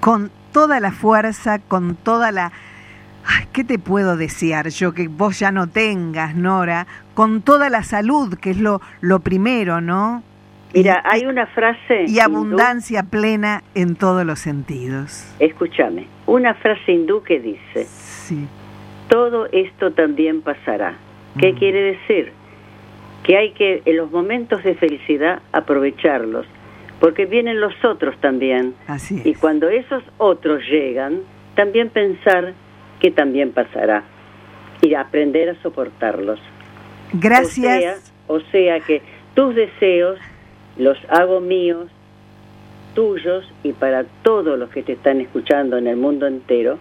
con 0.00 0.30
toda 0.52 0.80
la 0.80 0.92
fuerza, 0.92 1.58
con 1.58 1.96
toda 1.96 2.30
la... 2.30 2.52
Ay, 3.26 3.46
¿Qué 3.52 3.64
te 3.64 3.78
puedo 3.80 4.16
desear 4.16 4.68
yo 4.68 4.92
que 4.94 5.08
vos 5.08 5.40
ya 5.40 5.50
no 5.50 5.66
tengas, 5.66 6.36
Nora? 6.36 6.86
Con 7.14 7.42
toda 7.42 7.68
la 7.70 7.82
salud, 7.82 8.34
que 8.38 8.50
es 8.50 8.58
lo, 8.58 8.80
lo 9.00 9.18
primero, 9.20 9.80
¿no? 9.80 10.22
Mira, 10.74 11.02
hay 11.04 11.24
una 11.26 11.46
frase... 11.46 12.04
Y 12.06 12.16
hindú- 12.16 12.22
abundancia 12.24 13.02
plena 13.04 13.62
en 13.74 13.96
todos 13.96 14.24
los 14.26 14.38
sentidos. 14.40 15.32
Escúchame, 15.38 16.06
una 16.26 16.54
frase 16.54 16.92
hindú 16.92 17.22
que 17.22 17.40
dice... 17.40 17.84
Sí. 17.84 18.46
todo 19.08 19.46
esto 19.52 19.92
también 19.92 20.42
pasará. 20.42 20.94
¿Qué 21.38 21.52
Mm. 21.52 21.56
quiere 21.58 21.80
decir? 21.92 22.32
Que 23.22 23.36
hay 23.36 23.52
que 23.52 23.82
en 23.84 23.96
los 23.96 24.10
momentos 24.10 24.64
de 24.64 24.74
felicidad 24.74 25.40
aprovecharlos, 25.52 26.44
porque 26.98 27.24
vienen 27.26 27.60
los 27.60 27.72
otros 27.84 28.18
también. 28.20 28.74
Así 28.88 29.22
Y 29.24 29.30
es. 29.30 29.38
cuando 29.38 29.68
esos 29.68 30.02
otros 30.18 30.62
llegan, 30.68 31.20
también 31.54 31.88
pensar 31.90 32.54
que 33.00 33.10
también 33.12 33.52
pasará 33.52 34.02
y 34.82 34.94
aprender 34.94 35.50
a 35.50 35.62
soportarlos. 35.62 36.40
Gracias. 37.12 38.12
O 38.26 38.40
sea, 38.40 38.80
que 38.80 39.02
tus 39.34 39.54
deseos 39.54 40.18
los 40.78 40.98
hago 41.08 41.40
míos, 41.40 41.88
tuyos 42.94 43.44
y 43.62 43.72
para 43.72 44.04
todos 44.22 44.58
los 44.58 44.70
que 44.70 44.82
te 44.82 44.92
están 44.92 45.20
escuchando 45.20 45.76
en 45.76 45.86
el 45.86 45.96
mundo 45.96 46.26
entero, 46.26 46.78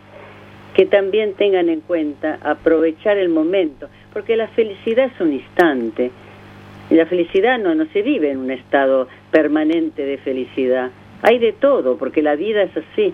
que 0.74 0.86
también 0.86 1.34
tengan 1.34 1.70
en 1.70 1.82
cuenta 1.82 2.39
aprovechar 2.41 3.18
el 3.18 3.30
momento, 3.30 3.88
porque 4.14 4.36
la 4.36 4.48
felicidad 4.50 5.12
es 5.14 5.22
un 5.22 5.34
instante. 5.34 6.12
La 6.89 7.06
felicidad 7.06 7.58
no, 7.58 7.74
no 7.76 7.86
se 7.88 8.02
vive 8.02 8.32
en 8.32 8.39
un 8.39 8.52
estado 8.52 9.08
permanente 9.32 10.06
de 10.06 10.18
felicidad. 10.18 10.91
Hay 11.22 11.39
de 11.39 11.54
todo, 11.54 11.98
porque 11.98 12.22
la 12.22 12.36
vida 12.36 12.64
es 12.64 12.72
así. 12.78 13.14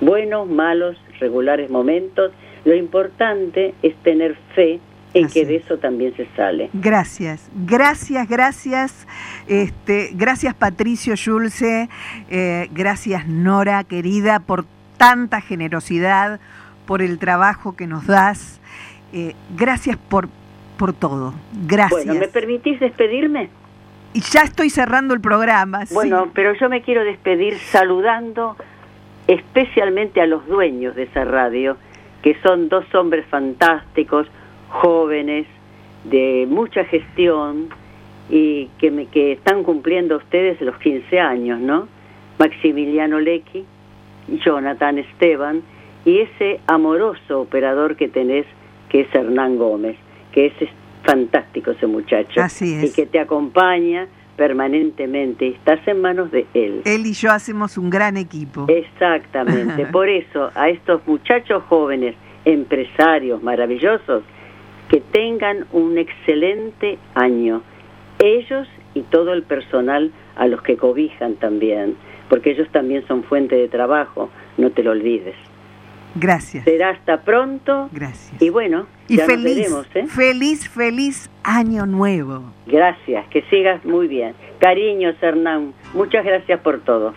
Buenos, 0.00 0.48
malos, 0.48 0.96
regulares 1.18 1.68
momentos. 1.68 2.32
Lo 2.64 2.74
importante 2.74 3.74
es 3.82 3.94
tener 3.96 4.36
fe 4.54 4.80
en 5.14 5.28
que 5.28 5.46
de 5.46 5.56
eso 5.56 5.78
también 5.78 6.14
se 6.16 6.26
sale. 6.36 6.70
Gracias, 6.72 7.48
gracias, 7.54 8.28
gracias. 8.28 9.06
Este, 9.46 10.10
gracias 10.14 10.54
Patricio 10.54 11.14
Schulze, 11.14 11.88
eh, 12.30 12.68
gracias 12.72 13.26
Nora, 13.26 13.84
querida, 13.84 14.40
por 14.40 14.66
tanta 14.98 15.40
generosidad, 15.40 16.40
por 16.86 17.00
el 17.00 17.18
trabajo 17.18 17.76
que 17.76 17.86
nos 17.86 18.06
das. 18.06 18.60
Eh, 19.12 19.34
gracias 19.56 19.96
por, 19.96 20.28
por 20.76 20.92
todo. 20.92 21.34
Gracias. 21.66 22.04
Bueno, 22.04 22.20
¿me 22.20 22.28
permitís 22.28 22.80
despedirme? 22.80 23.48
Y 24.12 24.20
ya 24.20 24.42
estoy 24.42 24.70
cerrando 24.70 25.14
el 25.14 25.20
programa. 25.20 25.84
Bueno, 25.92 26.30
pero 26.34 26.54
yo 26.54 26.68
me 26.68 26.82
quiero 26.82 27.04
despedir 27.04 27.58
saludando 27.58 28.56
especialmente 29.26 30.20
a 30.20 30.26
los 30.26 30.46
dueños 30.46 30.94
de 30.94 31.04
esa 31.04 31.24
radio, 31.24 31.76
que 32.22 32.36
son 32.42 32.68
dos 32.68 32.84
hombres 32.94 33.26
fantásticos, 33.26 34.28
jóvenes, 34.74 35.46
de 36.04 36.46
mucha 36.48 36.84
gestión 36.84 37.68
y 38.28 38.66
que, 38.78 38.90
me, 38.90 39.06
que 39.06 39.32
están 39.32 39.62
cumpliendo 39.62 40.16
ustedes 40.16 40.60
los 40.60 40.76
15 40.78 41.20
años, 41.20 41.60
¿no? 41.60 41.88
Maximiliano 42.38 43.20
Lecky, 43.20 43.64
Jonathan 44.44 44.98
Esteban 44.98 45.62
y 46.04 46.18
ese 46.18 46.60
amoroso 46.66 47.40
operador 47.40 47.96
que 47.96 48.08
tenés, 48.08 48.46
que 48.88 49.02
es 49.02 49.14
Hernán 49.14 49.56
Gómez, 49.56 49.96
que 50.32 50.46
es 50.46 50.54
fantástico 51.04 51.70
ese 51.70 51.86
muchacho. 51.86 52.42
Así 52.42 52.74
es. 52.74 52.84
Y 52.84 52.94
que 52.94 53.06
te 53.06 53.20
acompaña 53.20 54.08
permanentemente, 54.36 55.46
estás 55.48 55.86
en 55.86 56.00
manos 56.00 56.32
de 56.32 56.46
él. 56.54 56.82
Él 56.84 57.06
y 57.06 57.12
yo 57.12 57.30
hacemos 57.30 57.78
un 57.78 57.88
gran 57.88 58.16
equipo. 58.16 58.66
Exactamente, 58.68 59.86
por 59.92 60.08
eso 60.08 60.50
a 60.56 60.68
estos 60.68 61.06
muchachos 61.06 61.62
jóvenes, 61.68 62.16
empresarios 62.44 63.40
maravillosos, 63.44 64.24
que 64.94 65.00
tengan 65.00 65.66
un 65.72 65.98
excelente 65.98 66.98
año, 67.16 67.62
ellos 68.20 68.68
y 68.94 69.00
todo 69.02 69.32
el 69.32 69.42
personal 69.42 70.12
a 70.36 70.46
los 70.46 70.62
que 70.62 70.76
cobijan 70.76 71.34
también, 71.34 71.96
porque 72.28 72.52
ellos 72.52 72.68
también 72.70 73.04
son 73.08 73.24
fuente 73.24 73.56
de 73.56 73.66
trabajo, 73.66 74.30
no 74.56 74.70
te 74.70 74.84
lo 74.84 74.92
olvides. 74.92 75.34
Gracias. 76.14 76.62
Será 76.62 76.90
hasta 76.90 77.22
pronto. 77.22 77.88
Gracias. 77.90 78.40
Y 78.40 78.50
bueno, 78.50 78.86
y 79.08 79.16
ya 79.16 79.26
feliz, 79.26 79.68
nos 79.68 79.88
veremos, 79.88 79.96
¿eh? 79.96 80.06
feliz, 80.06 80.68
feliz 80.68 81.28
año 81.42 81.86
nuevo. 81.86 82.52
Gracias, 82.68 83.26
que 83.30 83.42
sigas 83.50 83.84
muy 83.84 84.06
bien. 84.06 84.36
Cariños, 84.60 85.16
Hernán. 85.20 85.74
Muchas 85.92 86.24
gracias 86.24 86.60
por 86.60 86.82
todo. 86.84 87.14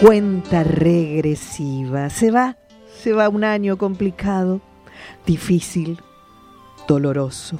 Cuenta 0.00 0.64
regresiva. 0.64 2.08
Se 2.08 2.30
va, 2.30 2.56
se 2.86 3.12
va 3.12 3.28
un 3.28 3.44
año 3.44 3.76
complicado, 3.76 4.62
difícil, 5.26 5.98
doloroso, 6.92 7.58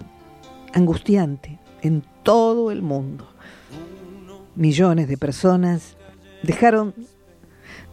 angustiante 0.75 1.59
en 1.81 2.05
todo 2.23 2.71
el 2.71 2.83
mundo. 2.83 3.27
Millones 4.55 5.09
de 5.09 5.17
personas 5.17 5.97
dejaron 6.43 6.95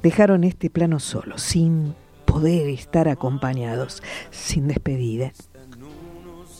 dejaron 0.03 0.43
este 0.43 0.69
plano 0.69 0.99
solo, 0.99 1.37
sin 1.37 1.95
poder 2.25 2.67
estar 2.67 3.07
acompañados, 3.07 4.03
sin 4.31 4.67
despedida. 4.67 5.31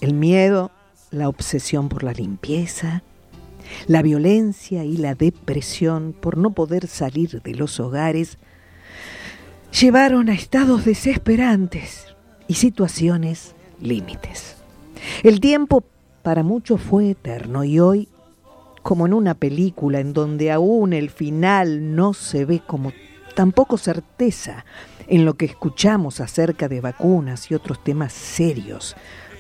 El 0.02 0.14
miedo, 0.14 0.72
la 1.12 1.28
obsesión 1.28 1.90
por 1.90 2.04
la 2.04 2.14
limpieza, 2.14 3.04
la 3.88 4.02
violencia 4.02 4.86
y 4.86 4.96
la 4.96 5.14
depresión 5.14 6.16
por 6.18 6.38
no 6.38 6.52
poder 6.52 6.88
salir 6.88 7.42
de 7.42 7.54
los 7.54 7.80
hogares 7.80 8.38
llevaron 9.78 10.30
a 10.30 10.34
estados 10.34 10.86
desesperantes 10.86 12.06
y 12.48 12.56
situaciones 12.56 13.56
límites. 13.80 14.59
El 15.24 15.40
tiempo 15.40 15.84
para 16.24 16.44
muchos 16.44 16.82
fue 16.82 17.12
eterno 17.12 17.64
y 17.64 17.80
hoy, 17.80 18.08
como 18.84 19.06
en 19.06 19.14
una 19.14 19.34
película 19.34 20.00
en 20.00 20.14
donde 20.14 20.52
aún 20.52 20.94
el 20.94 21.10
final 21.10 21.96
no 21.96 22.14
se 22.14 22.46
ve 22.46 22.62
como 22.66 22.92
tampoco 23.36 23.78
certeza 23.78 24.66
en 25.08 25.26
lo 25.26 25.36
que 25.36 25.46
escuchamos 25.46 26.20
acerca 26.20 26.68
de 26.68 26.82
vacunas 26.82 27.50
y 27.50 27.56
otros 27.56 27.84
temas 27.84 28.14
serios 28.14 28.96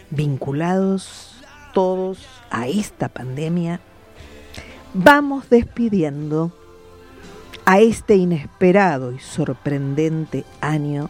vinculados 0.09 1.35
todos 1.73 2.25
a 2.49 2.67
esta 2.67 3.09
pandemia, 3.09 3.79
vamos 4.93 5.49
despidiendo 5.49 6.51
a 7.65 7.79
este 7.79 8.15
inesperado 8.15 9.11
y 9.11 9.19
sorprendente 9.19 10.45
año, 10.61 11.09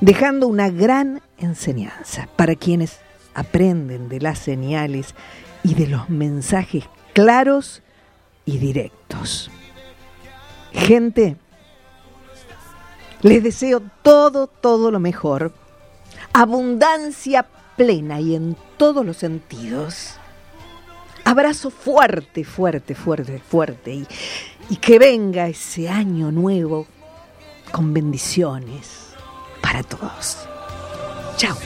dejando 0.00 0.46
una 0.46 0.70
gran 0.70 1.20
enseñanza 1.38 2.28
para 2.36 2.54
quienes 2.54 3.00
aprenden 3.34 4.08
de 4.08 4.20
las 4.20 4.38
señales 4.38 5.14
y 5.62 5.74
de 5.74 5.86
los 5.86 6.08
mensajes 6.08 6.84
claros 7.12 7.82
y 8.44 8.58
directos. 8.58 9.50
Gente, 10.72 11.36
les 13.20 13.42
deseo 13.42 13.82
todo, 14.02 14.46
todo 14.46 14.90
lo 14.90 14.98
mejor. 14.98 15.52
Abundancia 16.32 17.46
plena 17.76 18.20
y 18.20 18.34
en 18.34 18.56
todos 18.76 19.04
los 19.04 19.18
sentidos. 19.18 20.14
Abrazo 21.24 21.70
fuerte, 21.70 22.44
fuerte, 22.44 22.94
fuerte, 22.94 23.38
fuerte. 23.38 23.92
Y, 23.92 24.06
y 24.70 24.76
que 24.76 24.98
venga 24.98 25.46
ese 25.48 25.88
año 25.88 26.32
nuevo 26.32 26.86
con 27.70 27.94
bendiciones 27.94 29.12
para 29.60 29.82
todos. 29.82 30.46
Chao. 31.36 31.56